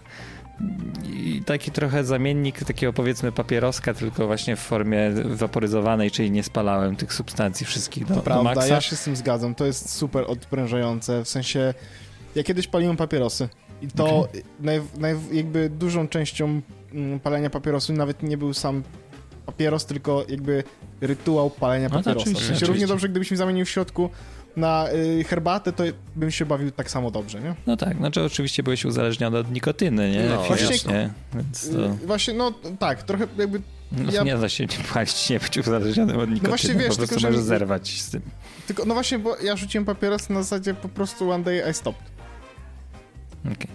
I 1.14 1.42
taki 1.46 1.72
trochę 1.72 2.04
zamiennik 2.04 2.64
takiego 2.64 2.94
powiedzmy 2.94 3.32
papieroska, 3.32 3.94
tylko 3.94 4.28
właśnie 4.28 4.56
w 4.56 4.60
formie 4.60 5.12
waporyzowanej, 5.26 6.12
czyli 6.12 6.32
nie 6.32 6.44
spalałem 6.44 6.96
tych 6.96 7.14
substancji 7.14 7.66
wszystkich 7.66 8.04
do, 8.04 8.10
To 8.10 8.16
do 8.16 8.22
prawda, 8.22 8.44
maksa. 8.44 8.68
ja 8.68 8.82
się 8.82 8.96
z 8.96 9.04
tym 9.04 9.16
zgadzam. 9.16 9.56
To 9.56 9.66
jest 9.66 9.90
super 9.90 10.24
odprężające. 10.28 11.24
W 11.24 11.28
sensie, 11.30 11.74
ja 12.36 12.44
kiedyś 12.44 12.68
paliłem 12.68 12.98
papierosy. 12.98 13.50
I 13.86 13.98
to 13.98 14.28
naj, 14.60 14.82
naj, 14.98 15.16
jakby 15.32 15.70
dużą 15.70 16.08
częścią 16.08 16.62
mm, 16.94 17.20
palenia 17.20 17.50
papierosu 17.50 17.94
nawet 17.94 18.24
nie 18.24 18.38
był 18.38 18.54
sam 18.54 18.84
papieros, 19.46 19.86
tylko 19.86 20.26
jakby 20.30 20.64
rytuał 21.02 21.50
palenia 21.50 21.90
No 21.90 21.96
papierosa. 21.96 22.22
oczywiście, 22.22 22.44
w 22.44 22.48
sensie 22.48 22.54
oczywiście. 22.56 22.66
równie 22.68 22.88
dobrze, 22.88 23.10
gdybyś 23.10 23.32
mi 23.32 23.38
zamienił 23.38 23.66
w 23.66 23.70
środku 23.70 24.10
na 24.56 24.88
y, 25.20 25.24
herbatę, 25.24 25.74
to 25.74 25.84
bym 26.16 26.32
się 26.32 26.46
bawił 26.46 26.72
tak 26.72 26.92
samo 26.92 27.12
dobrze, 27.12 27.42
nie? 27.42 27.56
No 27.68 27.78
tak, 27.78 27.98
znaczy 27.98 28.24
oczywiście 28.24 28.64
byłeś 28.64 28.86
uzależniony 28.86 29.38
od 29.38 29.52
nikotyny, 29.52 30.12
nie? 30.12 30.24
No, 30.30 30.44
Fizycznie, 30.44 31.10
więc 31.36 31.70
to... 31.72 31.86
Y, 31.86 32.08
Właśnie, 32.08 32.34
no 32.34 32.52
tak, 32.80 33.04
trochę 33.04 33.28
jakby 33.38 33.62
No, 33.92 34.12
ja- 34.12 34.24
Nie 34.24 34.38
da 34.38 34.50
się 34.50 34.64
nie 34.66 34.78
palić, 34.94 35.30
nie 35.30 35.40
być 35.40 35.58
uzależnionym 35.58 36.20
od 36.20 36.30
nikotyny, 36.30 36.50
właśnie 36.50 36.74
wiesz, 36.74 36.88
po 36.90 36.96
prostu 36.96 37.08
tylko, 37.08 37.20
że 37.20 37.28
możesz 37.28 37.42
mi- 37.42 37.48
zerwać 37.48 38.02
z 38.02 38.10
tym. 38.10 38.22
Tylko, 38.68 38.86
no 38.86 38.94
właśnie, 38.94 39.20
bo 39.20 39.38
ja 39.38 39.56
rzuciłem 39.56 39.86
papierosy 39.86 40.34
na 40.34 40.44
zasadzie 40.44 40.74
po 40.74 40.90
prostu 40.90 41.32
one 41.32 41.44
day 41.44 41.64
I 41.72 41.74
stopped. 41.74 42.15
Okej. 43.52 43.68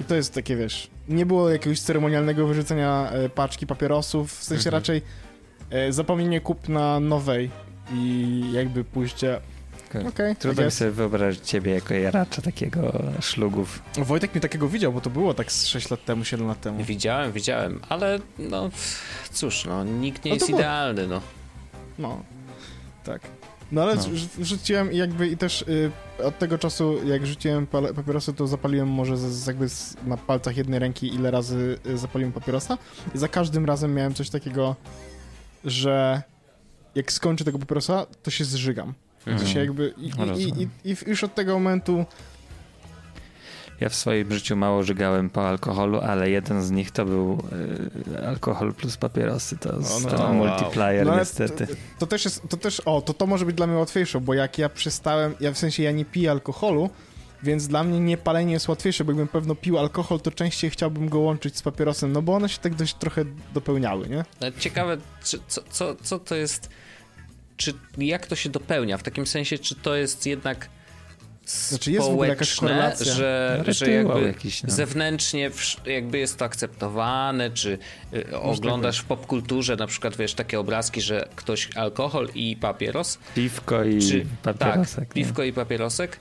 I 0.00 0.04
to 0.04 0.14
jest 0.14 0.34
takie, 0.34 0.56
wiesz, 0.56 0.90
nie 1.08 1.26
było 1.26 1.50
jakiegoś 1.50 1.80
ceremonialnego 1.80 2.46
wyrzucenia 2.46 3.10
e, 3.10 3.28
paczki 3.28 3.66
papierosów, 3.66 4.32
w 4.38 4.44
sensie 4.44 4.68
Mhm. 4.68 4.80
raczej 4.82 5.02
e, 5.70 5.92
zapomnienie 5.92 6.40
kupna 6.40 7.00
nowej 7.00 7.50
i 7.92 8.40
jakby 8.52 8.84
pójście, 8.84 9.40
okay, 10.08 10.36
Trudno 10.36 10.64
mi 10.64 10.70
sobie 10.70 10.90
wyobrazić 10.90 11.48
ciebie 11.48 11.72
jako 11.74 11.94
jaracza 11.94 12.42
takiego 12.42 13.02
szlugów. 13.20 13.82
Wojtek 13.98 14.34
mi 14.34 14.40
takiego 14.40 14.68
widział, 14.68 14.92
bo 14.92 15.00
to 15.00 15.10
było 15.10 15.34
tak 15.34 15.52
z 15.52 15.66
6 15.66 15.90
lat 15.90 16.04
temu, 16.04 16.24
7 16.24 16.46
lat 16.46 16.60
temu. 16.60 16.84
Widziałem, 16.84 17.32
widziałem, 17.32 17.80
ale 17.88 18.18
no 18.38 18.70
cóż, 19.32 19.64
no 19.64 19.84
nikt 19.84 20.24
nie 20.24 20.30
No 20.30 20.34
jest 20.34 20.46
było- 20.46 20.58
idealny, 20.58 21.06
no. 21.08 21.20
No, 21.98 22.22
tak. 23.04 23.20
No 23.74 23.82
ale 23.82 23.94
No. 23.94 24.02
rzu- 24.02 24.44
rzuciłem 24.44 24.92
i 24.92 24.96
jakby 24.96 25.28
i 25.28 25.36
też 25.36 25.62
y, 25.62 25.90
od 26.24 26.38
tego 26.38 26.58
czasu, 26.58 27.06
jak 27.08 27.26
rzuciłem 27.26 27.66
papierosy, 27.66 28.32
to 28.32 28.46
zapaliłem 28.46 28.88
może 28.88 29.16
z, 29.16 29.20
z 29.20 29.46
jakby 29.46 29.68
z, 29.68 29.96
na 30.06 30.16
palcach 30.16 30.56
jednej 30.56 30.78
ręki, 30.80 31.14
ile 31.14 31.30
razy 31.30 31.78
y, 31.86 31.98
zapaliłem 31.98 32.32
papierosa. 32.32 32.78
I 33.14 33.18
za 33.18 33.28
każdym 33.28 33.64
razem 33.64 33.94
miałem 33.94 34.14
coś 34.14 34.30
takiego, 34.30 34.76
że 35.64 36.22
jak 36.94 37.12
skończę 37.12 37.44
tego 37.44 37.58
papierosa, 37.58 38.06
to 38.22 38.30
się 38.30 38.44
zżygam. 38.44 38.94
Mhm. 39.18 39.38
sensie 39.38 39.58
jakby 39.60 39.94
i, 39.98 40.10
No, 40.18 40.24
i, 40.24 40.28
rozumiem. 40.28 40.70
i, 40.84 40.90
i 40.90 40.96
już 41.06 41.24
od 41.24 41.34
tego 41.34 41.54
momentu 41.54 42.04
ja 43.80 43.88
w 43.88 43.94
swoim 43.94 44.32
życiu 44.32 44.56
mało 44.56 44.82
żygałem 44.82 45.30
po 45.30 45.48
alkoholu, 45.48 46.00
ale 46.00 46.30
jeden 46.30 46.62
z 46.62 46.70
nich 46.70 46.90
to 46.90 47.04
był 47.04 47.42
y, 48.18 48.26
alkohol 48.26 48.74
plus 48.74 48.96
papierosy. 48.96 49.56
To, 49.58 49.72
no 49.72 50.10
to 50.10 50.16
to- 50.16 50.32
multiplier 50.32 51.06
No, 51.06 51.12
ale 51.12 51.20
niestety. 51.20 51.66
To, 51.66 51.74
to 51.98 52.06
też 52.06 52.24
jest, 52.24 52.42
to 52.48 52.56
też, 52.56 52.80
o, 52.80 53.00
to 53.02 53.14
to 53.14 53.26
może 53.26 53.46
być 53.46 53.56
dla 53.56 53.66
mnie 53.66 53.76
łatwiejsze, 53.76 54.20
bo 54.20 54.34
jak 54.34 54.58
ja 54.58 54.68
przestałem, 54.68 55.34
ja 55.40 55.52
w 55.52 55.58
sensie 55.58 55.82
ja 55.82 55.92
nie 55.92 56.04
piję 56.04 56.30
alkoholu, 56.30 56.90
więc 57.42 57.68
dla 57.68 57.84
mnie 57.84 58.00
nie 58.00 58.16
palenie 58.16 58.52
jest 58.52 58.68
łatwiejsze, 58.68 59.04
bo 59.04 59.12
jakbym 59.12 59.28
pewno 59.28 59.54
pił 59.54 59.78
alkohol, 59.78 60.20
to 60.20 60.30
częściej 60.30 60.70
chciałbym 60.70 61.08
go 61.08 61.18
łączyć 61.18 61.56
z 61.56 61.62
papierosem, 61.62 62.12
no 62.12 62.22
bo 62.22 62.34
one 62.34 62.48
się 62.48 62.58
tak 62.58 62.74
dość 62.74 62.94
trochę 62.94 63.24
dopełniały, 63.54 64.08
nie? 64.08 64.24
No, 64.40 64.46
Ciekawe, 64.58 64.96
czy, 65.24 65.38
co, 65.48 65.62
co, 65.70 65.94
co 66.02 66.18
to 66.18 66.34
jest, 66.34 66.68
czy 67.56 67.74
jak 67.98 68.26
to 68.26 68.36
się 68.36 68.50
dopełnia? 68.50 68.98
W 68.98 69.02
takim 69.02 69.26
sensie, 69.26 69.58
czy 69.58 69.74
to 69.74 69.94
jest 69.94 70.26
jednak 70.26 70.68
Znaczy, 71.46 71.92
jest 71.92 72.06
społeczne, 72.06 72.94
że, 73.00 73.62
No, 73.66 73.72
że 73.72 73.90
jakby 73.90 74.22
jakiś, 74.22 74.62
no. 74.62 74.70
zewnętrznie 74.70 75.50
jakby 75.86 76.18
jest 76.18 76.38
to 76.38 76.44
akceptowane, 76.44 77.50
czy 77.50 77.78
y, 78.14 78.38
oglądasz 78.38 78.98
w 78.98 79.04
popkulturze 79.04 79.76
na 79.76 79.86
przykład, 79.86 80.16
wiesz, 80.16 80.34
takie 80.34 80.60
obrazki, 80.60 81.00
że 81.00 81.28
ktoś 81.36 81.68
alkohol 81.76 82.28
i 82.34 82.56
papieros, 82.56 83.18
Piwko 83.34 83.84
i 83.84 83.98
czy 84.02 84.26
papierosek. 84.42 85.04
tak, 85.04 85.14
piwko 85.14 85.42
i 85.42 85.52
papierosek, 85.52 86.18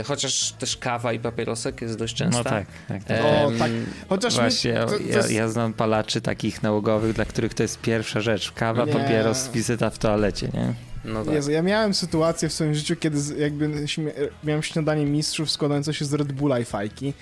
y, 0.00 0.04
chociaż 0.04 0.52
też 0.52 0.76
kawa 0.76 1.12
i 1.12 1.18
papierosek 1.18 1.80
jest 1.80 1.98
dość 1.98 2.14
częsta. 2.16 2.38
No 2.38 2.44
tak, 2.44 2.66
tak. 2.88 3.04
tak. 3.04 3.20
O, 3.24 3.52
tak. 3.58 3.70
Chociaż 4.08 4.34
Właśnie, 4.34 4.72
mi, 4.72 4.78
to, 4.78 4.86
to 4.86 4.98
ja, 4.98 5.16
jest, 5.16 5.30
ja 5.32 5.48
znam 5.48 5.72
palaczy 5.72 6.20
takich 6.20 6.62
nałogowych, 6.62 7.12
dla 7.12 7.24
których 7.24 7.54
to 7.54 7.62
jest 7.62 7.80
pierwsza 7.80 8.20
rzecz. 8.20 8.52
Kawa, 8.52 8.84
Nie. 8.84 8.92
papieros, 8.92 9.48
wizyta 9.48 9.90
w 9.90 9.98
toalecie, 9.98 10.48
nie? 10.54 10.74
No 11.06 11.24
tak. 11.24 11.34
Jezu, 11.34 11.50
ja 11.50 11.62
miałem 11.62 11.94
sytuację 11.94 12.48
w 12.48 12.52
swoim 12.52 12.74
życiu, 12.74 12.96
kiedy 12.96 13.18
jakby 13.38 13.70
miałem 14.44 14.62
śniadanie 14.62 15.06
mistrzów 15.06 15.50
składające 15.50 15.94
się 15.94 16.04
z 16.04 16.12
Red 16.14 16.32
Bulla 16.32 16.58
i 16.58 16.64
fajki, 16.64 17.12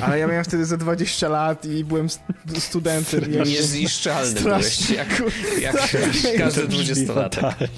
ale 0.00 0.18
ja 0.18 0.26
miałem 0.26 0.44
wtedy 0.44 0.64
ze 0.64 0.78
20 0.78 1.28
lat 1.28 1.64
i 1.64 1.84
byłem 1.84 2.08
st- 2.10 2.22
studentem. 2.58 3.20
Niezniszczalny 3.46 4.40
byłeś, 4.40 4.90
jak, 4.90 5.22
jak 5.60 5.76
Tak. 5.76 5.90
każdy 6.38 6.62
To 6.62 6.68
brzmi 6.68 6.84
20-latek. 7.06 7.14
fatalnie. 7.40 7.68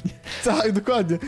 Tak, 0.45 0.73
dokładnie. 0.73 1.19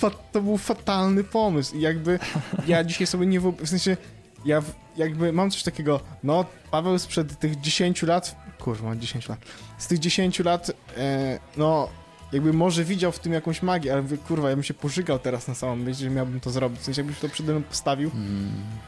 To, 0.00 0.10
to 0.32 0.40
był 0.40 0.58
fatalny 0.58 1.24
pomysł 1.24 1.76
i 1.76 1.80
jakby 1.80 2.18
ja 2.66 2.84
dzisiaj 2.84 3.06
sobie 3.06 3.26
nie 3.26 3.40
wyobrażam, 3.40 3.66
w 3.66 3.70
sensie 3.70 3.96
ja 4.44 4.62
jakby 4.96 5.32
mam 5.32 5.50
coś 5.50 5.62
takiego, 5.62 6.00
no 6.22 6.44
Paweł 6.70 6.98
sprzed 6.98 7.38
tych 7.38 7.60
10 7.60 8.02
lat, 8.02 8.36
kurwa, 8.58 8.96
10 8.96 9.28
lat, 9.28 9.38
z 9.78 9.86
tych 9.86 9.98
10 9.98 10.38
lat, 10.40 10.70
e, 10.96 11.38
no 11.56 11.88
jakby 12.32 12.52
może 12.52 12.84
widział 12.84 13.12
w 13.12 13.18
tym 13.18 13.32
jakąś 13.32 13.62
magię, 13.62 13.92
ale 13.92 14.02
mówię, 14.02 14.18
kurwa, 14.18 14.50
ja 14.50 14.56
bym 14.56 14.62
się 14.62 14.74
pożygał 14.74 15.18
teraz 15.18 15.48
na 15.48 15.54
samą 15.54 15.76
myśl, 15.76 16.02
że 16.02 16.10
miałbym 16.10 16.40
to 16.40 16.50
zrobić, 16.50 16.80
w 16.80 16.84
sensie 16.84 17.00
jakbyś 17.02 17.18
to 17.18 17.28
przede 17.28 17.52
mną 17.52 17.62
postawił, 17.62 18.10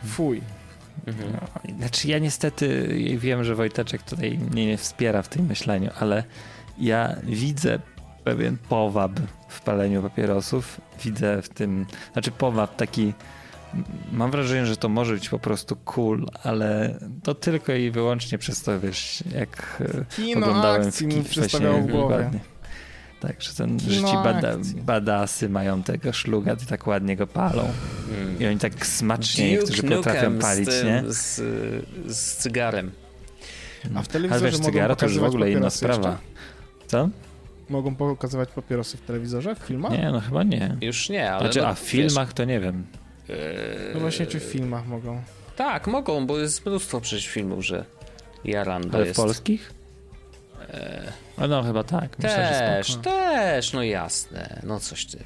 fuj. 0.06 0.40
No, 1.06 1.72
Znaczy 1.78 2.08
ja 2.08 2.18
niestety 2.18 2.88
wiem, 3.18 3.44
że 3.44 3.54
Wojteczek 3.54 4.02
tutaj 4.02 4.38
mnie 4.50 4.66
nie 4.66 4.76
wspiera 4.76 5.22
w 5.22 5.28
tym 5.28 5.46
myśleniu, 5.46 5.90
ale 6.00 6.24
ja 6.78 7.16
widzę 7.22 7.78
pewien 8.24 8.56
powab 8.68 9.12
w 9.48 9.60
paleniu 9.60 10.02
papierosów. 10.02 10.80
Widzę 11.04 11.42
w 11.42 11.48
tym, 11.48 11.86
znaczy 12.12 12.30
powab 12.30 12.76
taki, 12.76 13.12
mam 14.12 14.30
wrażenie, 14.30 14.66
że 14.66 14.76
to 14.76 14.88
może 14.88 15.14
być 15.14 15.28
po 15.28 15.38
prostu 15.38 15.76
cool, 15.76 16.26
ale 16.42 16.98
to 17.22 17.34
tylko 17.34 17.72
i 17.72 17.90
wyłącznie 17.90 18.38
przez 18.38 18.62
to, 18.62 18.80
wiesz, 18.80 19.24
jak 19.34 19.82
e, 19.94 20.04
Kino 20.16 20.46
oglądałem 20.46 20.82
akcji 20.82 21.06
w 21.06 21.16
mi 21.16 21.22
w 21.22 21.86
głowie. 21.86 21.88
dokładnie. 21.88 22.53
Tak, 23.26 23.42
że, 23.42 23.52
ten, 23.54 23.80
że 23.80 23.86
Kino 23.96 24.08
ci 24.08 24.14
bada, 24.14 24.56
badasy 24.74 25.48
mają 25.48 25.82
tego 25.82 26.12
szluga 26.12 26.56
i 26.62 26.66
tak 26.66 26.86
ładnie 26.86 27.16
go 27.16 27.26
palą. 27.26 27.68
I 28.40 28.46
oni 28.46 28.58
tak 28.58 28.86
smacznie 28.86 29.50
niektórzy 29.50 29.82
Duke 29.82 29.96
potrafią 29.96 30.20
Nukem 30.22 30.38
palić, 30.38 30.70
z, 30.72 30.80
tym, 30.80 30.86
nie? 30.88 31.02
Z, 31.06 31.36
z 32.16 32.36
cygarem. 32.36 32.90
A 33.84 33.88
w 33.88 33.96
Ale 33.96 34.06
telewizorze 34.06 34.44
wiesz, 34.44 34.54
mogą 34.58 34.64
cygaro 34.64 34.96
to 34.96 35.06
już 35.06 35.12
w 35.14 35.16
pokazywać 35.16 35.28
ogóle 35.34 35.50
inna 35.50 35.56
papierosy 35.60 35.78
sprawa. 35.78 36.10
jeszcze? 36.10 36.86
Co? 36.86 37.08
Mogą 37.68 37.94
pokazywać 37.96 38.48
papierosy 38.50 38.96
w 38.96 39.00
telewizorze, 39.00 39.54
w 39.54 39.58
filmach? 39.58 39.92
Nie, 39.92 40.10
no 40.12 40.20
chyba 40.20 40.42
nie. 40.42 40.76
Już 40.80 41.08
nie, 41.08 41.30
ale. 41.32 41.40
Znaczy, 41.40 41.60
no, 41.60 41.66
a 41.68 41.74
w 41.74 41.78
filmach 41.78 42.32
to 42.32 42.44
nie 42.44 42.60
wiem. 42.60 42.86
Wiesz, 43.28 43.38
No 43.94 44.00
właśnie, 44.00 44.26
czy 44.26 44.40
w 44.40 44.42
filmach 44.44 44.86
mogą? 44.86 45.22
tak, 45.56 45.86
mogą, 45.86 46.26
bo 46.26 46.38
jest 46.38 46.66
mnóstwo 46.66 47.00
przecież 47.00 47.28
filmów, 47.28 47.64
że 47.66 47.84
Jarando 48.44 48.94
Ale 48.94 49.04
w 49.04 49.06
jest. 49.06 49.16
polskich? 49.20 49.72
A 51.36 51.46
no 51.46 51.62
chyba 51.62 51.84
tak. 51.84 52.18
Myślę, 52.18 52.54
że 52.54 52.58
Też, 52.60 52.96
też, 52.96 53.72
no 53.72 53.82
jasne. 53.82 54.60
No 54.62 54.80
coś 54.80 55.06
ty. 55.06 55.18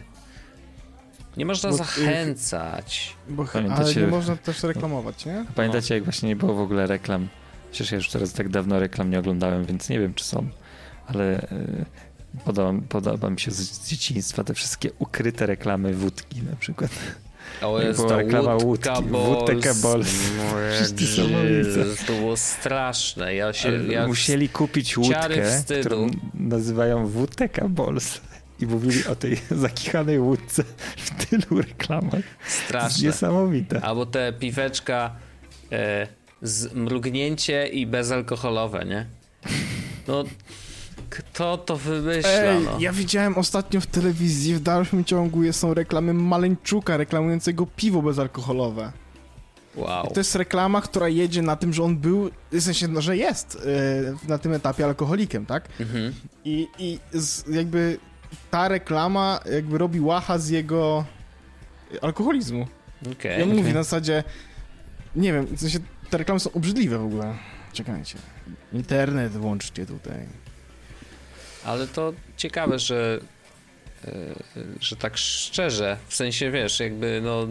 Nie 1.36 1.46
można 1.46 1.70
Bo- 1.70 1.76
zachęcać. 1.76 3.16
Bo, 3.28 3.44
Pamiętacie- 3.44 3.82
ale 3.82 3.94
nie 3.94 4.06
można 4.06 4.36
też 4.36 4.62
reklamować, 4.62 5.26
nie? 5.26 5.44
Pamiętacie, 5.54 5.94
jak 5.94 6.04
właśnie 6.04 6.28
nie 6.28 6.36
było 6.36 6.54
w 6.54 6.60
ogóle 6.60 6.86
reklam? 6.86 7.28
Przecież 7.70 7.92
ja 7.92 7.96
już 7.96 8.08
teraz 8.10 8.32
tak 8.32 8.48
dawno 8.48 8.78
reklam 8.80 9.10
nie 9.10 9.18
oglądałem, 9.18 9.64
więc 9.64 9.88
nie 9.88 10.00
wiem, 10.00 10.14
czy 10.14 10.24
są. 10.24 10.48
Ale 11.06 11.42
y, 11.42 11.84
podoba, 12.44 12.80
podoba 12.88 13.30
mi 13.30 13.40
się 13.40 13.50
z, 13.50 13.56
z 13.56 13.88
dzieciństwa 13.88 14.44
te 14.44 14.54
wszystkie 14.54 14.90
ukryte 14.98 15.46
reklamy 15.46 15.94
wódki 15.94 16.42
na 16.42 16.56
przykład. 16.56 16.90
O, 17.62 17.78
Jak 17.78 17.88
jest 17.88 18.08
ta 18.08 18.16
reklama 18.16 18.54
łódka. 18.54 18.94
No, 19.10 19.44
Przecież 20.70 21.00
niesamowite. 21.00 21.52
Jezus, 21.52 22.04
To 22.06 22.12
było 22.12 22.36
straszne. 22.36 23.34
Ja 23.34 23.52
się... 23.52 23.84
Ja 23.84 24.06
Musieli 24.06 24.48
kupić 24.48 24.98
łódkę, 24.98 25.62
którą 25.80 26.06
nazywają 26.34 27.06
WTK 27.06 27.68
Balls. 27.68 28.20
I 28.60 28.66
mówili 28.66 29.06
o 29.06 29.16
tej 29.16 29.40
zakichanej 29.50 30.18
łódce 30.18 30.64
w 30.96 31.26
tylu 31.26 31.62
reklamach. 31.62 32.24
Straszne. 32.46 33.06
Niesamowite. 33.06 33.80
Albo 33.80 34.06
te 34.06 34.32
piweczka 34.32 35.16
e, 35.72 36.06
z 36.42 36.74
mrugnięcie 36.74 37.66
i 37.68 37.86
bezalkoholowe, 37.86 38.84
nie? 38.84 39.06
No, 40.08 40.24
kto 41.10 41.58
to 41.58 41.76
wymyśla, 41.76 42.30
Ej, 42.30 42.64
no? 42.64 42.76
ja 42.80 42.92
widziałem 42.92 43.38
ostatnio 43.38 43.80
w 43.80 43.86
telewizji, 43.86 44.54
w 44.54 44.60
dalszym 44.60 45.04
ciągu 45.04 45.52
są 45.52 45.74
reklamy 45.74 46.14
Maleńczuka 46.14 46.96
reklamującego 46.96 47.66
piwo 47.66 48.02
bezalkoholowe. 48.02 48.92
Wow. 49.76 50.06
To 50.06 50.20
jest 50.20 50.34
reklama, 50.34 50.80
która 50.80 51.08
jedzie 51.08 51.42
na 51.42 51.56
tym, 51.56 51.72
że 51.72 51.82
on 51.82 51.96
był, 51.96 52.30
w 52.52 52.60
sensie, 52.60 52.88
no, 52.88 53.00
że 53.00 53.16
jest 53.16 53.58
e, 54.26 54.28
na 54.28 54.38
tym 54.38 54.52
etapie 54.52 54.84
alkoholikiem, 54.84 55.46
tak? 55.46 55.68
Mhm. 55.80 56.14
I, 56.44 56.68
i 56.78 56.98
z, 57.12 57.46
jakby 57.48 57.98
ta 58.50 58.68
reklama 58.68 59.40
jakby 59.52 59.78
robi 59.78 60.00
łacha 60.00 60.38
z 60.38 60.48
jego 60.48 61.04
alkoholizmu. 62.02 62.66
Okej. 63.12 63.40
I 63.40 63.42
on 63.42 63.56
mówi 63.56 63.72
na 63.72 63.82
zasadzie, 63.82 64.24
nie 65.16 65.32
wiem, 65.32 65.46
w 65.46 65.60
sensie 65.60 65.78
te 66.10 66.18
reklamy 66.18 66.40
są 66.40 66.52
obrzydliwe 66.52 66.98
w 66.98 67.04
ogóle. 67.04 67.34
Czekajcie. 67.72 68.18
Internet 68.72 69.32
włączcie 69.32 69.86
tutaj. 69.86 70.26
Ale 71.64 71.86
to 71.86 72.12
ciekawe, 72.36 72.78
że, 72.78 73.20
e, 74.04 74.10
że 74.80 74.96
tak 74.96 75.16
szczerze, 75.16 75.96
w 76.08 76.14
sensie 76.14 76.50
wiesz, 76.50 76.80
jakby 76.80 77.20
no 77.24 77.46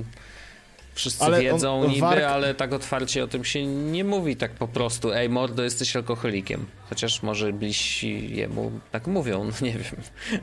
wszyscy 0.93 1.23
Ale 1.25 1.41
wiedzą 1.41 1.81
on 1.81 1.89
niby, 1.89 2.01
wark- 2.01 2.23
ale 2.23 2.55
tak 2.55 2.73
otwarcie 2.73 3.23
o 3.23 3.27
tym 3.27 3.45
się 3.45 3.65
nie 3.65 4.03
mówi 4.03 4.35
tak 4.35 4.51
po 4.51 4.67
prostu, 4.67 5.13
ej 5.13 5.29
mordo, 5.29 5.63
jesteś 5.63 5.95
alkoholikiem. 5.95 6.65
Chociaż 6.89 7.23
może 7.23 7.53
bliżsi 7.53 8.35
jemu 8.35 8.71
tak 8.91 9.07
mówią, 9.07 9.43
no 9.43 9.51
nie 9.67 9.73
wiem, 9.73 10.01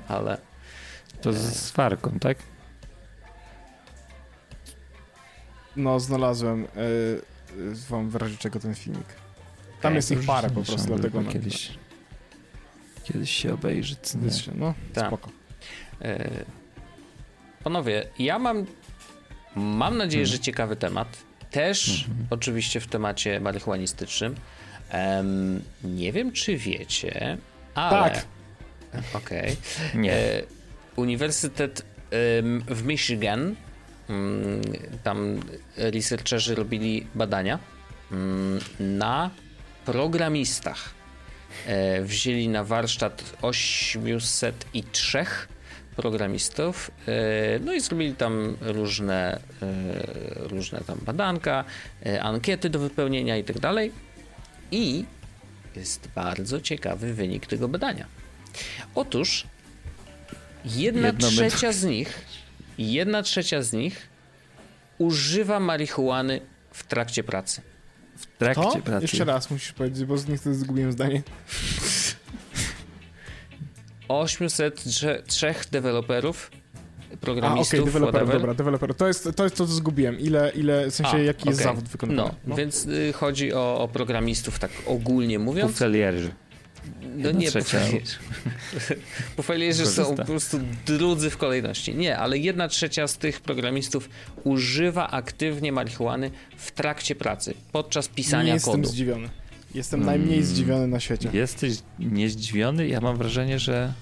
ale 0.09 0.38
To 1.22 1.33
z, 1.33 1.37
z 1.37 1.70
farką, 1.70 2.18
tak? 2.20 2.38
No, 5.77 6.00
znalazłem 6.00 6.64
e, 6.64 6.66
e, 6.66 7.74
wam 7.88 8.11
w 8.11 8.16
razie 8.16 8.37
czego 8.37 8.61
ten 8.61 8.74
filmik. 8.74 9.07
Tam 9.81 9.94
jest 9.94 10.11
ich 10.11 10.27
parę 10.27 10.50
po 10.50 10.62
prostu, 10.62 10.87
dlatego... 10.87 11.24
kiedyś, 11.24 11.79
kiedyś 13.04 13.30
się 13.30 13.54
obejrzy. 13.54 13.96
co 14.02 14.18
nie? 14.18 14.30
No, 14.54 14.74
Tak. 14.94 15.06
spoko. 15.06 15.30
E, 16.02 16.28
Panowie, 17.64 18.06
ja 18.18 18.38
mam 18.38 18.66
mam 19.56 19.96
nadzieję, 19.96 20.26
że 20.26 20.38
ciekawy 20.38 20.76
temat. 20.76 21.08
Też 21.50 22.04
oczywiście 22.30 22.80
w 22.80 22.86
temacie 22.86 23.40
marihuanistycznym. 23.40 24.34
Em, 24.90 25.62
nie 25.84 26.12
wiem, 26.12 26.32
czy 26.32 26.56
wiecie, 26.56 27.38
ale... 27.74 28.10
Tak. 28.10 28.24
Okej. 29.14 29.56
Nie. 29.94 30.12
E, 30.12 30.42
Uniwersytet 30.96 31.84
em, 32.10 32.60
w 32.68 32.84
Michigan, 32.84 33.54
mm, 34.08 34.62
tam 35.02 35.40
researcherzy 35.76 36.54
robili 36.54 37.06
badania 37.14 37.58
mm, 38.12 38.58
na 38.80 39.30
programistach. 39.84 40.94
E, 41.67 42.02
Wzięli 42.02 42.48
na 42.48 42.65
warsztat 42.65 43.37
803 43.42 45.27
programistów, 45.96 46.90
e, 47.09 47.59
no 47.59 47.73
i 47.73 47.81
zrobili 47.81 48.15
tam 48.15 48.57
różne, 48.61 49.40
e, 49.63 50.48
różne 50.48 50.81
tam 50.81 50.98
badanka, 51.02 51.65
ankiety 52.21 52.71
do 52.71 52.79
wypełnienia 52.79 53.37
i 53.37 53.44
tak 53.44 53.59
dalej. 53.59 53.92
I 54.71 55.05
jest 55.77 56.09
bardzo 56.15 56.61
ciekawy 56.61 57.15
wynik 57.15 57.46
tego 57.46 57.69
badania. 57.69 58.07
Otóż 58.94 59.46
jedna 60.65 61.07
Jedno 61.07 61.29
trzecia 61.29 61.73
z 61.73 61.85
nich, 61.85 62.25
jedna 62.79 63.23
trzecia 63.23 63.63
z 63.63 63.73
nich 63.73 64.09
używa 64.98 65.61
marihuany 65.61 66.40
w 66.71 66.87
trakcie 66.87 67.25
pracy. 67.25 67.63
Trakcie 68.44 68.78
To? 68.78 68.84
pracy. 68.84 69.04
Jeszcze 69.04 69.24
raz 69.24 69.50
musisz 69.50 69.72
powiedzieć, 69.72 70.04
bo 70.04 70.14
niestety 70.14 70.54
zgubiłem 70.54 70.92
zdanie. 70.92 71.22
803 74.08 75.54
deweloperów, 75.70 76.50
A, 77.12 77.16
programistów, 77.16 77.80
okej, 77.80 77.84
deweloper, 77.92 78.14
whatever. 78.20 78.40
dobra, 78.40 78.54
deweloper. 78.54 78.94
To 78.94 79.08
jest, 79.08 79.28
to 79.36 79.44
jest 79.44 79.56
to, 79.56 79.66
co 79.66 79.72
zgubiłem. 79.72 80.18
Ile, 80.18 80.52
ile 80.54 80.90
w 80.90 80.94
sensie, 80.94 81.12
A, 81.16 81.18
jaki 81.18 81.48
jest 81.48 81.60
okej. 81.60 81.74
zawód 81.74 81.88
wykonywany. 81.88 82.34
No, 82.46 82.56
więc 82.56 82.86
y, 82.86 83.12
chodzi 83.12 83.52
o, 83.54 83.78
o 83.80 83.88
programistów 83.88 84.58
tak 84.58 84.70
ogólnie 84.86 85.38
mówiąc. 85.38 85.72
Pufelierzy. 85.72 86.34
No 87.15 87.31
nie, 87.31 87.48
trzecia. 87.48 87.79
pufeliers. 87.79 88.17
Pufeliers 89.37 89.94
są 89.94 90.17
po 90.17 90.25
prostu 90.25 90.60
drudzy 90.87 91.31
w 91.31 91.37
kolejności. 91.37 91.94
Nie, 91.94 92.19
ale 92.19 92.38
jedna 92.38 92.69
trzecia 92.69 93.06
z 93.08 93.19
tych 93.19 93.40
programistów 93.40 94.08
używa 94.44 95.10
aktywnie 95.10 95.73
marihuany 95.73 96.31
w 96.56 96.71
trakcie 96.71 97.15
pracy, 97.15 97.54
podczas 97.73 98.08
Nie 98.08 98.15
pisania 98.15 98.54
jestem 98.54 98.73
kodu. 98.75 98.88
zdziwiony. 98.88 99.29
Jestem 99.75 100.04
najmniej 100.04 100.42
zdziwiony 100.42 100.87
na 100.87 101.00
świecie. 101.00 101.29
Jesteś 101.33 101.73
niezdziwiony? 101.98 102.88
Ja 102.88 103.00
mam 103.00 103.17
wrażenie, 103.17 103.58
że 103.58 103.92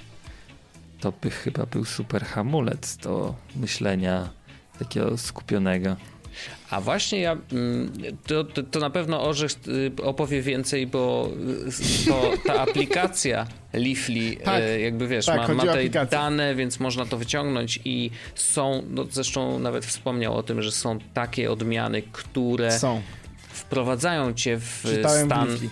to 1.01 1.13
by 1.23 1.31
chyba 1.31 1.67
był 1.67 1.85
super 1.85 2.25
hamulec 2.25 2.97
do 2.97 3.35
myślenia 3.57 4.31
takiego 4.79 5.19
skupionego. 5.19 5.97
A 6.71 6.81
właśnie 6.81 7.21
ja, 7.21 7.33
mm, 7.53 7.93
to, 8.27 8.45
to, 8.45 8.79
na 8.81 8.91
pewno 8.91 9.23
Orzech 9.23 9.53
y, 9.99 10.03
opowie 10.03 10.43
więcej, 10.43 10.87
bo 10.87 11.31
y, 12.05 12.09
to, 12.09 12.33
ta 12.47 12.61
aplikacja 12.61 13.47
Leafly, 13.73 14.37
Tak. 14.37 14.63
y, 14.63 14.81
jakby 14.81 15.09
wiesz, 15.09 15.27
Tak, 15.27 15.49
ma, 15.49 15.55
ma 15.55 15.63
te 15.65 15.73
aplikację. 15.73 16.19
dane, 16.19 16.55
więc 16.55 16.81
można 16.81 17.07
to 17.07 17.17
wyciągnąć 17.17 17.81
i 17.85 18.11
są, 18.35 18.83
no 18.91 19.05
zresztą 19.11 19.59
nawet 19.59 19.87
wspomniał 19.87 20.37
o 20.37 20.43
tym, 20.43 20.63
że 20.63 20.73
są 20.73 20.99
takie 21.15 21.51
odmiany, 21.51 22.03
które 22.13 22.79
Są. 22.79 23.03
wprowadzają 23.49 24.35
cię 24.35 24.59
w 24.61 24.83
Czytałem 24.85 25.27
stan 25.27 25.49
Leafly. 25.49 25.69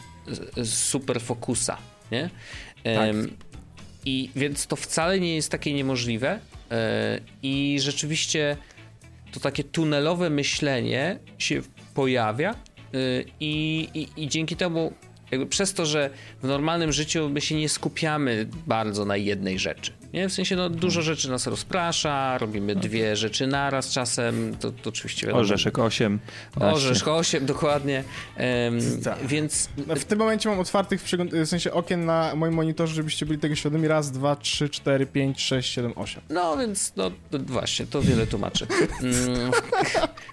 z- 0.57 0.75
super 0.75 1.21
fokusa, 1.21 1.77
nie? 2.13 2.31
Tak. 2.85 3.15
I 4.05 4.31
więc 4.37 4.67
to 4.67 4.77
wcale 4.77 5.21
nie 5.21 5.35
jest 5.37 5.51
takie 5.51 5.73
niemożliwe 5.75 6.39
e, 6.71 7.21
i 7.43 7.79
rzeczywiście 7.81 8.57
to 9.33 9.41
takie 9.41 9.65
tunelowe 9.65 10.31
myślenie 10.31 11.19
się 11.39 11.63
pojawia 11.95 12.51
e, 12.51 12.57
i, 13.41 13.89
i, 13.95 14.23
i 14.25 14.29
dzięki 14.29 14.57
temu 14.57 14.93
przez 15.49 15.75
to, 15.75 15.87
że 15.87 16.11
w 16.43 16.47
normalnym 16.47 16.93
życiu 16.93 17.29
my 17.29 17.41
się 17.41 17.55
nie 17.55 17.69
skupiamy 17.69 18.47
bardzo 18.67 19.05
na 19.05 19.17
jednej 19.17 19.59
rzeczy. 19.59 19.93
Nie? 20.13 20.29
W 20.29 20.33
sensie 20.33 20.57
no, 20.57 20.71
dużo 20.71 21.03
rzeczy 21.03 21.31
nas 21.31 21.47
rozprasza, 21.47 22.39
robimy 22.39 22.75
dwie 22.77 23.17
rzeczy 23.17 23.47
naraz 23.47 23.89
czasem, 23.93 24.57
to, 24.61 24.71
to 24.71 24.91
oczywiście 24.91 25.27
wiadomo. 25.27 25.41
Orzeszek 25.41 25.79
8. 25.79 26.19
właśnie. 26.55 26.77
Orzeszek 26.77 27.09
8, 27.09 27.47
dokładnie. 27.47 28.05
Tak. 29.05 29.27
Więc 29.27 29.69
No, 29.87 29.97
w 29.97 30.05
tym 30.05 30.19
momencie 30.19 30.49
mam 30.49 30.59
otwartych 30.61 31.01
w, 31.01 31.05
przegląd- 31.05 31.35
w 31.45 31.47
sensie 31.49 31.73
okien 31.73 32.05
na 32.05 32.35
moim 32.35 32.55
monitorze, 32.55 32.95
żebyście 32.95 33.27
byli 33.27 33.39
tego 33.39 33.55
świadomi. 33.55 33.89
Raz, 33.89 34.11
dwa, 34.11 34.37
trzy, 34.37 34.69
cztery, 34.69 35.07
pięć, 35.07 35.41
sześć, 35.43 35.73
siedem, 35.73 35.93
osiem. 35.97 36.23
No 36.31 36.57
więc, 36.57 36.93
no 36.97 37.11
właśnie, 37.33 37.87
to 37.87 38.03
wiele 38.03 38.27
tłumaczy. 38.27 38.67
Mm, 39.03 39.53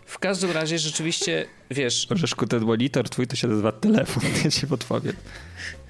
w, 0.05 0.11
w 0.11 0.19
każdym 0.19 0.51
razie 0.51 0.79
rzeczywiście, 0.79 1.45
wiesz, 1.71 2.07
Orzeszku, 2.11 2.47
ten 2.47 2.63
monitor 2.65 3.09
twój 3.09 3.27
to 3.27 3.35
się 3.35 3.47
nazywa 3.47 3.71
telefon, 3.71 4.23
ja 4.43 4.51
ci 4.51 4.67
podpowiem. 4.67 5.13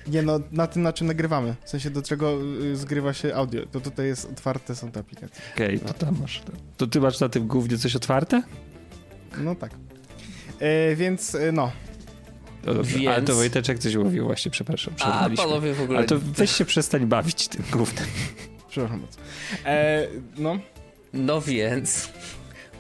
Nie 0.08 0.22
no, 0.22 0.40
na 0.52 0.68
tym, 0.68 0.82
na 0.82 0.94
czym 0.94 1.08
nagrywamy. 1.08 1.56
W 1.66 1.70
sensie, 1.70 1.90
do 1.90 2.02
czego 2.02 2.38
y, 2.64 2.76
zgrywa 2.76 3.14
się 3.14 3.36
audio. 3.36 3.66
To 3.66 3.80
tutaj 3.80 4.06
jest 4.08 4.26
otwarte, 4.32 4.76
są 4.76 4.92
te 4.92 5.00
aplikacje. 5.00 5.42
Okej, 5.56 5.80
to 5.80 5.94
tam 5.94 6.20
masz. 6.22 6.42
To 6.78 6.88
ty 6.88 7.02
masz 7.02 7.20
na 7.20 7.30
tym 7.30 7.48
głównie 7.48 7.78
coś 7.78 7.96
otwarte? 7.96 8.42
No 9.38 9.56
tak. 9.56 9.72
E, 10.60 10.96
więc, 10.96 11.36
e, 11.36 11.52
no. 11.52 11.72
To 12.66 12.74
dobrze. 12.74 12.98
Więc- 13.00 13.08
Ale 13.08 13.22
to 13.22 13.36
Wojteczek 13.36 13.80
coś 13.80 13.96
mówił 13.96 14.26
właśnie, 14.26 14.52
przepraszam, 14.52 14.94
a 15.00 15.30
panowie 15.38 15.74
w 15.74 15.82
ogóle... 15.82 15.98
Ale 15.98 16.08
to 16.08 16.20
weź 16.20 16.52
się 16.52 16.66
przestań 16.66 17.06
bawić 17.06 17.48
tym 17.48 17.64
głównym. 17.72 18.06
Przepraszam 18.70 19.02
bardzo. 19.02 19.18
E, 19.66 20.08
no. 20.38 20.58
No 21.14 21.42
więc 21.42 22.10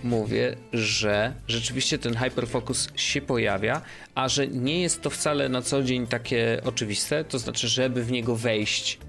mówię, 0.07 0.55
że 0.73 1.33
rzeczywiście 1.47 1.97
ten 1.97 2.15
hyperfocus 2.15 2.87
się 2.95 3.21
pojawia, 3.21 3.81
a 4.15 4.29
że 4.29 4.47
nie 4.47 4.81
jest 4.81 5.01
to 5.01 5.09
wcale 5.09 5.49
na 5.49 5.61
co 5.61 5.83
dzień 5.83 6.07
takie 6.07 6.61
oczywiste, 6.65 7.23
to 7.23 7.39
znaczy, 7.39 7.67
żeby 7.67 8.03
w 8.03 8.11
niego 8.11 8.35
wejść, 8.35 8.99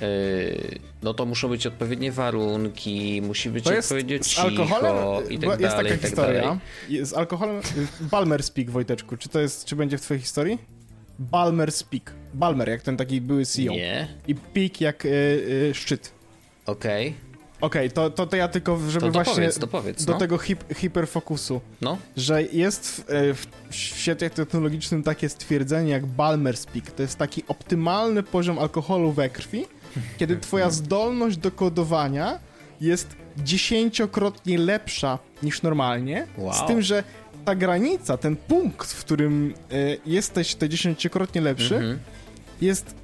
yy, 0.00 0.78
no 1.02 1.14
to 1.14 1.26
muszą 1.26 1.48
być 1.48 1.66
odpowiednie 1.66 2.12
warunki, 2.12 3.22
musi 3.22 3.50
być 3.50 3.64
To 3.64 3.72
jest 3.74 3.92
odpowiednio 3.92 4.22
z 4.22 4.26
cicho 4.28 4.42
alkoholem. 4.42 5.30
i 5.30 5.38
tak 5.38 5.60
jest 5.60 5.74
dalej, 5.74 5.92
taka 5.92 6.00
tak 6.02 6.10
historia. 6.10 6.58
Je- 6.88 7.06
Z 7.06 7.12
alkoholem. 7.14 7.60
Balmer 8.00 8.42
Speak, 8.42 8.70
Wojteczku. 8.70 9.16
Czy 9.16 9.28
to 9.28 9.40
jest, 9.40 9.64
czy 9.64 9.76
będzie 9.76 9.98
w 9.98 10.00
twojej 10.00 10.20
historii? 10.20 10.58
Balmer 11.18 11.72
Speak. 11.72 12.12
Balmer, 12.34 12.68
jak 12.68 12.82
ten 12.82 12.96
taki 12.96 13.20
były 13.20 13.46
CEO. 13.46 13.72
Nie, 13.72 14.08
I 14.28 14.34
Peak 14.34 14.80
jak 14.80 15.04
y, 15.04 15.08
y, 15.08 15.74
szczyt. 15.74 16.12
okej, 16.66 17.14
Okej, 17.60 17.90
to, 17.90 18.10
to, 18.10 18.26
to 18.26 18.36
ja 18.36 18.48
tylko, 18.48 18.78
żeby 18.88 19.00
to, 19.00 19.06
to 19.06 19.12
właśnie 19.12 19.34
powiedz, 19.34 19.58
to 19.58 19.66
powiedz, 19.66 20.04
do 20.04 20.12
no. 20.12 20.18
tego 20.18 20.38
hip, 20.38 20.64
hiperfokusu, 20.74 21.60
no. 21.80 21.98
że 22.16 22.42
jest 22.42 22.88
w, 22.90 23.10
e, 23.10 23.34
w 23.34 23.46
świecie 23.70 24.30
technologicznym 24.30 25.02
takie 25.02 25.28
stwierdzenie 25.28 25.90
jak 25.90 26.06
Balmer's 26.06 26.66
Peak. 26.66 26.90
To 26.90 27.02
jest 27.02 27.18
taki 27.18 27.42
optymalny 27.48 28.22
poziom 28.22 28.58
alkoholu 28.58 29.12
we 29.12 29.30
krwi, 29.30 29.64
kiedy 30.18 30.36
twoja 30.46 30.70
zdolność 30.70 31.36
do 31.36 31.50
kodowania 31.50 32.38
jest 32.80 33.16
dziesięciokrotnie 33.38 34.58
lepsza 34.58 35.18
niż 35.42 35.62
normalnie, 35.62 36.26
Wow. 36.38 36.54
z 36.54 36.66
tym, 36.66 36.82
że 36.82 37.04
ta 37.44 37.54
granica, 37.54 38.16
ten 38.16 38.36
punkt, 38.36 38.92
w 38.92 39.00
którym 39.04 39.54
e, 39.72 39.74
jesteś 40.06 40.54
te 40.54 40.68
dziesięciokrotnie 40.68 41.40
lepszy, 41.40 41.74
Mhm. 41.74 41.98
jest 42.60 42.94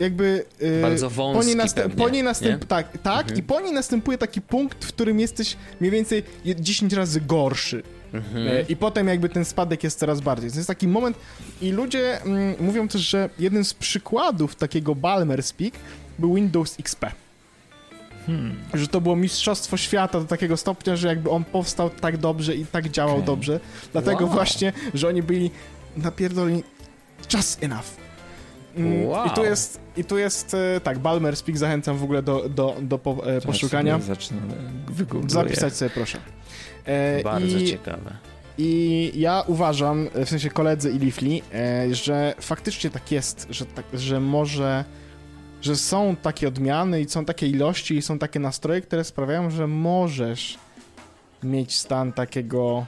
jakby... 0.00 0.44
e, 0.60 0.82
Bardzo 0.82 1.10
wąski 1.10 1.38
po 1.40 1.46
niej, 1.46 1.56
następ, 1.56 1.86
pewnie, 1.88 2.04
po 2.04 2.10
niej 2.10 2.22
następ, 2.22 2.60
nie? 2.62 2.66
Tak, 2.66 2.98
tak 2.98 3.20
Mhm. 3.20 3.38
i 3.38 3.42
po 3.42 3.60
niej 3.60 3.72
następuje 3.72 4.18
taki 4.18 4.40
punkt, 4.40 4.84
w 4.84 4.88
którym 4.88 5.20
jesteś 5.20 5.56
mniej 5.80 5.90
więcej 5.92 6.22
je- 6.44 6.56
10 6.56 6.92
razy 6.92 7.20
gorszy. 7.20 7.82
Mhm. 8.12 8.48
E, 8.48 8.60
I 8.62 8.76
potem 8.76 9.08
jakby 9.08 9.28
ten 9.28 9.44
spadek 9.44 9.84
jest 9.84 9.98
coraz 9.98 10.20
bardziej. 10.20 10.50
To 10.50 10.56
jest 10.56 10.68
taki 10.68 10.88
moment 10.88 11.16
i 11.62 11.70
ludzie 11.70 12.22
mm, 12.22 12.54
mówią 12.60 12.88
też, 12.88 13.02
że 13.02 13.30
jednym 13.38 13.64
z 13.64 13.74
przykładów 13.74 14.54
takiego 14.56 14.94
Balmer 14.94 15.42
Speak 15.42 15.74
był 16.18 16.34
Windows 16.34 16.76
XP. 16.80 17.06
Że 18.74 18.88
to 18.88 19.00
było 19.00 19.16
mistrzostwo 19.16 19.76
świata 19.76 20.20
do 20.20 20.26
takiego 20.26 20.56
stopnia, 20.56 20.96
że 20.96 21.08
jakby 21.08 21.30
on 21.30 21.44
powstał 21.44 21.90
tak 21.90 22.16
dobrze 22.16 22.54
i 22.56 22.66
tak 22.66 22.88
działał 22.90 23.14
Okej. 23.14 23.26
dobrze. 23.26 23.60
Dlatego 23.92 24.24
Wow. 24.24 24.34
właśnie, 24.34 24.72
że 24.94 25.08
oni 25.08 25.22
byli 25.22 25.50
napierdoleni 25.96 26.62
just 27.34 27.62
enough. 27.64 27.84
Mm, 28.76 29.06
Wow. 29.06 29.26
I 29.26 29.30
tu 29.30 29.44
jest, 29.44 29.80
i 29.96 30.04
tu 30.04 30.18
jest 30.18 30.54
e, 30.54 30.80
tak, 30.80 30.98
Balmer 30.98 31.36
Speak 31.36 31.58
zachęcam 31.58 31.96
w 31.98 32.04
ogóle 32.04 32.22
do, 32.22 32.48
do, 32.48 32.76
do 32.82 32.98
po, 32.98 33.26
e, 33.26 33.40
poszukania. 33.40 33.98
Zacznę 33.98 34.36
wygoogluję. 34.88 35.30
Zapisać 35.30 35.74
sobie 35.76 35.90
proszę. 35.90 36.18
E, 36.84 37.22
Bardzo 37.22 37.58
i, 37.58 37.66
ciekawe. 37.66 38.16
I 38.58 39.12
ja 39.14 39.44
uważam, 39.46 40.08
w 40.14 40.28
sensie 40.28 40.50
koledzy 40.50 40.90
i 40.90 40.98
Leafly, 40.98 41.40
e, 41.54 41.94
że 41.94 42.34
faktycznie 42.40 42.90
tak 42.90 43.12
jest, 43.12 43.46
że, 43.50 43.66
tak, 43.66 43.84
że 43.94 44.20
może, 44.20 44.84
że 45.62 45.76
są 45.76 46.16
takie 46.22 46.48
odmiany 46.48 47.00
i 47.00 47.08
są 47.08 47.24
takie 47.24 47.46
ilości 47.46 47.96
i 47.96 48.02
są 48.02 48.18
takie 48.18 48.40
nastroje, 48.40 48.80
które 48.80 49.04
sprawiają, 49.04 49.50
że 49.50 49.66
możesz 49.66 50.58
mieć 51.42 51.78
stan 51.78 52.12
takiego 52.12 52.86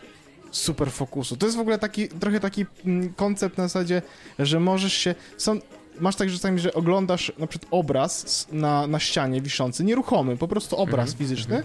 super 0.53 0.93
fokusu. 0.93 1.37
To 1.37 1.47
jest 1.47 1.59
w 1.59 1.61
ogóle 1.61 1.79
taki, 1.79 2.09
trochę 2.09 2.41
taki 2.41 2.67
mm, 2.85 3.13
koncept 3.15 3.59
na 3.59 3.65
zasadzie, 3.65 4.03
że 4.39 4.61
możesz 4.61 4.93
się, 4.93 5.15
są, 5.37 5.59
masz 6.01 6.17
tak 6.17 6.31
czasami, 6.31 6.59
że 6.59 6.75
oglądasz 6.75 7.33
na 7.39 7.47
przykład 7.47 7.69
obraz 7.71 8.47
na, 8.53 8.87
na 8.87 8.99
ścianie 8.99 9.43
wiszący, 9.43 9.85
nieruchomy, 9.85 10.37
po 10.37 10.49
prostu 10.49 10.77
obraz 10.77 11.11
Mhm, 11.11 11.19
fizyczny 11.19 11.63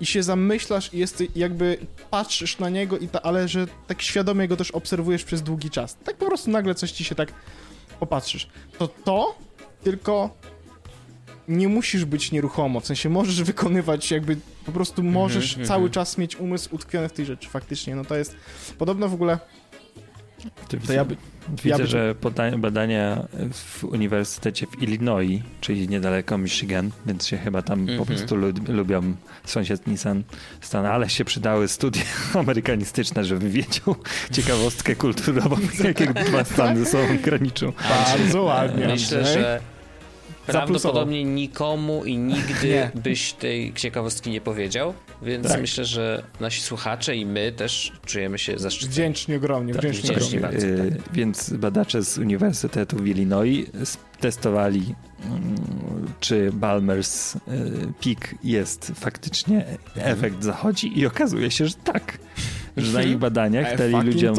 i 0.00 0.06
się 0.06 0.22
zamyślasz 0.22 0.94
i 0.94 0.98
jest, 0.98 1.22
jakby 1.36 1.78
patrzysz 2.10 2.58
na 2.58 2.70
niego, 2.70 2.98
i 2.98 3.08
ta, 3.08 3.22
ale 3.22 3.48
że 3.48 3.66
tak 3.86 4.02
świadomie 4.02 4.48
go 4.48 4.56
też 4.56 4.70
obserwujesz 4.70 5.24
przez 5.24 5.42
długi 5.42 5.70
czas. 5.70 5.96
Tak 6.04 6.16
po 6.16 6.26
prostu 6.26 6.50
nagle 6.50 6.74
coś 6.74 6.92
ci 6.92 7.04
się 7.04 7.14
tak 7.14 7.32
popatrzysz. 8.00 8.48
To 8.78 8.88
to, 8.88 9.38
tylko 9.84 10.30
nie 11.48 11.68
musisz 11.68 12.04
być 12.04 12.32
nieruchomo, 12.32 12.80
w 12.80 12.86
sensie 12.86 13.08
możesz 13.08 13.42
wykonywać 13.42 14.10
jakby, 14.10 14.36
po 14.66 14.72
prostu 14.72 15.02
możesz 15.02 15.50
mhm, 15.50 15.66
cały 15.68 15.78
mhm. 15.78 15.92
czas 15.92 16.18
mieć 16.18 16.36
umysł 16.36 16.74
utkwiony 16.74 17.08
w 17.08 17.12
tej 17.12 17.26
rzeczy, 17.26 17.48
faktycznie, 17.48 17.96
no 17.96 18.04
to 18.04 18.16
jest, 18.16 18.36
podobno 18.78 19.08
w 19.08 19.14
ogóle, 19.14 19.38
To 20.68 20.76
to 20.86 20.92
ja 20.92 21.04
by, 21.04 21.16
Widzę, 21.48 21.68
ja 21.68 21.78
by- 21.78 21.86
że 21.86 22.14
badania 22.58 23.24
w 23.52 23.84
Uniwersytecie 23.84 24.66
w 24.66 24.82
Illinois, 24.82 25.42
czyli 25.60 25.88
niedaleko 25.88 26.38
Michigan, 26.38 26.90
więc 27.06 27.26
się 27.26 27.36
chyba 27.38 27.62
tam 27.62 27.86
po 27.86 27.92
Mhm. 27.92 28.06
prostu 28.06 28.36
lub, 28.36 28.68
lubią 28.68 29.14
sąsiedni 29.44 29.98
stan, 29.98 30.22
stan, 30.60 30.86
ale 30.86 31.10
się 31.10 31.24
przydały 31.24 31.68
studia 31.68 32.02
amerykanistyczne, 32.40 33.24
żebym 33.24 33.50
wiedział 33.50 33.96
ciekawostkę 34.32 34.96
kulturową, 34.96 35.56
jakie 35.84 36.06
dwa 36.06 36.44
stany 36.44 36.84
ze 36.84 36.86
sobą 36.92 37.18
graniczą. 37.24 37.72
bardzo 37.88 38.42
ładnie, 38.42 38.86
Myślę, 38.86 39.24
że 39.24 39.60
Prawdopodobnie 40.46 41.24
nikomu 41.24 42.04
i 42.04 42.16
nigdy 42.18 42.68
Nie. 42.68 42.90
byś 42.94 43.32
tej 43.32 43.72
ciekawostki 43.74 44.30
nie 44.30 44.40
powiedział, 44.40 44.94
więc 45.22 45.48
Tak. 45.48 45.60
myślę, 45.60 45.84
że 45.84 46.24
nasi 46.40 46.60
słuchacze 46.60 47.16
i 47.16 47.26
my 47.26 47.52
też 47.52 47.92
czujemy 48.06 48.38
się 48.38 48.58
zaszczyceni. 48.58 48.92
Wdzięczni 48.92 49.34
ogromnie, 49.34 49.74
wdzięczni 49.74 50.02
wdzięczni 50.10 50.38
ogromnie. 50.38 50.58
bardzo. 50.60 50.66
Y, 50.66 50.98
Więc 51.12 51.52
badacze 51.52 52.02
z 52.02 52.18
Uniwersytetu 52.18 52.96
w 52.96 53.06
Illinois 53.06 53.66
testowali, 54.20 54.94
mm, 55.24 55.54
czy 56.20 56.52
Balmer's 56.52 57.36
y, 57.36 57.92
Peak 58.04 58.34
jest 58.44 58.92
faktycznie, 58.94 59.64
efekt 59.96 60.42
zachodzi 60.44 60.98
i 60.98 61.06
okazuje 61.06 61.50
się, 61.50 61.66
że 61.66 61.74
tak. 61.84 62.18
Że 62.76 62.92
na 62.98 63.02
ich 63.02 63.16
badaniach 63.18 63.74
I 63.74 63.76
dali 63.76 63.92
ludziom 64.06 64.34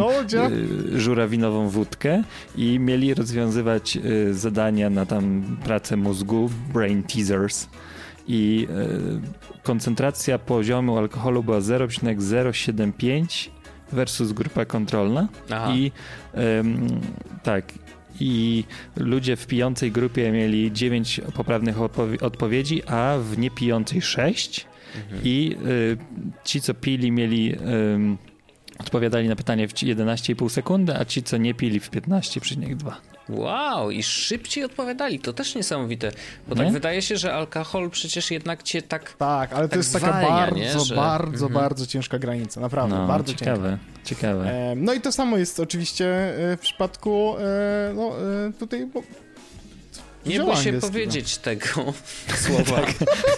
y, 0.96 1.00
żurawinową 1.00 1.70
wódkę 1.70 2.24
i 2.56 2.80
mieli 2.80 3.14
rozwiązywać 3.14 3.98
y, 3.98 4.34
zadania 4.34 4.90
na 4.90 5.06
tam 5.06 5.44
pracę 5.64 5.98
mózgu, 5.98 6.50
brain 6.74 7.04
teasers. 7.04 7.68
I 8.28 8.68
koncentracja 9.64 10.40
poziomu 10.40 10.98
alkoholu 10.98 11.44
była 11.44 11.62
0,075 11.62 13.52
versus 13.92 14.32
grupa 14.32 14.66
kontrolna. 14.66 15.28
Aha. 15.52 15.74
i 15.76 15.92
tak. 17.44 17.74
I 18.20 18.64
ludzie 18.96 19.36
w 19.36 19.48
pijącej 19.48 19.92
grupie 19.92 20.32
mieli 20.32 20.72
9 20.72 21.22
poprawnych 21.34 21.78
odpowi- 21.78 22.24
odpowiedzi, 22.24 22.84
a 22.88 23.18
w 23.22 23.38
niepijącej 23.38 24.02
6 24.02 24.68
i 25.24 25.56
y, 25.66 25.98
ci 26.44 26.62
co 26.62 26.74
pili 26.74 27.12
mieli 27.12 27.56
ym, 27.94 28.18
odpowiadali 28.80 29.28
na 29.30 29.36
pytanie 29.36 29.68
w 29.68 29.74
11,5 29.74 30.50
sekundy, 30.50 30.96
a 30.98 31.06
ci 31.06 31.24
co 31.24 31.38
nie 31.38 31.54
pili 31.54 31.80
w 31.80 31.92
15,2. 31.92 32.92
Wow, 33.30 33.92
i 33.92 34.04
szybciej 34.04 34.64
odpowiadali, 34.64 35.20
to 35.20 35.34
też 35.34 35.56
niesamowite, 35.56 36.12
bo 36.48 36.56
Nie? 36.56 36.64
tak 36.64 36.74
wydaje 36.74 37.02
się, 37.02 37.18
że 37.18 37.34
alkohol 37.34 37.90
przecież 37.90 38.32
jednak 38.32 38.64
cię 38.64 38.82
tak... 38.82 39.14
Tak, 39.14 39.54
ale 39.54 39.62
to 39.68 39.70
Tak 39.70 39.78
jest 39.78 39.94
taka 39.94 40.06
zwalnia, 40.08 40.30
bardzo, 40.30 40.56
nie? 40.56 40.80
Że- 40.80 40.96
bardzo, 40.96 41.46
Mhm. 41.46 41.64
bardzo 41.64 41.86
ciężka 41.88 42.20
granica, 42.20 42.62
naprawdę, 42.62 42.96
No, 42.96 43.08
bardzo 43.08 43.32
ciężka. 43.34 43.46
ciekawe, 43.46 43.78
ciekawe. 44.04 44.52
E, 44.52 44.76
No 44.76 44.94
i 44.94 45.02
to 45.02 45.12
samo 45.12 45.38
jest 45.38 45.60
oczywiście 45.60 46.06
e, 46.52 46.58
w 46.58 46.60
przypadku 46.60 47.36
e, 47.40 47.94
no, 47.96 48.12
e, 48.48 48.54
tutaj 48.60 48.86
bo, 48.86 49.02
Nie 50.26 50.40
bój 50.40 50.56
się 50.56 50.74
powiedzieć 50.74 51.38
tego 51.38 51.68
słowa. 52.46 52.82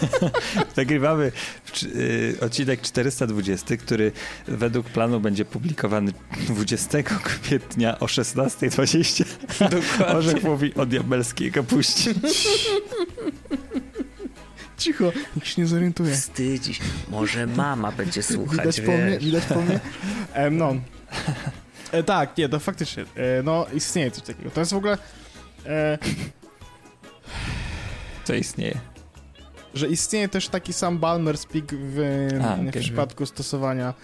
Nagrywamy 0.76 1.32
w, 1.64 1.82
y, 1.82 2.36
odcinek 2.40 2.80
420, 2.82 3.76
który 3.76 4.12
według 4.48 4.86
planu 4.86 5.20
będzie 5.20 5.44
publikowany 5.44 6.12
20 6.48 6.98
kwietnia 7.42 7.98
o 7.98 8.06
16.20. 8.06 9.24
Dokładnie. 9.60 10.06
Orzech 10.06 10.42
mówi 10.42 10.74
o 10.74 10.86
diabelskiej 10.86 11.52
kapuście. 11.52 12.14
Cicho, 14.78 15.12
nikt 15.36 15.48
się 15.48 15.62
nie 15.62 15.68
zorientuje. 15.68 16.14
Wstydzić. 16.14 16.80
Może 17.08 17.46
mama 17.46 17.92
będzie 17.92 18.22
słuchać, 18.22 18.58
Widać 18.58 18.80
po 18.80 18.92
mnie, 18.92 19.10
wiesz. 19.10 19.24
widać 19.24 19.44
po 19.44 19.62
mnie. 19.62 19.80
E, 20.32 20.50
no. 20.50 20.74
E, 21.92 22.02
tak, 22.02 22.36
nie, 22.38 22.48
to 22.48 22.58
faktycznie. 22.58 23.02
E, 23.02 23.42
no, 23.42 23.66
istnieje 23.74 24.10
coś 24.10 24.24
takiego. 24.24 24.50
To 24.50 24.60
jest 24.60 24.72
w 24.72 24.76
ogóle, 24.76 24.98
e, 25.66 25.98
Co 28.24 28.34
istnieje? 28.34 28.80
że 29.74 29.88
istnieje 29.88 30.28
też 30.28 30.48
taki 30.48 30.72
sam 30.72 30.98
Balmer's 30.98 31.46
Peak 31.46 31.64
w, 31.74 31.98
A, 32.44 32.56
w 32.56 32.80
przypadku 32.80 33.26
stosowania 33.26 33.94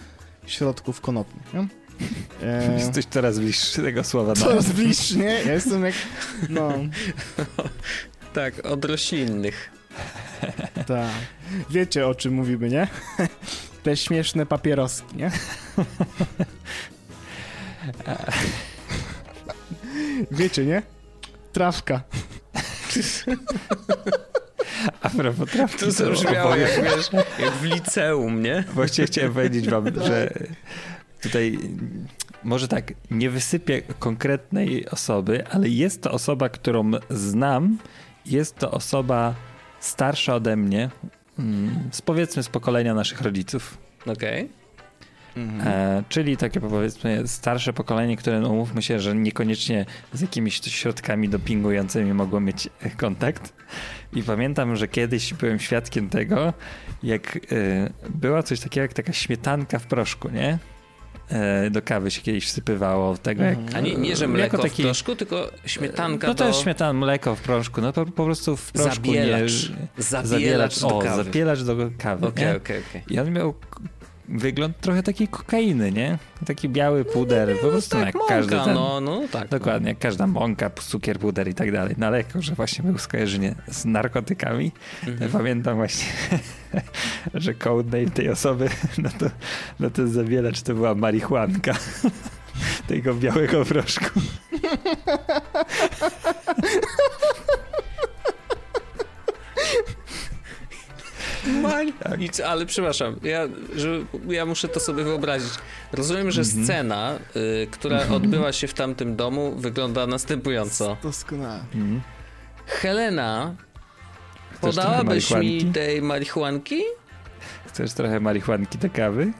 środków 0.45 1.01
konopnych. 1.01 1.53
Nie? 1.53 1.67
E, 2.43 2.77
Jesteś 2.79 3.05
coraz 3.05 3.39
bliższy 3.39 3.81
tego 3.81 4.03
słowa. 4.03 4.33
no. 4.39 4.45
coraz 4.45 4.71
bliższy, 4.71 5.17
nie? 5.17 5.23
Ja 5.45 5.53
jestem 5.53 5.85
jak, 5.85 5.93
no, 6.49 6.69
Tak, 8.33 8.65
od 8.65 8.85
roślinnych. 8.85 9.69
tak. 10.87 11.11
Wiecie, 11.69 12.07
o 12.07 12.15
czym 12.15 12.33
mówimy, 12.33 12.69
nie? 12.69 12.87
Te 13.83 13.97
śmieszne 13.97 14.45
papieroski, 14.45 15.17
nie? 15.17 15.31
Wiecie, 20.31 20.65
nie? 20.65 20.81
Trawka. 21.53 22.01
A 25.01 25.09
propos 25.09 25.49
trawki, 25.51 25.79
To 25.79 25.91
zabrzmiało 25.91 26.55
jak, 26.55 26.83
wiesz, 26.83 27.09
jak 27.39 27.51
w 27.51 27.63
liceum, 27.63 28.41
nie? 28.41 28.63
Właściwie 28.73 29.07
chciałem 29.07 29.33
powiedzieć 29.33 29.69
wam, 29.69 30.03
że 30.03 30.33
tutaj 31.21 31.59
może 32.43 32.67
tak, 32.67 32.93
nie 33.11 33.29
wysypię 33.29 33.81
konkretnej 33.99 34.89
osoby, 34.89 35.47
ale 35.47 35.69
jest 35.69 36.01
to 36.01 36.11
osoba, 36.11 36.49
którą 36.49 36.91
znam. 37.09 37.77
Jest 38.25 38.55
to 38.55 38.71
osoba 38.71 39.35
starsza 39.79 40.35
ode 40.35 40.55
mnie, 40.55 40.89
mm, 41.39 41.89
z 41.91 42.01
powiedzmy 42.01 42.43
z 42.43 42.49
pokolenia 42.49 42.93
naszych 42.93 43.21
rodziców. 43.21 43.77
Okej. 44.05 44.49
E, 45.37 46.03
czyli 46.09 46.37
takie 46.37 46.59
powiedzmy 46.59 47.27
starsze 47.27 47.73
pokolenie, 47.73 48.17
które 48.17 48.39
no, 48.39 48.49
umówmy 48.49 48.81
się, 48.81 48.99
że 48.99 49.15
niekoniecznie 49.15 49.85
z 50.13 50.21
jakimiś 50.21 50.61
środkami 50.61 51.29
dopingującymi 51.29 52.13
mogło 52.13 52.39
mieć 52.39 52.69
kontakt. 52.97 53.53
I 54.13 54.23
pamiętam, 54.23 54.75
że 54.75 54.87
kiedyś 54.87 55.33
byłem 55.33 55.59
świadkiem 55.59 56.09
tego, 56.09 56.53
jak 57.03 57.37
e, 57.37 57.39
była 58.09 58.43
coś 58.43 58.59
takiego 58.59 58.81
jak 58.81 58.93
taka 58.93 59.13
śmietanka 59.13 59.79
w 59.79 59.87
proszku, 59.87 60.29
nie? 60.29 60.59
E, 61.29 61.69
do 61.69 61.81
kawy 61.81 62.11
się 62.11 62.21
kiedyś 62.21 62.45
wsypywało 62.45 63.17
tego 63.17 63.43
jak... 63.43 63.57
A 63.75 63.79
nie, 63.79 63.95
nie, 63.95 64.15
że 64.15 64.27
mleko 64.27 64.57
jako 64.57 64.69
w 64.69 64.81
proszku, 64.81 65.15
tylko 65.15 65.51
śmietanka 65.65 66.27
No 66.27 66.35
to 66.35 66.43
do... 66.43 66.47
jest 66.47 66.59
śmietan, 66.61 66.97
mleko 66.97 67.35
w 67.35 67.41
proszku, 67.41 67.81
no 67.81 67.93
po, 67.93 68.05
po 68.05 68.25
prostu 68.25 68.57
w 68.57 68.71
proszku 68.71 68.95
Zabielacz. 68.95 69.69
nie... 69.69 70.03
Zabielacz 70.23 70.79
do 70.79 70.87
o, 70.87 71.01
kawy. 71.01 71.23
zabielacz 71.23 71.63
do 71.63 71.75
kawy, 71.97 72.25
nie? 72.37 72.55
okej, 72.55 72.81
okej. 72.89 73.03
I 73.09 73.19
on 73.19 73.31
miał 73.31 73.53
wygląd 74.29 74.79
trochę 74.79 75.03
takiej 75.03 75.27
kokainy, 75.27 75.91
nie? 75.91 76.17
Taki 76.45 76.69
biały 76.69 77.05
puder, 77.05 77.59
po 77.61 77.67
prostu 77.67 77.97
Tak, 77.97 78.05
jak 78.05 78.15
mąka, 78.15 78.29
każdy 78.35 78.55
ten... 78.55 78.73
no, 78.73 79.01
no 79.01 79.21
tak. 79.31 79.47
Dokładnie, 79.49 79.89
jak 79.89 79.99
każda 79.99 80.27
mąka, 80.27 80.69
cukier, 80.69 81.19
puder 81.19 81.47
i 81.47 81.53
tak 81.53 81.71
dalej. 81.71 81.95
No 81.97 82.07
ale 82.07 82.17
jako, 82.17 82.41
że 82.41 82.55
właśnie 82.55 82.83
był 82.83 82.97
skojarzenie 82.97 83.55
z 83.67 83.85
narkotykami, 83.85 84.71
Mhm. 85.07 85.31
pamiętam 85.31 85.75
właśnie, 85.75 86.07
że 87.33 87.53
codename 87.53 88.11
tej 88.11 88.29
osoby, 88.29 88.69
no 89.03 89.09
to, 89.19 89.25
no 89.79 89.89
to 89.89 90.07
zabielacz 90.07 90.61
to 90.61 90.73
była 90.73 90.95
marihuanka. 90.95 91.73
Tego 92.87 93.13
białego 93.13 93.65
proszku. 93.65 94.19
Mań. 101.47 101.93
Nic, 102.17 102.39
ale 102.39 102.65
przepraszam, 102.65 103.15
ja, 103.23 103.41
że, 103.75 103.89
ja 104.27 104.45
muszę 104.45 104.67
to 104.67 104.79
sobie 104.79 105.03
wyobrazić. 105.03 105.53
Rozumiem, 105.93 106.31
że 106.31 106.41
Mhm. 106.41 106.63
scena, 106.65 107.19
y, 107.35 107.67
która 107.71 108.07
odbyła 108.07 108.53
się 108.53 108.67
w 108.67 108.73
tamtym 108.73 109.15
domu, 109.15 109.55
wygląda 109.55 110.07
następująco. 110.07 110.97
Doskonale. 111.03 111.63
Helena, 112.65 113.55
Chcesz 114.57 114.75
podałabyś 114.75 115.31
mi 115.31 115.65
tej 115.65 116.01
marihuanki? 116.01 116.81
Chcesz 117.67 117.93
trochę 117.93 118.19
marihuanki 118.19 118.77
do 118.77 118.89
kawy? 118.89 119.31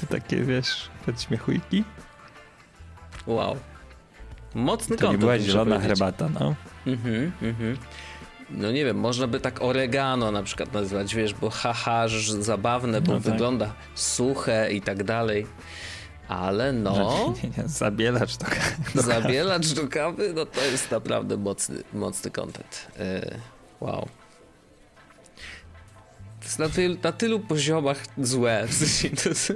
To 0.00 0.06
takie, 0.06 0.36
wiesz, 0.36 0.88
podśmiechujki? 1.06 1.84
Wow. 3.26 3.56
Mocny 4.54 4.96
To 4.96 5.02
nie 5.02 5.06
kontent, 5.06 5.20
była 5.20 5.32
muszę 5.32 5.44
zielona 5.44 5.76
powiedzieć. 5.76 5.88
herbata, 5.98 6.28
no. 6.40 6.54
Mhm, 6.86 7.32
mhm. 7.42 7.76
No 8.50 8.72
nie 8.72 8.84
wiem, 8.84 8.96
można 8.96 9.26
by 9.26 9.40
tak 9.40 9.62
oregano 9.62 10.32
na 10.32 10.42
przykład 10.42 10.72
nazywać, 10.72 11.14
wiesz, 11.14 11.34
bo 11.34 11.50
haha, 11.50 12.08
zabawne, 12.40 13.00
bo 13.00 13.12
No 13.12 13.20
tak. 13.20 13.32
wygląda 13.32 13.72
suche 13.94 14.72
i 14.72 14.80
tak 14.80 15.04
dalej. 15.04 15.46
Ale 16.28 16.72
no, 16.72 17.34
Nie, 17.42 17.48
nie, 17.48 17.68
zabielacz 17.68 18.36
to 18.36 18.46
do 18.94 19.02
zabielacz 19.02 19.68
do 19.72 19.88
kawy, 19.88 20.32
no 20.34 20.46
to 20.46 20.60
jest 20.64 20.90
naprawdę 20.90 21.36
mocny, 21.36 21.82
mocny 21.92 22.30
content. 22.30 22.86
Yy, 22.98 23.40
wow. 23.80 24.08
To 26.40 26.44
jest 26.44 26.58
na, 26.58 26.68
tylu, 26.68 26.96
na 27.02 27.12
tylu 27.12 27.40
poziomach 27.40 28.04
złe. 28.18 28.66
W 28.66 28.74
sensie 28.74 29.16
to 29.16 29.28
jest 29.28 29.52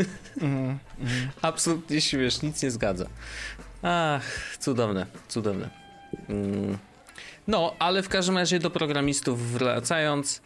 absolutnie 1.43 2.01
śmiesz, 2.01 2.43
nic 2.43 2.63
nie 2.63 2.71
zgadza. 2.71 3.07
Ach, 3.83 4.57
cudowne, 4.61 5.07
cudowne. 5.29 5.71
Mm. 6.29 6.79
No, 7.47 7.75
ale 7.79 8.03
w 8.03 8.09
każdym 8.09 8.39
razie 8.39 8.59
do 8.59 8.71
programistów 8.71 9.53
wracając, 9.53 10.43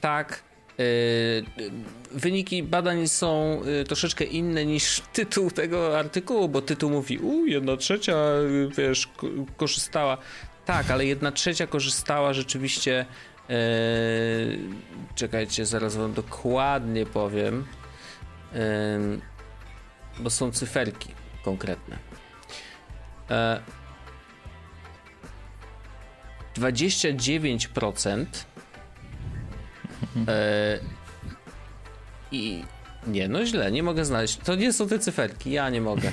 tak, 0.00 0.42
yy, 0.78 0.84
yy, 0.84 1.70
wyniki 2.12 2.62
badań 2.62 3.08
są 3.08 3.60
yy, 3.64 3.84
troszeczkę 3.84 4.24
inne 4.24 4.66
niż 4.66 5.02
tytuł 5.12 5.50
tego 5.50 5.98
artykułu, 5.98 6.48
bo 6.48 6.62
tytuł 6.62 6.90
mówi, 6.90 7.18
u, 7.18 7.46
jedna 7.46 7.76
trzecia, 7.76 8.16
yy, 8.50 8.70
wiesz, 8.76 9.06
ko- 9.06 9.26
korzystała. 9.56 10.18
Tak, 10.66 10.90
ale 10.90 11.06
jedna 11.06 11.32
trzecia 11.32 11.66
korzystała 11.66 12.32
rzeczywiście. 12.32 13.06
Yy, 13.48 13.56
czekajcie, 15.14 15.66
zaraz 15.66 15.96
wam 15.96 16.12
dokładnie 16.12 17.06
powiem, 17.06 17.66
yy, 18.52 18.58
bo 20.18 20.30
są 20.30 20.52
cyferki 20.52 21.08
konkretne. 21.44 21.98
E, 23.30 23.60
29% 26.58 28.26
e, 30.28 30.78
i 32.32 32.64
nie, 33.06 33.28
no 33.28 33.46
źle, 33.46 33.72
nie 33.72 33.82
mogę 33.82 34.04
znaleźć. 34.04 34.36
To 34.36 34.54
nie 34.54 34.72
są 34.72 34.88
te 34.88 34.98
cyferki, 34.98 35.50
ja 35.50 35.70
nie 35.70 35.80
mogę. 35.80 36.10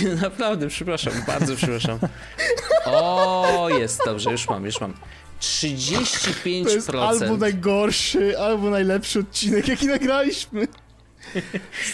Naprawdę, 0.22 0.68
przepraszam, 0.68 1.12
bardzo 1.26 1.56
przepraszam. 1.56 1.98
O, 2.84 3.68
jest, 3.78 4.00
dobrze, 4.04 4.30
już 4.32 4.48
mam, 4.48 4.64
już 4.64 4.80
mam. 4.80 4.94
35%. 5.40 6.64
To 6.64 6.70
jest 6.70 6.90
albo 6.90 7.36
najgorszy, 7.36 8.38
albo 8.38 8.70
najlepszy 8.70 9.18
odcinek, 9.18 9.68
jaki 9.68 9.86
nagraliśmy. 9.86 10.68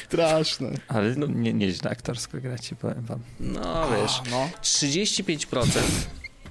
Straszne. 0.04 0.70
Ale 0.88 1.16
nie, 1.16 1.52
nieźle 1.52 1.90
aktorsko 1.90 2.38
gracie, 2.38 2.76
powiem 2.76 3.02
wam. 3.02 3.20
No 3.40 3.88
wiesz, 3.90 4.20
no. 4.30 4.50
35% 4.62 5.66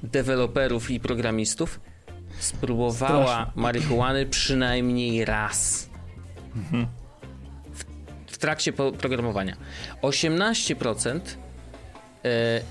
deweloperów 0.04 0.92
i 0.92 1.00
programistów 1.00 1.80
spróbowała 2.40 3.26
Straszne. 3.26 3.62
marihuany 3.62 4.26
przynajmniej 4.26 5.26
raz. 5.26 5.90
W, 7.74 7.84
w 8.28 8.38
trakcie 8.38 8.74
programowania. 8.74 9.58
18% 10.02 11.20
e, 12.26 12.62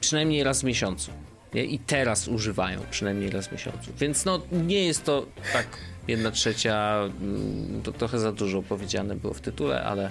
przynajmniej 0.00 0.44
raz 0.44 0.60
w 0.60 0.64
miesiącu. 0.64 1.10
Nie? 1.54 1.64
I 1.64 1.78
teraz 1.78 2.28
używają 2.28 2.80
przynajmniej 2.90 3.30
raz 3.30 3.46
w 3.46 3.52
miesiącu. 3.52 3.92
Więc 3.98 4.24
no 4.24 4.40
nie 4.52 4.84
jest 4.84 5.04
to 5.04 5.26
tak 5.52 5.66
jedna 6.08 6.30
trzecia, 6.30 6.98
mm, 7.20 7.82
to 7.82 7.92
trochę 7.92 8.18
za 8.18 8.32
dużo 8.32 8.62
powiedziane 8.62 9.14
było 9.14 9.34
w 9.34 9.40
tytule, 9.40 9.84
ale, 9.84 10.10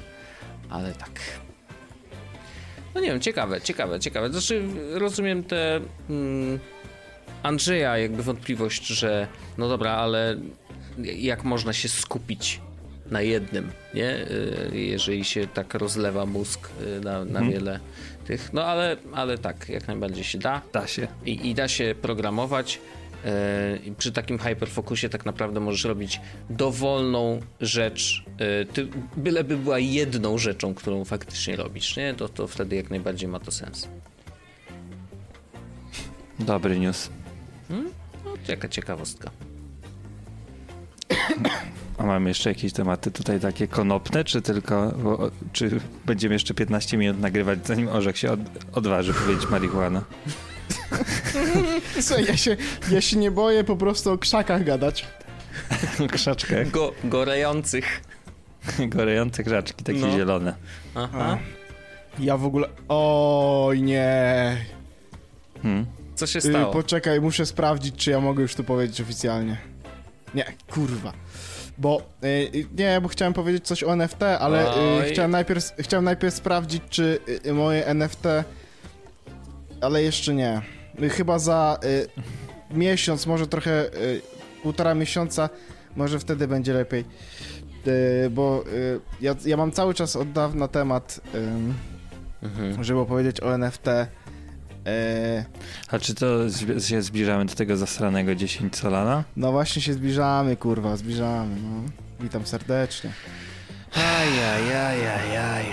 ale 0.69 0.93
tak. 0.93 1.11
No 2.95 3.01
nie 3.01 3.07
wiem, 3.07 3.21
ciekawe, 3.21 3.61
ciekawe, 3.61 3.99
ciekawe. 3.99 4.29
Znaczy, 4.29 4.63
rozumiem 4.93 5.43
te 5.43 5.79
mm, 6.09 6.59
Andrzeja 7.43 7.97
jakby 7.97 8.23
wątpliwość, 8.23 8.87
że 8.87 9.27
no 9.57 9.69
dobra, 9.69 9.91
ale 9.91 10.37
jak 10.97 11.43
można 11.43 11.73
się 11.73 11.89
skupić 11.89 12.61
na 13.11 13.21
jednym, 13.21 13.71
nie? 13.93 14.15
Y, 14.15 14.71
Jeżeli 14.73 15.25
się 15.25 15.47
tak 15.47 15.73
rozlewa 15.73 16.25
mózg 16.25 16.69
y, 16.97 17.01
na, 17.01 17.25
na 17.25 17.41
wiele 17.41 17.79
tych. 18.25 18.53
No 18.53 18.63
ale, 18.63 18.97
ale 19.13 19.37
tak, 19.37 19.69
jak 19.69 19.87
najbardziej 19.87 20.23
się 20.23 20.37
da. 20.37 20.61
Da 20.73 20.87
się. 20.87 21.07
I, 21.25 21.49
i 21.49 21.55
da 21.55 21.67
się 21.67 21.95
programować. 22.01 22.79
E, 23.25 23.95
przy 23.97 24.11
takim 24.11 24.39
hyperfokusie 24.39 25.09
tak 25.09 25.25
naprawdę 25.25 25.59
możesz 25.59 25.83
robić 25.83 26.21
dowolną 26.49 27.39
rzecz, 27.61 28.25
e, 28.37 28.65
ty, 28.65 28.87
byleby 29.17 29.57
była 29.57 29.79
jedną 29.79 30.37
rzeczą, 30.37 30.73
którą 30.73 31.05
faktycznie 31.05 31.55
robisz, 31.55 31.97
nie? 31.97 32.13
To, 32.13 32.29
to 32.29 32.47
wtedy 32.47 32.75
jak 32.75 32.89
najbardziej 32.89 33.29
ma 33.29 33.39
to 33.39 33.51
sens. 33.51 33.87
Dobry 36.39 36.79
news. 36.79 37.09
No, 37.69 38.31
to 38.45 38.51
jaka 38.51 38.67
ciekawostka. 38.67 39.31
A 41.97 42.05
mamy 42.05 42.29
jeszcze 42.29 42.49
jakieś 42.49 42.73
tematy 42.73 43.11
tutaj 43.11 43.39
takie 43.39 43.67
konopne, 43.67 44.23
czy 44.23 44.41
tylko, 44.41 44.93
bo, 45.03 45.31
czy 45.53 45.79
będziemy 46.05 46.35
jeszcze 46.35 46.53
15 46.53 46.97
minut 46.97 47.19
nagrywać, 47.19 47.67
zanim 47.67 47.87
Orzech 47.87 48.17
się 48.17 48.31
od, 48.31 48.39
odważy 48.73 49.13
powiedzieć 49.13 49.49
marihuana? 49.49 50.03
Słuchaj, 52.01 52.25
ja 52.25 52.37
się, 52.37 52.57
ja 52.91 53.01
się 53.01 53.17
nie 53.17 53.31
boję 53.31 53.63
po 53.63 53.75
prostu 53.75 54.11
o 54.11 54.17
krzakach 54.17 54.63
gadać. 54.63 55.05
Krzaczkę, 56.13 56.65
Go, 56.65 56.93
gorejących. 57.03 58.01
gorejące 58.79 59.43
krzaczki, 59.43 59.83
takie 59.83 59.99
No. 59.99 60.11
zielone. 60.11 60.53
Aha. 60.95 61.37
Ja 62.19 62.37
w 62.37 62.45
ogóle... 62.45 62.67
Oj, 62.89 63.81
nie. 63.81 64.57
Hmm. 65.61 65.85
Co 66.15 66.27
się 66.27 66.39
Y, 66.39 66.41
stało? 66.41 66.73
poczekaj, 66.73 67.21
muszę 67.21 67.45
sprawdzić, 67.45 67.95
czy 67.95 68.11
ja 68.11 68.19
mogę 68.19 68.41
już 68.41 68.55
to 68.55 68.63
powiedzieć 68.63 69.01
oficjalnie. 69.01 69.57
Nie, 70.33 70.45
kurwa. 70.71 71.13
Bo, 71.77 72.01
y, 72.23 72.27
y, 72.27 72.65
nie, 72.77 73.01
bo 73.01 73.07
chciałem 73.09 73.33
powiedzieć 73.33 73.67
coś 73.67 73.83
o 73.83 73.93
NFT, 73.93 74.23
ale 74.23 74.75
y, 75.01 75.09
chciałem, 75.11 75.31
najpierw, 75.31 75.71
chciałem 75.79 76.05
najpierw 76.05 76.35
sprawdzić, 76.35 76.83
czy 76.89 77.19
y, 77.45 77.53
moje 77.53 77.85
NFT, 77.87 78.23
ale 79.81 80.03
jeszcze 80.03 80.33
nie. 80.33 80.61
Y, 81.03 81.09
chyba 81.09 81.39
za 81.39 81.79
y, 81.83 82.07
miesiąc, 82.77 83.25
może 83.27 83.47
trochę, 83.47 83.85
y, 83.95 84.21
półtora 84.63 84.95
miesiąca, 84.95 85.49
może 85.95 86.19
wtedy 86.19 86.47
będzie 86.47 86.73
lepiej. 86.73 87.05
Y, 87.87 88.29
bo 88.29 88.63
y, 88.73 88.99
ja, 89.21 89.35
ja 89.45 89.57
mam 89.57 89.71
cały 89.71 89.93
czas 89.93 90.15
od 90.15 90.31
dawna 90.31 90.67
temat, 90.67 91.19
Mhm. 92.43 92.83
żeby 92.83 92.99
opowiedzieć 92.99 93.41
o 93.41 93.53
NFT. 93.57 93.87
Y, 93.87 94.07
A 95.91 95.99
czy 95.99 96.15
to 96.15 96.49
się 96.79 97.01
zbliżamy 97.01 97.45
do 97.45 97.53
tego 97.55 97.77
zasranego 97.77 98.35
10 98.35 98.75
Solana? 98.75 99.23
No 99.37 99.51
właśnie 99.51 99.81
się 99.81 99.93
zbliżamy, 99.93 100.55
kurwa, 100.55 100.97
zbliżamy, 100.97 101.55
no. 101.61 101.81
Witam 102.19 102.45
serdecznie. 102.45 103.09
Ajajajajajaj. 103.95 105.65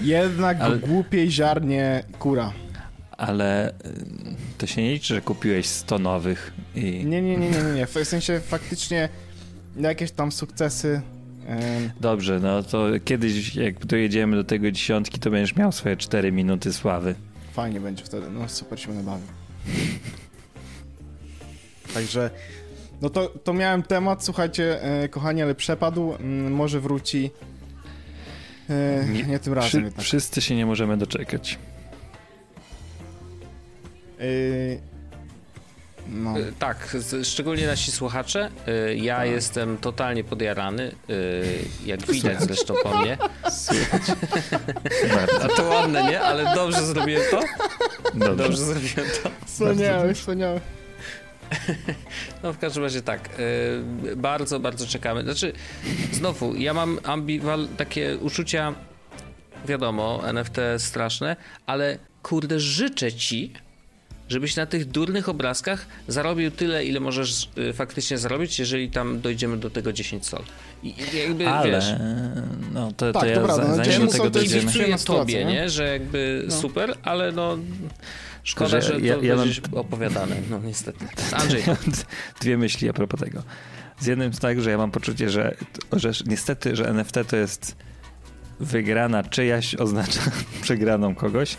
Jednak 0.00 0.60
Ale- 0.60 0.78
głupiej 0.78 1.30
ziarnie 1.30 2.04
kura. 2.18 2.52
Ale 3.28 3.70
y, 3.70 3.74
to 4.58 4.66
się 4.66 4.82
nie 4.82 4.92
liczy, 4.92 5.14
że 5.14 5.20
kupiłeś 5.20 5.66
100 5.66 5.98
nowych 5.98 6.52
i... 6.74 6.80
Nie, 6.80 7.22
nie, 7.22 7.36
nie, 7.36 7.50
nie, 7.50 7.62
nie. 7.74 7.86
W 7.86 7.92
sensie 8.04 8.40
faktycznie 8.40 9.08
jakieś 9.76 10.10
tam 10.10 10.32
sukcesy. 10.32 11.00
Dobrze, 12.00 12.40
no 12.40 12.62
to 12.62 12.86
kiedyś 13.04 13.56
jak 13.56 13.86
dojedziemy 13.86 14.36
do 14.36 14.44
tego 14.44 14.70
dziesiątki, 14.70 15.18
to 15.20 15.30
będziesz 15.30 15.56
miał 15.56 15.72
swoje 15.72 15.96
4 15.96 16.32
minuty 16.32 16.72
sławy. 16.72 17.14
fajnie 17.52 17.80
będzie 17.80 18.04
wtedy, 18.04 18.30
no 18.30 18.48
super 18.48 18.80
się 18.80 18.88
będę 18.88 19.02
bawił. 19.04 19.26
Także, 21.94 22.30
no 23.02 23.10
to, 23.10 23.28
to 23.28 23.52
miałem 23.52 23.82
temat, 23.82 24.24
słuchajcie, 24.24 24.82
e, 24.82 25.08
kochani, 25.08 25.42
ale 25.42 25.54
przepadł, 25.54 26.14
mm, 26.14 26.52
może 26.52 26.80
wróci. 26.80 27.30
Nie- 29.12 29.22
nie, 29.22 29.38
tym 29.38 29.52
razem 29.52 29.84
jednak. 29.84 30.04
Wszyscy 30.04 30.40
się 30.40 30.56
nie 30.56 30.66
możemy 30.66 30.96
doczekać. 30.96 31.58
E, 34.24 34.94
no. 36.08 36.38
Y, 36.38 36.52
Tak, 36.58 36.96
szczególnie 37.24 37.66
nasi 37.66 37.92
słuchacze. 37.92 38.50
Y, 38.90 38.96
Ja 38.96 39.24
jestem 39.24 39.78
totalnie 39.78 40.24
podjarany, 40.24 40.92
jak 41.84 42.06
widać 42.06 42.40
zresztą 42.42 42.74
po 42.82 42.98
mnie. 42.98 43.18
A 45.42 45.48
to 45.48 45.64
ładne, 45.64 46.04
nie? 46.04 46.20
Ale 46.20 46.54
dobrze 46.54 46.82
zrobiłem 46.86 47.22
to? 47.30 47.40
Dobrze. 48.14 48.36
Dobrze 48.36 48.58
zrobiłem 48.64 49.10
to. 49.22 49.30
Wspaniałe, 49.46 50.14
wspaniałe. 50.14 50.60
No 52.42 52.52
w 52.52 52.58
każdym 52.58 52.82
razie 52.82 53.02
tak, 53.02 53.28
bardzo, 54.16 54.60
bardzo 54.60 54.86
czekamy. 54.86 55.22
Znaczy, 55.22 55.52
znowu, 56.12 56.54
ja 56.54 56.74
mam 56.74 56.98
ambiwal 57.02 57.68
takie 57.76 58.16
uczucia, 58.18 58.74
wiadomo, 59.66 60.22
NFT 60.28 60.56
straszne, 60.78 61.36
ale 61.66 61.98
kurde, 62.22 62.60
życzę 62.60 63.12
ci, 63.12 63.52
żebyś 64.28 64.56
na 64.56 64.66
tych 64.66 64.84
durnych 64.84 65.28
obrazkach 65.28 65.86
zarobił 66.08 66.50
tyle, 66.50 66.84
ile 66.84 67.00
możesz 67.00 67.50
y, 67.58 67.72
faktycznie 67.72 68.18
zarobić, 68.18 68.58
jeżeli 68.58 68.90
tam 68.90 69.20
dojdziemy 69.20 69.56
do 69.56 69.70
tego 69.70 69.92
10 69.92 70.26
sol. 70.26 70.42
I 70.82 70.94
jakby, 71.24 71.48
Ale 71.48 71.70
wiesz, 71.70 71.84
no 72.74 72.92
to, 72.92 73.12
to 73.12 73.20
Tak, 73.20 73.28
ja 73.28 73.34
prawda, 73.40 73.56
za, 73.56 73.68
no, 73.68 73.74
zanim 73.76 73.90
do 73.92 74.06
10 74.06 74.12
tego 74.12 74.30
dojdziemy. 74.30 74.72
sytuacja, 74.72 74.98
tobie, 75.14 75.44
nie? 75.44 75.52
nie? 75.52 75.70
Że 75.70 75.84
jakby 75.92 76.44
No. 76.48 76.54
super, 76.60 76.94
ale 77.02 77.32
no 77.32 77.58
szkoda, 78.42 78.68
Że 78.70 78.82
że 78.82 78.92
to 78.92 78.98
ja- 78.98 79.16
ja 79.22 79.36
mam- 79.36 79.44
będzie 79.44 79.60
opowiadane, 79.72 80.36
no 80.50 80.58
niestety. 80.58 81.04
Andrzej, 81.32 81.62
Dwie 82.40 82.56
myśli 82.58 82.88
a 82.88 82.92
propos 82.92 83.20
tego. 83.20 83.42
Z 84.00 84.06
jednym 84.06 84.28
jest 84.28 84.40
tak, 84.40 84.60
że 84.60 84.70
ja 84.70 84.78
mam 84.78 84.90
poczucie, 84.90 85.30
że, 85.30 85.54
że 85.92 86.10
niestety, 86.26 86.76
że 86.76 86.88
NFT 86.88 87.14
to 87.28 87.36
jest 87.36 87.76
wygrana 88.60 89.22
czyjaś 89.24 89.74
oznacza 89.74 90.20
przegraną 90.62 91.14
kogoś. 91.14 91.56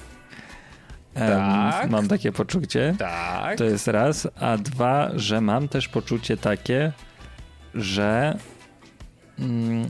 Tak. 1.15 1.89
Mam 1.89 2.07
takie 2.07 2.31
poczucie. 2.31 2.95
tak. 2.99 3.57
To 3.57 3.63
jest 3.63 3.87
raz. 3.87 4.27
A 4.39 4.57
dwa, 4.57 5.11
że 5.15 5.41
mam 5.41 5.67
też 5.67 5.87
poczucie 5.87 6.37
takie, 6.37 6.91
że 7.73 8.37
mm, 9.39 9.87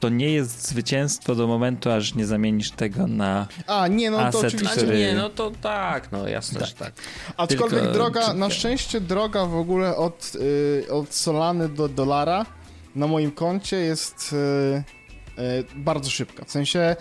to 0.00 0.08
nie 0.08 0.30
jest 0.32 0.68
zwycięstwo 0.68 1.34
do 1.34 1.46
momentu, 1.46 1.90
aż 1.90 2.14
nie 2.14 2.26
zamienisz 2.26 2.70
tego 2.70 3.06
na. 3.06 3.46
A, 3.66 3.88
nie, 3.88 4.10
no 4.10 4.18
to 4.18 4.24
Asset, 4.26 4.44
oczywiście. 4.44 4.66
Znaczy 4.66 4.80
który- 4.80 4.98
nie, 4.98 5.14
no 5.14 5.30
to 5.30 5.50
tak, 5.62 6.12
no 6.12 6.28
jasne, 6.28 6.66
że 6.66 6.72
tak. 6.74 6.92
Aczkolwiek 7.36 7.80
Tylko- 7.80 7.94
droga, 7.94 8.34
na 8.34 8.50
szczęście 8.50 9.00
droga 9.00 9.44
w 9.44 9.54
ogóle 9.56 9.96
od, 9.96 10.32
y, 10.40 10.92
od 10.92 11.14
Solany 11.14 11.68
do 11.68 11.88
dolara 11.88 12.46
na 12.94 13.06
moim 13.06 13.30
koncie 13.30 13.76
jest 13.76 14.32
y, 14.32 15.42
y, 15.42 15.64
bardzo 15.76 16.10
szybka. 16.10 16.44
W 16.44 16.50
sensie 16.50 16.96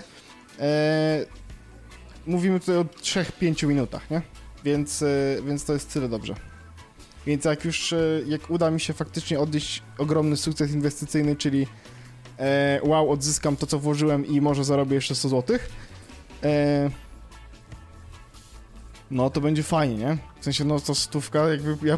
y, 0.60 0.64
mówimy 2.28 2.60
tutaj 2.60 2.78
o 2.78 2.84
3-5 2.84 3.68
minutach, 3.68 4.12
nie? 4.12 4.22
Więc, 4.64 5.02
y, 5.02 5.42
więc 5.48 5.66
to 5.66 5.74
jest 5.74 5.94
tyle 5.94 6.10
dobrze. 6.10 6.36
Więc 7.26 7.46
jak 7.46 7.66
już, 7.66 7.92
y, 7.92 8.24
jak 8.28 8.50
uda 8.50 8.72
mi 8.72 8.80
się 8.80 8.94
faktycznie 8.94 9.40
odnieść 9.40 9.84
ogromny 9.98 10.38
sukces 10.38 10.72
inwestycyjny, 10.72 11.36
czyli 11.36 11.68
e, 12.40 12.80
wow, 12.84 13.12
odzyskam 13.12 13.56
to, 13.56 13.68
co 13.68 13.80
włożyłem 13.80 14.26
i 14.26 14.42
może 14.42 14.64
zarobię 14.64 14.96
jeszcze 14.96 15.16
100 15.16 15.30
zł, 15.30 15.58
e, 16.44 16.90
no 19.12 19.30
to 19.30 19.42
będzie 19.42 19.64
fajnie, 19.64 19.96
nie? 19.96 20.18
W 20.40 20.44
sensie, 20.44 20.66
no 20.66 20.80
to 20.80 20.96
stówka, 20.96 21.50
jakby 21.50 21.88
ja 21.88 21.98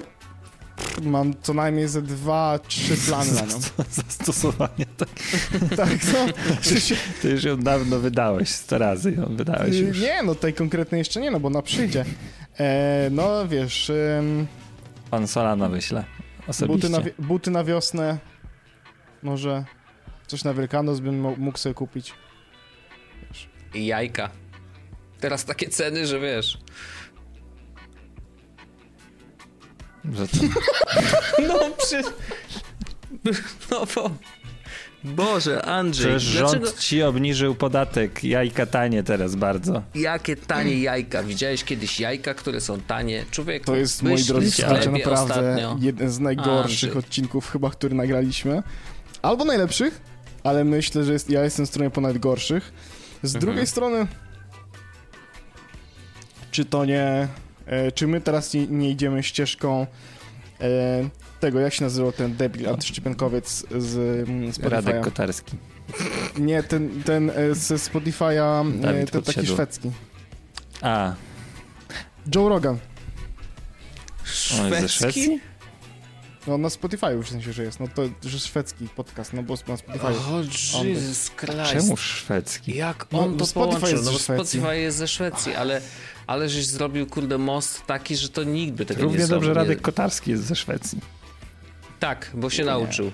mam 1.01 1.33
co 1.41 1.53
najmniej 1.53 1.87
ze 1.87 2.01
dwa, 2.01 2.59
trzy 2.67 2.97
plany 2.97 3.31
na 3.31 3.41
nią. 3.41 3.59
Zastosowanie, 3.91 4.85
tak. 4.97 5.09
Tak, 5.77 5.89
no. 6.13 6.25
Sensie, 6.61 6.95
Ty 7.21 7.29
już 7.29 7.43
ją 7.43 7.57
dawno 7.57 7.99
wydałeś, 7.99 8.49
100 8.49 8.77
razy 8.77 9.11
ją 9.11 9.35
wydałeś 9.35 9.75
już. 9.75 9.99
nie, 10.01 10.23
no 10.23 10.35
tej 10.35 10.53
konkretnej 10.53 10.99
jeszcze 10.99 11.21
nie, 11.21 11.31
no 11.31 11.39
bo 11.39 11.47
ona 11.47 11.61
przyjdzie. 11.61 12.05
E, 12.59 13.07
no 13.11 13.47
wiesz, 13.47 13.89
em, 14.19 14.47
Pan 15.11 15.27
Solana 15.27 15.69
wyśle. 15.69 16.03
Osobiście. 16.47 16.89
buty 16.89 17.09
na, 17.19 17.25
buty 17.25 17.51
na 17.51 17.63
wiosnę, 17.63 18.17
może 19.23 19.65
coś 20.27 20.43
na 20.43 20.53
Wielkanoc 20.53 20.99
bym 20.99 21.19
mógł 21.37 21.57
sobie 21.57 21.75
kupić. 21.75 22.13
I 23.73 23.85
jajka. 23.85 24.29
Teraz 25.19 25.45
takie 25.45 25.69
ceny, 25.69 26.07
że 26.07 26.19
wiesz. 26.19 26.57
Że 30.13 30.27
to, 30.27 30.37
No 31.47 31.59
przy... 31.77 32.01
No 33.71 33.85
bo... 33.95 34.09
Boże, 35.03 35.61
Andrzej, 35.65 36.15
przecież 36.17 36.37
dlaczego... 36.37 36.65
rząd 36.65 36.79
ci 36.79 37.03
obniżył 37.03 37.55
podatek. 37.55 38.23
Jajka 38.23 38.65
tanie 38.65 39.03
teraz 39.03 39.35
bardzo. 39.35 39.83
Jakie 39.95 40.35
tanie 40.35 40.79
jajka. 40.79 41.23
Widziałeś 41.23 41.63
kiedyś 41.63 41.99
jajka, 41.99 42.33
które 42.33 42.61
są 42.61 42.79
tanie? 42.81 43.25
Człowiek, 43.31 43.65
To 43.65 43.75
jest, 43.75 44.03
moi 44.03 44.23
drodzy 44.23 44.51
słuchacze, 44.51 44.91
naprawdę 44.91 45.33
ostatnio. 45.33 45.77
jeden 45.81 46.09
z 46.11 46.19
najgorszych 46.19 46.89
Andrzej. 46.89 47.03
odcinków 47.09 47.51
chyba, 47.51 47.69
który 47.69 47.95
nagraliśmy. 47.95 48.63
Albo 49.21 49.45
najlepszych, 49.45 50.01
ale 50.43 50.63
myślę, 50.63 51.03
że 51.03 51.13
jest, 51.13 51.29
ja 51.29 51.43
jestem 51.43 51.65
w 51.65 51.69
stronie 51.69 51.89
po 51.89 52.01
najgorszych. 52.01 52.73
Z 53.23 53.35
Mhm. 53.35 53.41
drugiej 53.41 53.67
strony, 53.67 54.07
czy 56.51 56.65
to 56.65 56.85
nie... 56.85 57.27
E, 57.69 57.91
czy 57.91 58.07
my 58.07 58.21
teraz 58.21 58.53
nie, 58.53 58.67
nie 58.67 58.89
idziemy 58.89 59.23
ścieżką 59.23 59.87
e, 60.61 61.09
tego, 61.39 61.59
jak 61.59 61.73
się 61.73 61.83
nazywał 61.83 62.11
ten 62.11 62.35
debil 62.35 62.69
antyszczepionkowiec 62.69 63.65
z 63.77 63.95
mm, 64.29 64.51
Radek 64.61 64.95
Spotify'a? 64.95 65.03
Kotarski. 65.03 65.57
Nie, 66.37 66.63
ten, 66.63 67.03
ten 67.03 67.31
ze 67.51 67.75
Spotify'a, 67.75 68.65
e, 68.85 69.05
ten 69.05 69.21
taki 69.23 69.47
szwedzki. 69.47 69.91
A, 70.81 71.13
Joe 72.35 72.49
Rogan. 72.49 72.77
Szwecji? 74.23 75.39
No 76.47 76.57
na 76.57 76.67
Spotify'u 76.67 77.23
w 77.23 77.29
sensie, 77.29 77.53
że 77.53 77.63
jest. 77.63 77.79
No 77.79 77.87
to 77.87 78.01
że 78.23 78.39
szwedzki 78.39 78.87
podcast, 78.95 79.33
no 79.33 79.43
bo 79.43 79.53
na 79.67 79.75
Spotify'u. 79.75 80.79
O, 80.79 80.83
Jesus 80.83 81.31
Christ. 81.31 81.71
Czemu 81.71 81.97
szwedzki? 81.97 82.75
Jak 82.75 83.05
No, 83.11 83.19
on 83.19 83.31
bo 83.31 83.39
to 83.39 83.45
Spotify 83.45 83.79
połączył? 83.79 83.97
jest 83.97 84.05
No 84.05 84.11
bo. 84.11 84.19
Spotify 84.19 84.77
jest 84.77 84.97
ze 84.97 85.07
Szwecji, 85.07 85.55
ale, 85.55 85.81
ale 86.29 86.49
żeś 86.49 86.65
zrobił, 86.65 87.07
kurde, 87.07 87.37
most 87.37 87.85
taki, 87.85 88.15
że 88.15 88.29
to 88.29 88.43
nikt 88.43 88.73
by 88.73 88.85
tego 88.85 89.01
Równie 89.01 89.17
nie 89.19 89.25
zrobił. 89.25 89.47
dobrze 89.47 89.53
Radek 89.61 89.77
Nie- 89.77 89.83
Kotarski 89.83 90.31
jest 90.31 90.43
ze 90.43 90.55
Szwecji. 90.55 90.99
Tak, 91.99 92.31
bo 92.33 92.49
się 92.49 92.65
nauczył. 92.65 93.11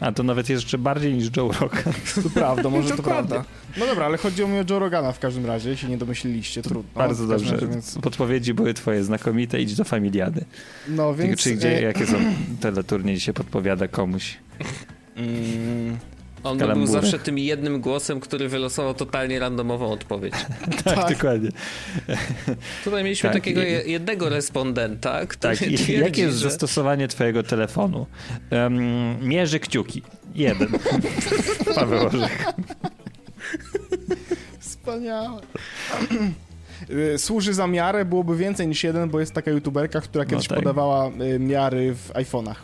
A 0.00 0.12
to 0.12 0.22
nawet 0.22 0.48
jeszcze 0.48 0.78
bardziej 0.78 1.14
niż 1.14 1.28
Joe 1.36 1.52
Rogan. 1.60 1.92
To 2.22 2.30
prawda, 2.34 2.70
może 2.70 2.96
to 2.96 3.02
prawda. 3.02 3.44
No 3.76 3.86
dobra, 3.86 4.06
ale 4.06 4.18
chodzi 4.18 4.44
o 4.44 4.48
mnie 4.48 4.60
o 4.60 4.64
Joe 4.70 4.78
Rogana 4.78 5.12
w 5.12 5.18
każdym 5.18 5.46
razie, 5.46 5.70
jeśli 5.70 5.88
nie 5.90 5.98
domyśliliście, 5.98 6.62
trudno. 6.62 6.90
Bardzo 6.94 7.26
dobrze. 7.26 7.54
razie, 7.54 7.66
Więc, 7.66 7.98
Podpowiedzi 7.98 8.54
były 8.54 8.74
twoje 8.74 9.04
znakomite. 9.04 9.60
Idź 9.60 9.74
do 9.74 9.84
Familiady. 9.84 10.44
no 10.88 11.14
więc... 11.14 11.40
Czy 11.40 11.54
gdzie, 11.54 11.78
e, 11.78 11.82
jakie 11.82 12.06
są 12.06 12.16
teleturnie 12.60 13.20
się 13.20 13.32
podpowiada 13.32 13.88
komuś? 13.88 14.36
mm, 15.16 15.98
On 16.44 16.58
był 16.58 16.86
zawsze 16.86 17.18
tym 17.18 17.38
jednym 17.38 17.80
głosem, 17.80 18.20
który 18.20 18.48
wylosował 18.48 18.94
totalnie 18.94 19.38
randomową 19.38 19.90
odpowiedź. 19.92 20.34
Tak, 20.84 21.10
dokładnie. 21.14 21.50
Tutaj 22.84 23.04
mieliśmy 23.04 23.28
Tak, 23.30 23.38
takiego 23.38 23.62
i- 23.62 23.64
je- 23.64 23.82
jednego 23.86 24.28
respondenta, 24.28 25.26
który 25.26 25.56
Tak, 25.56 25.68
i 25.68 25.74
twierdzi, 25.74 25.92
jakie 26.04 26.22
jest 26.22 26.38
że... 26.38 26.50
zastosowanie 26.50 27.08
twojego 27.08 27.42
telefonu? 27.42 28.06
Um, 28.50 29.28
mierzy 29.28 29.60
kciuki. 29.60 30.02
Jeden. 30.34 30.68
Paweł 31.74 32.06
Orzech. 32.06 32.44
Wspaniałe. 34.60 35.40
Y, 37.14 37.18
Służy 37.18 37.54
za 37.54 37.66
miarę, 37.66 38.04
byłoby 38.04 38.36
więcej 38.36 38.68
niż 38.68 38.84
jeden, 38.84 39.10
bo 39.10 39.20
jest 39.20 39.32
taka 39.32 39.50
youtuberka, 39.50 40.00
która 40.00 40.24
kiedyś 40.24 40.48
tak. 40.48 40.58
podawała 40.58 41.08
y, 41.08 41.38
miary 41.38 41.94
w 41.94 42.12
iPhone'ach. 42.12 42.54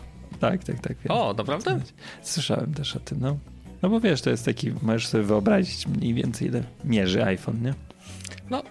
Tak, 0.40 0.64
tak, 0.64 0.80
tak. 0.80 0.92
wiem. 1.04 1.10
O, 1.12 1.34
naprawdę? 1.38 1.80
Słyszałem 2.22 2.74
też 2.74 2.96
o 2.96 3.00
tym, 3.00 3.18
no. 3.20 3.36
No 3.82 3.88
bo 3.88 4.00
wiesz, 4.00 4.22
to 4.22 4.30
jest 4.30 4.44
taki, 4.44 4.72
możesz 4.82 5.06
sobie 5.06 5.24
wyobrazić 5.24 5.86
mniej 5.86 6.14
więcej 6.14 6.48
ile 6.48 6.62
mierzy 6.84 7.24
iPhone, 7.24 7.62
nie? 7.62 7.74
No, 8.50 8.62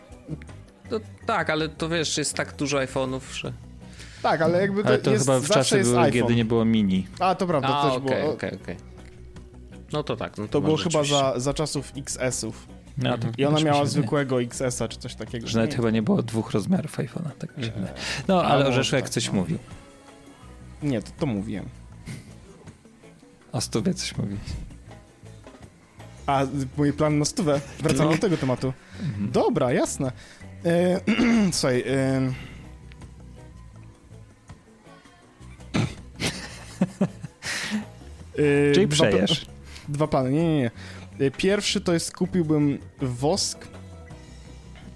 no 0.91 0.99
tak, 1.25 1.49
ale 1.49 1.69
to 1.69 1.89
wiesz, 1.89 2.17
jest 2.17 2.33
tak 2.33 2.55
dużo 2.55 2.77
iPhone'ów, 2.77 3.19
że... 3.33 3.53
Tak, 4.21 4.41
ale 4.41 4.61
jakby 4.61 4.83
to, 4.83 4.87
Ale 4.89 4.97
to 4.97 5.11
jest, 5.11 5.25
chyba 5.25 5.39
w 5.39 5.51
iPhone. 5.51 6.11
kiedy 6.11 6.35
nie 6.35 6.45
było 6.45 6.65
mini. 6.65 7.07
A, 7.19 7.35
to 7.35 7.47
prawda, 7.47 7.67
A, 7.67 7.81
to 7.83 7.89
też 7.89 7.97
okej, 7.97 8.21
było. 8.21 8.33
okej, 8.33 8.55
okej. 8.55 8.75
No 9.93 10.03
to 10.03 10.15
tak. 10.15 10.37
No 10.37 10.43
to, 10.45 10.51
To 10.51 10.61
było 10.61 10.77
chyba 10.77 11.03
za, 11.03 11.39
za 11.39 11.53
czasów 11.53 11.93
XS-ów. 11.97 12.67
No, 12.97 13.17
to 13.17 13.27
I 13.37 13.45
ona 13.45 13.59
miała 13.59 13.85
zwykłego 13.85 14.41
XS-a 14.41 14.87
czy 14.87 14.97
coś 14.97 15.15
takiego. 15.15 15.47
Że 15.47 15.57
nawet 15.57 15.71
nie, 15.71 15.75
chyba 15.75 15.89
nie 15.91 16.01
było 16.01 16.23
dwóch 16.23 16.51
rozmiarów 16.51 16.97
iPhone'a. 16.97 17.31
Tak 17.39 17.57
mi 17.57 17.63
się 17.63 17.71
wydaje. 17.71 17.93
No, 18.27 18.43
ale 18.43 18.57
może 18.65 18.79
Orzeszek 18.79 19.01
tak, 19.01 19.09
coś 19.09 19.27
no. 19.27 19.33
mówił. 19.33 19.57
nie 20.83 21.01
to, 21.01 21.11
to 21.19 21.25
mówiłem. 21.25 21.65
O 23.51 23.61
stówie 23.61 23.93
coś 23.93 24.17
mówił. 24.17 24.37
A, 26.27 26.43
mój 26.77 26.93
plan 26.93 27.19
na 27.19 27.25
stówę. 27.25 27.61
Wracamy 27.79 28.09
No. 28.09 28.15
do 28.15 28.21
tego 28.21 28.37
tematu. 28.37 28.73
Dobra, 29.19 29.73
jasne. 29.73 30.11
E, 30.65 30.99
słuchaj, 31.51 31.83
e, 31.87 32.21
e, 38.37 38.73
Czyli 38.73 38.87
dwa 38.87 39.07
przejesz. 39.07 39.45
Dwa 39.89 40.07
plany, 40.07 40.31
nie, 40.31 40.43
nie, 40.43 40.57
nie. 40.57 40.71
E, 41.19 41.31
Pierwszy 41.31 41.81
to 41.81 41.93
jest 41.93 42.15
kupiłbym 42.15 42.79
wosk 43.01 43.67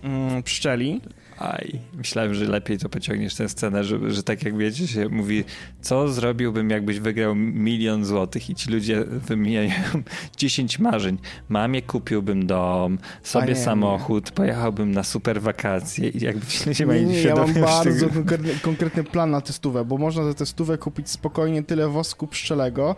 mm, 0.04 0.44
pszczeli. 0.44 1.02
Aj, 1.42 1.80
myślałem, 1.94 2.34
że 2.34 2.46
lepiej 2.46 2.78
to 2.78 2.89
pociągniesz 2.89 3.36
tę 3.36 3.50
scenę, 3.50 3.84
że, 3.84 4.12
że 4.12 4.24
tak 4.24 4.44
jak 4.44 4.58
wiecie, 4.58 4.88
się 4.88 5.10
mówi, 5.10 5.44
co 5.82 6.08
zrobiłbym, 6.08 6.70
jakbyś 6.70 7.00
wygrał 7.00 7.36
milion 7.36 8.06
złotych 8.06 8.50
i 8.50 8.56
ci 8.56 8.72
ludzie 8.72 9.04
wymieniają 9.06 9.72
10 10.38 10.80
marzeń. 10.80 11.18
Mamie 11.50 11.82
kupiłbym 11.82 12.48
dom, 12.48 12.98
sobie 13.24 13.48
nie, 13.48 13.56
samochód, 13.56 14.32
pojechałbym 14.32 14.92
na 14.92 15.04
super 15.04 15.42
wakacje 15.42 16.10
i 16.10 16.24
jakby 16.24 16.46
ci 16.46 16.70
ludzie 16.70 16.86
Nie, 16.86 16.94
mieli 16.94 17.06
nie, 17.06 17.22
ja 17.22 17.36
mam 17.36 17.54
bardzo 17.54 18.08
tego- 18.08 18.14
konkretny, 18.14 18.52
konkretny 18.62 19.04
plan 19.04 19.32
na 19.32 19.42
testówę, 19.42 19.86
bo 19.86 19.98
można 19.98 20.24
za 20.24 20.34
testówę 20.34 20.78
kupić 20.78 21.10
spokojnie 21.10 21.64
tyle 21.64 21.88
wosku 21.89 22.28
pszczelego, 22.28 22.96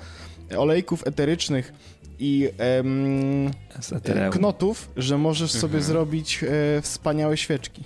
olejków 0.57 1.07
eterycznych 1.07 1.73
i 2.19 2.49
em, 2.57 3.51
knotów, 4.31 4.89
że 4.97 5.17
możesz 5.17 5.51
sobie 5.51 5.81
zrobić 5.81 6.43
e, 6.43 6.81
wspaniałe 6.81 7.37
świeczki. 7.37 7.83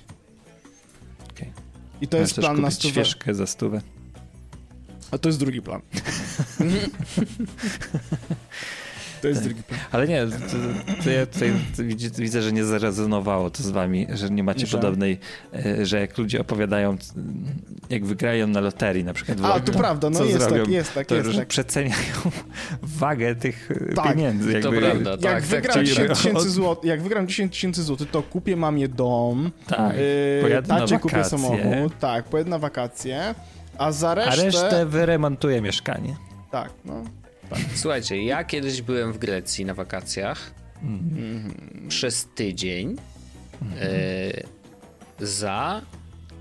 I 2.02 2.08
to 2.08 2.18
Możesz 2.18 2.30
jest 2.30 2.40
plan 2.40 2.62
na 2.62 2.72
stówę. 2.72 2.92
świeżkę 2.92 3.34
za 3.36 3.48
stówę. 3.48 3.82
A 5.12 5.18
to 5.18 5.30
jest 5.30 5.40
drugi 5.40 5.62
plan. 5.62 5.82
to 9.22 9.28
jest 9.28 9.44
drugi 9.44 9.64
plan. 9.64 9.80
Ale 9.92 10.08
nie, 10.08 10.26
to, 10.28 11.04
to 11.04 11.10
ja 11.10 11.26
tutaj 11.26 11.54
widzę, 12.18 12.42
że 12.42 12.52
nie 12.52 12.64
zarezonowało 12.64 13.50
to 13.50 13.64
z 13.64 13.70
wami, 13.70 14.08
że 14.14 14.30
nie 14.30 14.44
macie 14.44 14.68
Że? 14.68 14.78
podobnej, 14.78 15.20
e, 15.66 15.86
że 15.86 16.00
jak 16.00 16.18
ludzie 16.18 16.42
opowiadają, 16.42 16.98
jak 17.90 18.06
wygrają 18.06 18.48
na 18.48 18.60
loterii 18.60 19.04
na 19.04 19.14
przykład. 19.14 19.38
A, 19.44 19.60
to 19.60 19.72
prawda, 19.72 20.10
no 20.10 20.24
jest 20.24 20.40
zrobią, 20.40 20.64
tak, 20.64 20.74
jest 20.74 20.94
tak, 20.94 21.08
to 21.08 21.16
jest 21.16 21.30
że 21.30 21.40
tak. 21.40 21.48
przeceniają 21.48 22.16
wagę 22.82 23.36
tych 23.36 23.72
e, 23.72 23.94
Tak, 23.94 24.08
pieniędzy. 24.14 24.52
to 24.52 24.58
Jakby, 24.58 24.82
prawda. 24.82 25.12
Jak, 25.12 25.22
tak, 25.22 25.44
wygram 25.44 25.74
tak, 25.74 25.86
10 25.86 26.08
tak. 26.08 26.18
tysięcy 26.18 26.50
złotych, 26.60 26.90
jak 26.90 27.02
wygram 27.02 27.28
10 27.28 27.52
tysięcy 27.54 27.84
złotych, 27.84 28.12
to 28.12 28.22
kupię 28.24 28.56
mamie 28.56 28.88
dom, 28.88 29.52
Tak, 29.68 29.96
yy, 30.44 30.64
tacie 30.68 31.00
kupię 31.00 31.24
samochód, 31.24 32.00
tak, 32.00 32.26
pojedę 32.26 32.50
na 32.50 32.60
wakacje, 32.60 33.36
a 33.78 33.92
za 33.92 34.10
A 34.10 34.16
resztę... 34.16 34.44
resztę 34.44 34.86
wyremontuję 34.86 35.62
mieszkanie. 35.62 36.16
Tak, 36.52 36.70
no. 36.86 37.04
Słuchajcie, 37.76 38.24
ja 38.24 38.44
kiedyś 38.44 38.82
byłem 38.82 39.14
w 39.14 39.18
Grecji 39.18 39.66
na 39.66 39.74
wakacjach. 39.74 40.52
Przez 41.90 42.28
tydzień 42.36 42.96
e, 43.82 45.26
za 45.26 45.82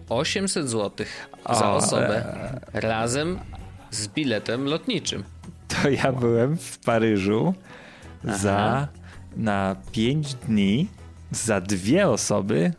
800 0.09 0.71
zł 0.71 1.07
za 1.51 1.71
O, 1.73 1.77
osobę 1.77 2.25
razem 2.73 3.39
z 3.91 4.09
biletem 4.09 4.65
lotniczym. 4.65 5.25
To 5.69 5.91
ja 5.91 6.13
byłem 6.13 6.57
w 6.57 6.79
Paryżu 6.79 7.55
za 8.25 8.89
na 9.37 9.77
5 9.93 10.35
dni 10.35 10.89
za 11.31 11.61
dwie 11.61 12.09
osoby 12.09 12.73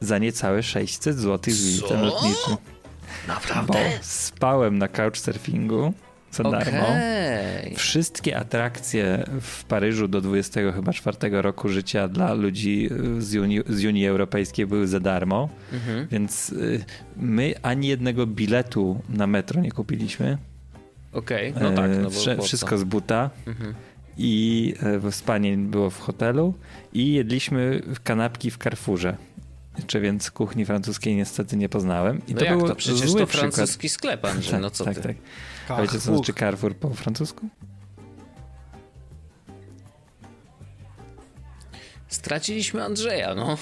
za 0.00 0.18
niecałe 0.18 0.62
600 0.62 1.16
zł 1.16 1.54
z 1.54 1.76
biletem 1.76 2.00
lotniczym. 2.02 2.56
Bo 2.56 3.28
Naprawdę? 3.28 3.90
spałem 4.02 4.78
na 4.78 4.88
couchsurfingu 4.88 5.92
za 6.36 6.50
darmo. 6.50 6.82
Okej. 6.88 7.74
Wszystkie 7.76 8.36
atrakcje 8.36 9.24
w 9.40 9.64
Paryżu 9.64 10.08
do 10.08 10.20
20 10.20 10.72
chyba 10.72 10.92
czwartego 10.92 11.42
roku 11.42 11.68
życia 11.68 12.08
dla 12.08 12.34
ludzi 12.34 12.88
z 13.18 13.36
Unii, 13.36 13.60
z 13.68 13.84
Unii 13.84 14.06
Europejskiej 14.06 14.66
były 14.66 14.86
za 14.88 15.00
darmo, 15.00 15.48
Mhm. 15.72 16.06
więc 16.10 16.50
y, 16.52 16.84
my 17.16 17.54
ani 17.62 17.88
jednego 17.88 18.26
biletu 18.26 19.00
na 19.08 19.26
metro 19.26 19.60
nie 19.60 19.72
kupiliśmy. 19.72 20.38
Okej, 21.12 21.52
no 21.60 21.70
tak, 21.72 21.90
no 22.02 22.08
E, 22.08 22.10
Wsze- 22.10 22.36
po 22.36 22.42
co? 22.42 22.46
Wszystko 22.46 22.78
z 22.78 22.84
buta. 22.84 23.30
Mhm. 23.46 23.74
I 24.18 24.74
e, 25.06 25.12
spanie 25.12 25.56
było 25.56 25.90
w 25.90 25.98
hotelu 26.00 26.54
i 26.92 27.12
jedliśmy 27.12 27.82
kanapki 28.04 28.50
w 28.50 28.58
Carrefourze. 28.58 29.16
Czy 29.86 30.00
więc 30.00 30.30
kuchni 30.30 30.64
francuskiej 30.66 31.16
niestety 31.16 31.56
nie 31.56 31.68
poznałem. 31.68 32.20
I 32.28 32.32
No 32.34 32.38
to 32.38 32.44
jak 32.44 32.58
był 32.58 32.68
to? 32.68 32.74
Przecież 32.74 33.00
to 33.00 33.06
przykład. 33.26 33.30
francuski 33.30 33.88
sklep, 33.88 34.24
Andrzej, 34.24 34.60
no 34.62 34.70
co 34.70 34.84
tak, 34.84 34.94
ty? 34.94 35.02
tak. 35.02 35.16
A 35.68 35.82
wiecie 35.82 36.00
co 36.00 36.16
znaczy 36.16 36.34
Carrefour 36.34 36.76
po 36.76 36.90
francusku? 36.90 37.48
Straciliśmy 42.08 42.84
Andrzeja, 42.84 43.34
no. 43.34 43.56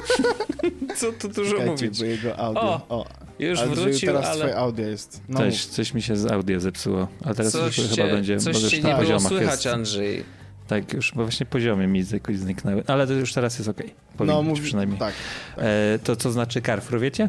co 0.96 1.12
tu 1.12 1.28
dużo 1.28 1.50
Czekajcie, 1.50 1.70
mówić? 1.86 1.98
bo 1.98 2.04
jego 2.04 2.36
audio. 2.38 2.62
O, 2.62 2.86
O, 2.88 3.06
Już 3.38 3.60
Andrzeju, 3.60 3.86
wrócił, 3.88 4.06
teraz 4.08 4.26
ale 4.26 4.38
twoje 4.38 4.56
audio 4.56 4.86
jest. 4.86 5.20
No, 5.28 5.38
Coś, 5.38 5.64
coś 5.66 5.94
mi 5.94 6.02
się 6.02 6.16
z 6.16 6.26
audio 6.26 6.60
zepsuło. 6.60 7.08
A 7.24 7.34
teraz 7.34 7.52
coś 7.52 7.78
już 7.78 7.88
cię, 7.88 8.02
chyba 8.02 8.14
będzie, 8.14 8.38
coś 8.38 8.54
bo 8.54 8.60
na 8.62 8.76
nie 8.76 8.82
było 8.82 8.96
poziomach 8.96 9.28
słychać, 9.32 9.64
jest. 9.64 9.66
Andrzej. 9.66 10.24
Tak, 10.66 10.92
już, 10.92 11.12
bo 11.14 11.22
właśnie 11.22 11.46
poziomy 11.46 11.86
mi 11.86 12.04
jakoś 12.12 12.38
zniknęły. 12.38 12.82
Ale 12.86 13.06
to 13.06 13.12
już 13.12 13.34
teraz 13.34 13.58
jest 13.58 13.68
okej. 13.68 13.94
no 14.20 14.42
mówi, 14.42 14.62
przynajmniej. 14.62 14.98
tak. 14.98 15.14
E, 15.56 15.98
to 16.04 16.16
co 16.16 16.32
znaczy 16.32 16.62
Carrefour, 16.62 17.00
wiecie? 17.00 17.28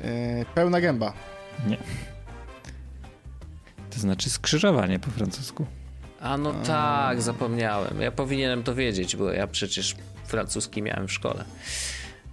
E, 0.00 0.44
pełna 0.54 0.80
gęba. 0.80 1.12
Nie. 1.68 1.76
To 3.96 4.00
znaczy 4.00 4.30
skrzyżowanie 4.30 4.98
po 4.98 5.10
francusku. 5.10 5.66
A 6.20 6.36
no 6.38 6.52
tak, 6.52 7.22
zapomniałem. 7.22 8.00
Ja 8.00 8.10
powinienem 8.12 8.62
to 8.62 8.74
wiedzieć, 8.74 9.16
bo 9.16 9.32
ja 9.32 9.46
przecież 9.46 9.96
francuski 10.24 10.82
miałem 10.82 11.08
w 11.08 11.12
szkole. 11.12 11.44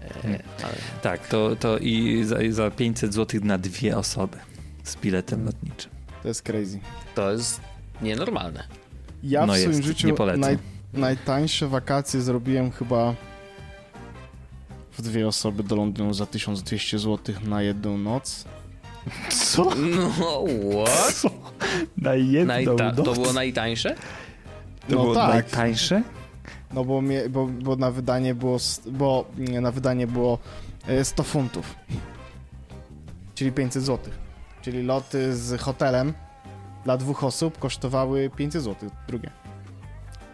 E, 0.01 0.39
ale 0.64 0.76
Tak, 1.01 1.28
to, 1.28 1.55
to 1.55 1.78
i 1.78 2.24
za, 2.24 2.36
za 2.49 2.72
500 2.72 3.14
zł 3.14 3.41
na 3.43 3.57
dwie 3.57 3.97
osoby 3.97 4.38
z 4.84 4.95
biletem 4.95 5.45
lotniczym. 5.45 5.91
To 6.22 6.28
jest 6.28 6.41
crazy. 6.41 6.80
to 7.16 7.32
jest 7.32 7.61
nienormalne. 8.01 8.64
Ja 9.24 9.45
No 9.45 9.53
w 9.53 9.57
swoim 9.57 9.72
jest, 9.72 9.84
życiu 9.84 10.07
nie 10.07 10.14
polecam. 10.14 10.41
naj, 10.41 10.57
najtańsze 10.93 11.68
wakacje 11.68 12.22
zrobiłem 12.22 12.72
chyba 12.72 13.16
w 14.91 15.01
dwie 15.01 15.28
osoby 15.28 15.64
do 15.64 15.76
Londynu 15.76 16.14
za 16.14 16.26
1200 16.26 16.99
zł 16.99 17.36
na 17.43 17.61
jedną 17.61 17.97
noc. 17.97 18.45
Co? 19.30 19.64
No, 20.20 20.43
what? 20.86 21.22
Na 21.97 22.16
jedną 22.16 22.54
Najta- 22.54 22.91
to 23.04 23.14
było 23.14 23.34
najtańsze? 23.34 23.95
To 24.89 24.95
no 24.95 25.01
było 25.01 25.16
tak, 25.16 25.30
najtańsze? 25.30 26.04
no 26.74 26.86
bo, 26.86 27.01
mnie, 27.01 27.30
bo, 27.30 27.47
bo 27.47 27.76
na 27.76 27.91
wydanie 27.91 28.36
było, 28.36 28.58
bo 28.86 29.26
nie, 29.38 29.62
na 29.62 29.72
wydanie 29.72 30.08
było 30.08 30.39
e, 30.88 31.06
100 31.06 31.24
funtów. 31.24 31.76
Czyli 33.36 33.51
500 33.51 33.84
zł. 33.84 34.14
Czyli 34.62 34.84
loty 34.84 35.36
z 35.36 35.62
hotelem 35.62 36.14
dla 36.84 36.97
dwóch 36.97 37.24
osób 37.24 37.60
kosztowały 37.60 38.30
500 38.36 38.64
zł. 38.64 38.89
Drugie. 39.08 39.30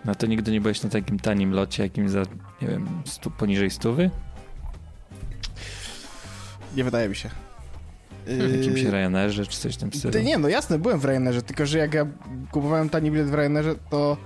No 0.06 0.16
to 0.16 0.28
nigdy 0.28 0.52
nie 0.52 0.62
byłeś 0.62 0.84
na 0.84 0.90
takim 0.90 1.20
tanim 1.20 1.52
locie, 1.54 1.84
jakim 1.84 2.10
za, 2.10 2.20
nie 2.62 2.68
wiem, 2.68 3.02
stu, 3.06 3.32
poniżej 3.32 3.70
stówy? 3.70 4.10
Nie 6.76 6.84
wydaje 6.84 7.10
mi 7.10 7.16
się. 7.16 7.30
W 8.26 8.56
jakimś 8.58 8.82
Yy, 8.82 8.92
Ryanerze 8.92 9.46
czy 9.46 9.60
coś 9.60 9.74
w 9.76 9.78
tym 9.78 9.94
stylu? 9.94 10.14
Ty 10.14 10.24
nie, 10.24 10.38
no 10.38 10.48
jasne, 10.50 10.80
byłem 10.80 11.00
w 11.00 11.06
Ryanerze, 11.06 11.42
tylko 11.42 11.66
że 11.66 11.78
jak 11.78 11.94
ja 11.94 12.06
kupowałem 12.52 12.90
tani 12.90 13.12
bilet 13.12 13.30
w 13.30 13.34
Ryanerze, 13.34 13.76
to... 13.90 14.18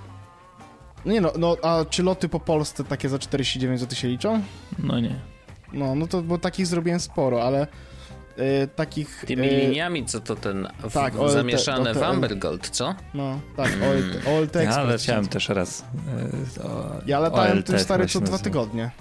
Nie 1.05 1.21
no, 1.21 1.31
no, 1.39 1.57
a 1.63 1.85
czy 1.89 2.03
loty 2.03 2.29
po 2.29 2.39
Polsce 2.39 2.83
takie 2.83 3.09
za 3.09 3.19
49 3.19 3.79
zł 3.79 3.95
się 3.97 4.07
liczą? 4.07 4.41
No 4.79 4.99
nie. 4.99 5.15
No, 5.73 5.95
no 5.95 6.07
to, 6.07 6.21
bo 6.21 6.37
takich 6.37 6.67
zrobiłem 6.67 6.99
sporo, 6.99 7.43
ale 7.43 7.67
y, 8.63 8.67
takich... 8.75 9.23
Tymi 9.27 9.47
y, 9.47 9.57
liniami, 9.67 10.05
co 10.05 10.19
to 10.19 10.35
ten 10.35 10.67
w, 10.89 10.93
tak, 10.93 11.19
OLT, 11.19 11.31
zamieszane 11.31 11.85
to 11.93 11.99
w 11.99 12.01
te- 12.01 12.07
Ambergold, 12.07 12.69
co? 12.69 12.95
No, 13.13 13.39
tak, 13.57 13.69
OLT, 13.71 14.27
OLT 14.27 14.55
Ja 14.55 14.83
leciałem 14.83 15.27
też 15.27 15.49
raz. 15.49 15.85
e, 16.59 16.63
O, 16.63 16.91
Ja 17.05 17.19
latałem 17.19 17.63
tym 17.63 17.79
stary 17.79 18.05
co 18.07 18.21
dwa 18.21 18.37
tygodnie. 18.37 18.91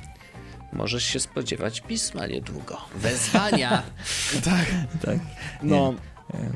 Możesz 0.73 1.05
się 1.05 1.21
spodziewać 1.21 1.81
pisma 1.81 2.27
niedługo. 2.27 2.79
Wezwania. 2.97 3.83
Tak. 4.45 4.67
Tak. 5.07 5.19
No, 5.63 5.95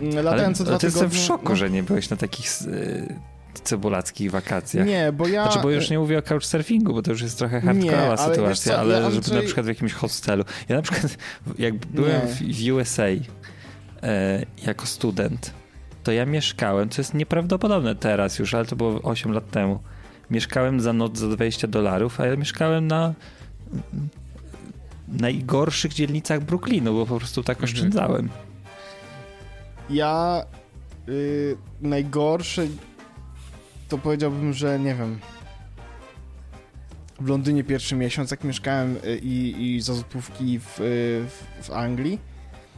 Nie. 0.00 0.22
latałem 0.22 0.44
Ale, 0.46 0.54
co 0.54 0.62
ale 0.64 0.70
dwa 0.70 0.78
to 0.78 0.86
jestem 0.86 1.10
w 1.10 1.16
szoku, 1.16 1.48
no. 1.48 1.56
że 1.56 1.70
nie 1.70 1.82
byłeś 1.82 2.10
na 2.10 2.16
takich 2.16 2.48
e, 2.48 3.14
cebulackich 3.62 4.30
wakacjach. 4.30 4.86
Nie, 4.86 5.12
bo 5.12 5.28
ja... 5.28 5.42
Znaczy, 5.42 5.58
bo 5.62 5.70
już 5.70 5.90
nie 5.90 5.98
mówię 5.98 6.18
o 6.18 6.22
couchsurfingu, 6.22 6.94
bo 6.94 7.02
to 7.02 7.10
już 7.10 7.22
jest 7.22 7.38
trochę 7.38 7.60
hardkorowa 7.60 8.02
ale 8.06 8.16
sytuacja, 8.18 8.48
wiesz 8.48 8.58
co, 8.60 8.78
ale 8.78 8.94
ja, 8.94 9.10
żeby 9.10 9.26
Andrzej- 9.26 9.34
na 9.34 9.42
przykład 9.42 9.66
w 9.66 9.68
jakimś 9.68 9.92
hostelu. 9.92 10.44
Ja 10.68 10.76
na 10.76 10.82
przykład, 10.82 11.16
jak 11.58 11.74
byłem 11.74 12.20
Nie. 12.40 12.54
w 12.54 12.72
USA 12.74 13.04
e, 14.02 14.46
jako 14.66 14.86
student, 14.86 15.52
to 16.04 16.12
ja 16.12 16.26
mieszkałem, 16.26 16.88
co 16.88 17.00
jest 17.02 17.14
nieprawdopodobne 17.14 17.94
teraz 17.94 18.38
już, 18.38 18.54
ale 18.54 18.64
to 18.64 18.76
było 18.76 19.02
8 19.02 19.32
lat 19.32 19.50
temu. 19.50 19.78
Mieszkałem 20.30 20.80
za 20.80 20.92
noc 20.92 21.18
za 21.18 21.28
20 21.28 21.66
dolarów, 21.66 22.20
a 22.20 22.26
ja 22.26 22.36
mieszkałem 22.36 22.86
na 22.86 23.14
najgorszych 25.08 25.94
dzielnicach 25.94 26.44
Brooklynu, 26.44 26.94
bo 26.94 27.06
po 27.06 27.18
prostu 27.18 27.42
tak 27.42 27.62
oszczędzałem. 27.62 28.28
Ja 29.90 30.44
y, 31.08 31.56
najgorsze 31.80 32.66
to 33.88 33.98
powiedziałbym, 33.98 34.52
że 34.52 34.78
nie 34.78 34.94
wiem. 34.94 35.18
W 37.20 37.28
Londynie 37.28 37.64
pierwszy 37.64 37.96
miesiąc, 37.96 38.30
jak 38.30 38.44
mieszkałem 38.44 38.96
y, 39.04 39.18
i, 39.18 39.74
i 39.74 39.80
za 39.80 39.94
złotówki 39.94 40.58
w, 40.58 40.80
y, 40.80 40.82
w, 41.28 41.66
w 41.66 41.70
Anglii, 41.70 42.18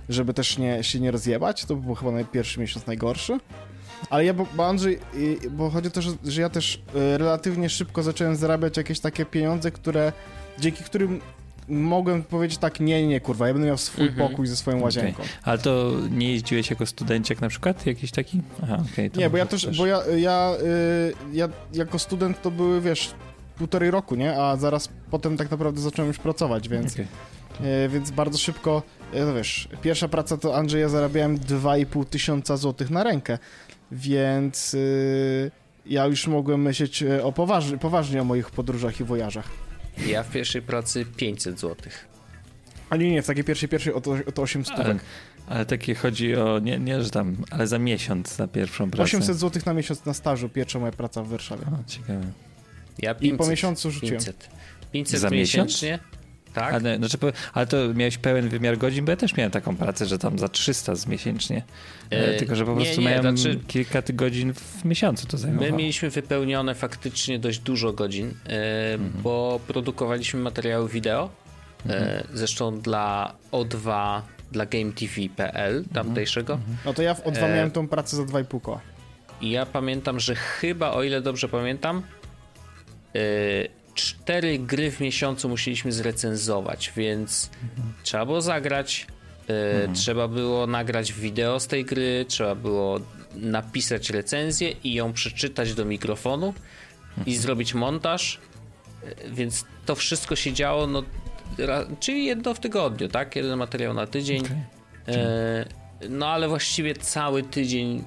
żeby 0.08 0.34
też 0.34 0.58
nie, 0.58 0.84
się 0.84 1.00
nie 1.00 1.10
rozjebać, 1.10 1.64
to 1.64 1.76
był 1.76 1.94
chyba 1.94 2.24
pierwszy 2.24 2.60
miesiąc 2.60 2.86
najgorszy. 2.86 3.38
Ale 4.10 4.24
ja, 4.24 4.34
bo, 4.34 4.46
bo 4.56 4.66
Andrzej, 4.66 4.98
y, 5.14 5.50
bo 5.50 5.70
chodzi 5.70 5.88
o 5.88 5.90
to, 5.90 6.02
że, 6.02 6.10
że 6.24 6.40
ja 6.40 6.48
też 6.48 6.82
relatywnie 6.94 7.68
szybko 7.68 8.02
zacząłem 8.02 8.36
zarabiać 8.36 8.76
jakieś 8.76 9.00
takie 9.00 9.26
pieniądze, 9.26 9.70
które, 9.70 10.12
dzięki 10.60 10.84
którym 10.84 11.20
mogłem 11.68 12.22
powiedzieć 12.22 12.58
tak, 12.58 12.80
nie, 12.80 13.06
nie, 13.06 13.20
kurwa, 13.20 13.46
ja 13.48 13.52
będę 13.54 13.68
miał 13.68 13.78
swój 13.78 14.06
Mhm. 14.08 14.28
pokój 14.28 14.46
ze 14.46 14.56
swoją 14.56 14.80
łazienką. 14.80 15.22
Ale 15.42 15.58
to 15.58 15.92
nie 16.10 16.32
jeździłeś 16.32 16.70
jako 16.70 16.86
studenciak 16.86 17.40
na 17.40 17.48
przykład? 17.48 17.86
Jakiś 17.86 18.10
taki? 18.10 18.40
Aha, 18.62 18.82
okej. 18.92 19.10
to 19.10 19.20
Nie, 19.20 19.30
bo 19.30 19.36
ja 19.36 19.46
też, 19.46 19.76
bo 19.78 19.86
ja, 19.86 20.00
ja, 20.16 20.52
y, 20.62 21.14
ja 21.32 21.48
jako 21.72 21.98
student 21.98 22.42
to 22.42 22.50
były, 22.50 22.80
wiesz, 22.80 23.10
półtorej 23.58 23.90
roku, 23.90 24.14
nie? 24.14 24.40
A 24.40 24.56
zaraz 24.56 24.88
potem 25.10 25.36
tak 25.36 25.50
naprawdę 25.50 25.80
zacząłem 25.80 26.08
już 26.08 26.18
pracować, 26.18 26.68
więc, 26.68 26.92
Okej. 26.92 27.06
y, 27.84 27.88
więc 27.88 28.10
bardzo 28.10 28.38
szybko, 28.38 28.82
y, 29.14 29.20
no 29.24 29.34
wiesz, 29.34 29.68
pierwsza 29.82 30.08
praca 30.08 30.36
to 30.36 30.56
Andrzej, 30.56 30.80
ja 30.80 30.88
zarabiałem 30.88 31.38
2,5 31.38 32.04
tysiąca 32.04 32.56
złotych 32.56 32.90
na 32.90 33.04
rękę, 33.04 33.38
więc 33.92 34.74
y, 34.74 35.50
ja 35.86 36.06
już 36.06 36.26
mogłem 36.26 36.62
myśleć 36.62 37.02
y, 37.02 37.24
o 37.24 37.32
poważnie, 37.32 37.78
poważnie 37.78 38.20
o 38.22 38.24
moich 38.24 38.50
podróżach 38.50 39.00
i 39.00 39.04
wojażach. 39.04 39.48
Ja 40.06 40.22
w 40.22 40.30
pierwszej 40.30 40.62
pracy 40.62 41.06
500 41.16 41.60
zł. 41.60 41.76
A 42.90 42.96
nie, 42.96 43.10
nie, 43.10 43.22
w 43.22 43.26
takiej 43.26 43.44
pierwszej, 43.44 43.68
pierwszej 43.68 43.92
o 43.92 44.00
to, 44.00 44.10
o 44.26 44.32
to 44.32 44.42
8 44.42 44.64
Ale, 44.66 44.76
stówek. 44.76 44.98
ale 45.46 45.66
takie 45.66 45.94
chodzi 45.94 46.36
o, 46.36 46.58
nie, 46.58 46.78
nie, 46.78 47.02
że 47.02 47.10
tam, 47.10 47.36
ale 47.50 47.66
za 47.66 47.78
miesiąc 47.78 48.38
na 48.38 48.48
pierwszą 48.48 48.90
pracę. 48.90 49.02
800 49.02 49.38
złotych 49.38 49.66
na 49.66 49.74
miesiąc 49.74 50.04
na 50.04 50.14
stażu, 50.14 50.48
pierwsza 50.48 50.78
moja 50.78 50.92
praca 50.92 51.22
w 51.22 51.28
Warszawie. 51.28 51.62
O, 51.66 51.84
ciekawe. 51.90 52.20
Ja 52.98 53.12
I 53.12 53.14
500, 53.14 53.38
po 53.38 53.46
miesiącu 53.50 53.90
rzuciłem. 53.90 54.14
500. 54.14 54.48
500 54.92 55.20
Za 55.20 55.30
miesiąc? 55.30 55.84
Tak. 56.60 56.74
Ale, 56.74 56.96
znaczy, 56.96 57.18
ale 57.54 57.66
to 57.66 57.76
miałeś 57.94 58.18
pełen 58.18 58.48
wymiar 58.48 58.78
godzin, 58.78 59.04
bo 59.04 59.10
ja 59.10 59.16
też 59.16 59.36
miałem 59.36 59.50
taką 59.50 59.76
pracę, 59.76 60.06
że 60.06 60.18
tam 60.18 60.38
za 60.38 60.48
300 60.48 60.94
z 60.94 61.06
miesięcznie. 61.06 61.62
E, 62.12 62.28
E, 62.28 62.34
tylko, 62.38 62.56
że 62.56 62.64
po 62.64 62.74
nie, 62.74 62.76
prostu 62.84 63.00
nie, 63.00 63.06
miałem 63.08 63.38
znaczy- 63.38 63.60
kilka 63.66 64.02
godzin 64.12 64.54
w 64.54 64.84
miesiącu 64.84 65.26
to 65.26 65.38
zajmowało. 65.38 65.70
My 65.72 65.76
mieliśmy 65.76 66.10
wypełnione 66.10 66.74
faktycznie 66.74 67.38
dość 67.38 67.58
dużo 67.58 67.92
godzin, 67.92 68.34
e, 68.48 68.98
bo 69.22 69.60
produkowaliśmy 69.66 70.40
materiały 70.40 70.88
wideo. 70.88 71.30
E, 71.90 72.24
zresztą 72.34 72.80
dla 72.80 73.32
O2, 73.52 74.20
dla 74.52 74.66
GameTV.pl 74.66 75.84
tamtejszego. 75.94 76.58
No 76.84 76.94
to 76.94 77.02
ja 77.02 77.14
w 77.14 77.24
O2 77.24 77.44
E, 77.44 77.54
miałem 77.54 77.70
tą 77.70 77.88
pracę 77.88 78.16
za 78.16 78.22
2,5 78.22 78.60
koła. 78.60 78.80
I 79.40 79.50
ja 79.50 79.66
pamiętam, 79.66 80.20
że 80.20 80.34
chyba, 80.34 80.90
o 80.90 81.02
ile 81.02 81.20
dobrze 81.22 81.48
pamiętam, 81.48 82.02
e, 83.14 83.18
cztery 83.98 84.58
gry 84.58 84.90
w 84.90 85.00
miesiącu 85.00 85.48
musieliśmy 85.48 85.92
zrecenzować, 85.92 86.92
więc 86.96 87.50
trzeba 88.02 88.26
było 88.26 88.40
zagrać, 88.40 89.06
e, 89.48 89.88
trzeba 89.92 90.28
było 90.28 90.66
nagrać 90.66 91.12
wideo 91.12 91.60
z 91.60 91.66
tej 91.66 91.84
gry, 91.84 92.24
trzeba 92.28 92.54
było 92.54 93.00
napisać 93.34 94.10
recenzję 94.10 94.70
i 94.84 94.94
ją 94.94 95.12
przeczytać 95.12 95.74
do 95.74 95.84
mikrofonu 95.84 96.54
i 97.26 97.36
zrobić 97.36 97.74
montaż, 97.74 98.40
e, 99.04 99.30
więc 99.30 99.64
to 99.86 99.94
wszystko 99.94 100.36
się 100.36 100.52
działo, 100.52 100.86
no, 100.86 101.02
czyli 102.00 102.24
jedno 102.24 102.54
w 102.54 102.60
tygodniu, 102.60 103.08
tak? 103.08 103.36
Jeden 103.36 103.58
materiał 103.58 103.94
na 103.94 104.06
tydzień. 104.06 104.42
Okej. 104.44 104.56
E, 105.16 105.64
no 106.08 106.26
ale 106.26 106.48
właściwie 106.48 106.94
cały 106.94 107.42
tydzień 107.42 108.04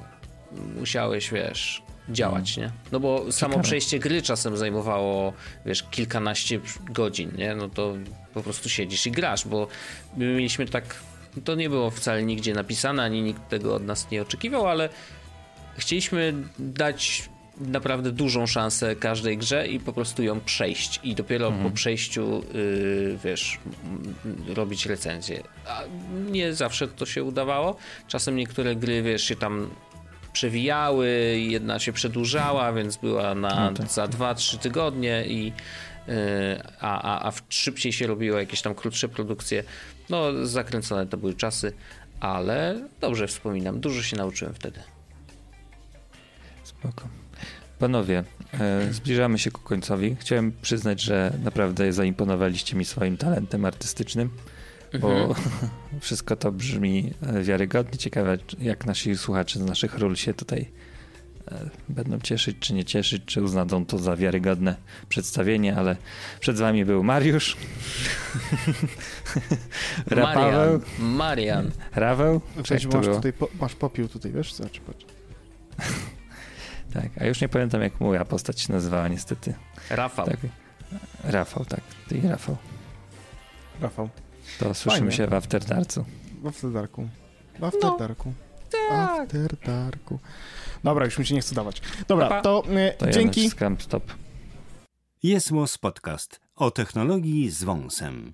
musiałeś, 0.79 1.31
wiesz, 1.31 1.83
działać, 2.12 2.57
nie? 2.57 2.72
No 2.91 2.99
bo 2.99 3.32
samo 3.32 3.51
Ciekawe. 3.53 3.64
przejście 3.64 3.99
gry 3.99 4.22
czasem 4.22 4.57
zajmowało, 4.57 5.34
wiesz, 5.66 5.84
kilkanaście 5.91 6.59
godzin, 6.89 7.32
nie? 7.38 7.55
No 7.55 7.70
to 7.70 7.93
po 8.34 8.43
prostu 8.43 8.70
siedzisz 8.70 9.07
i 9.07 9.12
grasz, 9.12 9.47
bo 9.47 9.68
my 10.18 10.26
mieliśmy 10.26 10.66
tak, 10.66 10.95
to 11.45 11.55
nie 11.55 11.70
było 11.70 11.91
wcale 11.91 12.24
nigdzie 12.24 12.53
napisane, 12.53 13.03
ani 13.03 13.22
nikt 13.22 13.49
tego 13.49 13.76
od 13.76 13.84
nas 13.84 14.12
nie 14.12 14.22
oczekiwał, 14.22 14.68
ale 14.68 14.89
chcieliśmy 15.78 16.34
dać 16.59 17.30
naprawdę 17.57 18.12
dużą 18.12 18.47
szansę 18.47 18.95
każdej 18.95 19.38
grze 19.38 19.68
i 19.68 19.80
po 19.80 19.93
prostu 19.93 20.24
ją 20.24 20.41
przejść 20.41 20.99
i 21.03 21.16
dopiero 21.16 21.51
po 21.51 21.70
przejściu 21.70 22.43
yy, 22.53 23.18
wiesz 23.24 23.59
robić 24.47 24.86
recenzję. 24.86 25.43
A 25.68 25.84
nie 26.32 26.53
zawsze 26.53 26.88
to 26.88 27.05
się 27.05 27.24
udawało. 27.24 27.76
Czasem 28.07 28.36
niektóre 28.36 28.76
gry 28.76 29.01
wiesz 29.01 29.24
się 29.24 29.36
tam 29.36 29.70
przewijały, 30.45 31.07
jedna 31.39 31.79
się 31.79 31.93
przedłużała, 31.93 32.73
więc 32.73 32.97
była 32.97 33.35
na 33.35 33.69
No 33.71 33.77
tak. 33.77 33.91
za 33.91 34.05
2-3 34.05 34.57
tygodnie 34.57 35.25
i 35.27 35.45
yy, 35.45 36.13
a, 36.79 37.01
a, 37.01 37.27
a 37.27 37.31
w- 37.31 37.41
szybciej 37.49 37.93
się 37.93 38.07
robiło 38.07 38.39
jakieś 38.39 38.61
tam 38.61 38.75
krótsze 38.75 39.09
produkcje. 39.09 39.63
No 40.09 40.45
zakręcone 40.47 41.07
to 41.07 41.17
były 41.17 41.33
czasy, 41.33 41.73
ale 42.19 42.81
dobrze 43.01 43.27
wspominam, 43.27 43.79
dużo 43.79 44.01
się 44.01 44.17
nauczyłem 44.17 44.53
wtedy. 44.53 44.79
Spoko. 46.63 47.07
Panowie, 47.79 48.23
e, 48.59 48.93
zbliżamy 48.93 49.39
się 49.39 49.51
ku 49.51 49.61
końcowi. 49.61 50.15
Chciałem 50.19 50.51
przyznać, 50.61 51.01
że 51.01 51.33
naprawdę 51.43 51.93
zaimponowaliście 51.93 52.75
mi 52.77 52.85
swoim 52.85 53.17
talentem 53.17 53.65
artystycznym, 53.65 54.29
bo 54.99 55.35
wszystko 56.01 56.35
to 56.35 56.51
brzmi 56.51 57.13
e, 57.21 57.43
wiarygodnie. 57.43 57.97
Ciekawe, 57.97 58.37
jak 58.59 58.85
nasi 58.85 59.17
słuchacze 59.17 59.59
z 59.59 59.65
naszych 59.65 59.97
ról 59.97 60.15
się 60.15 60.33
tutaj 60.33 60.71
e, 61.51 61.69
będą 61.89 62.19
cieszyć, 62.19 62.57
czy 62.59 62.73
nie 62.73 62.85
cieszyć, 62.85 63.25
czy 63.25 63.41
uznają 63.41 63.85
to 63.85 63.97
za 63.97 64.15
wiarygodne 64.15 64.75
przedstawienie, 65.09 65.75
ale 65.75 65.95
przed 66.39 66.57
wami 66.57 66.85
był 66.85 67.03
Mariusz, 67.03 67.57
Rapaweł, 70.07 70.81
Marian, 70.99 71.15
Marian. 71.15 71.71
Raweł, 71.95 72.41
Cześć, 72.63 72.83
jak 72.83 72.91
to 72.91 72.97
masz 72.97 73.05
było? 73.05 73.17
tutaj, 73.17 73.33
po, 73.33 73.47
masz 73.59 73.75
popiół 73.75 74.07
tutaj, 74.07 74.31
wiesz? 74.31 74.53
Zobacz, 74.53 74.79
patrz. 74.79 75.05
Tak, 76.93 77.09
a 77.19 77.25
już 77.25 77.41
nie 77.41 77.49
pamiętam 77.49 77.81
jak 77.81 77.99
moja 77.99 78.25
postać 78.25 78.59
się 78.59 78.73
nazywała 78.73 79.07
niestety. 79.07 79.53
Rafał. 79.89 80.25
Tak. 80.25 80.37
Rafał, 81.23 81.65
tak, 81.65 81.81
ty 82.07 82.17
i 82.17 82.27
Rafał. 82.27 82.57
Rafał. 83.81 84.09
To 84.60 84.74
słyszymy 84.74 84.99
Fajnie. 84.99 85.12
się 85.18 85.28
w 85.28 85.34
Afterdarcu. 85.34 86.06
W 86.41 86.47
Afterdarku. 86.47 87.08
W 87.60 87.64
Afterdarku. 87.64 88.34
Tak. 88.89 89.22
Afterdarku. 89.22 90.20
Dobra, 90.84 91.06
już 91.06 91.18
mi 91.18 91.26
się 91.26 91.36
nie 91.36 91.41
chce 91.41 91.56
dawać. 91.56 91.82
Dobra, 92.08 92.28
Pa, 92.30 92.36
pa. 92.36 92.41
to, 92.41 92.64
e, 92.70 92.91
To 92.93 93.12
dzięki. 93.12 93.49
stop. 93.82 94.14
Jest 95.24 95.52
Podcast 95.78 96.39
o 96.56 96.72
technologii 96.72 97.49
z 97.49 97.64
wąsem. 97.64 98.34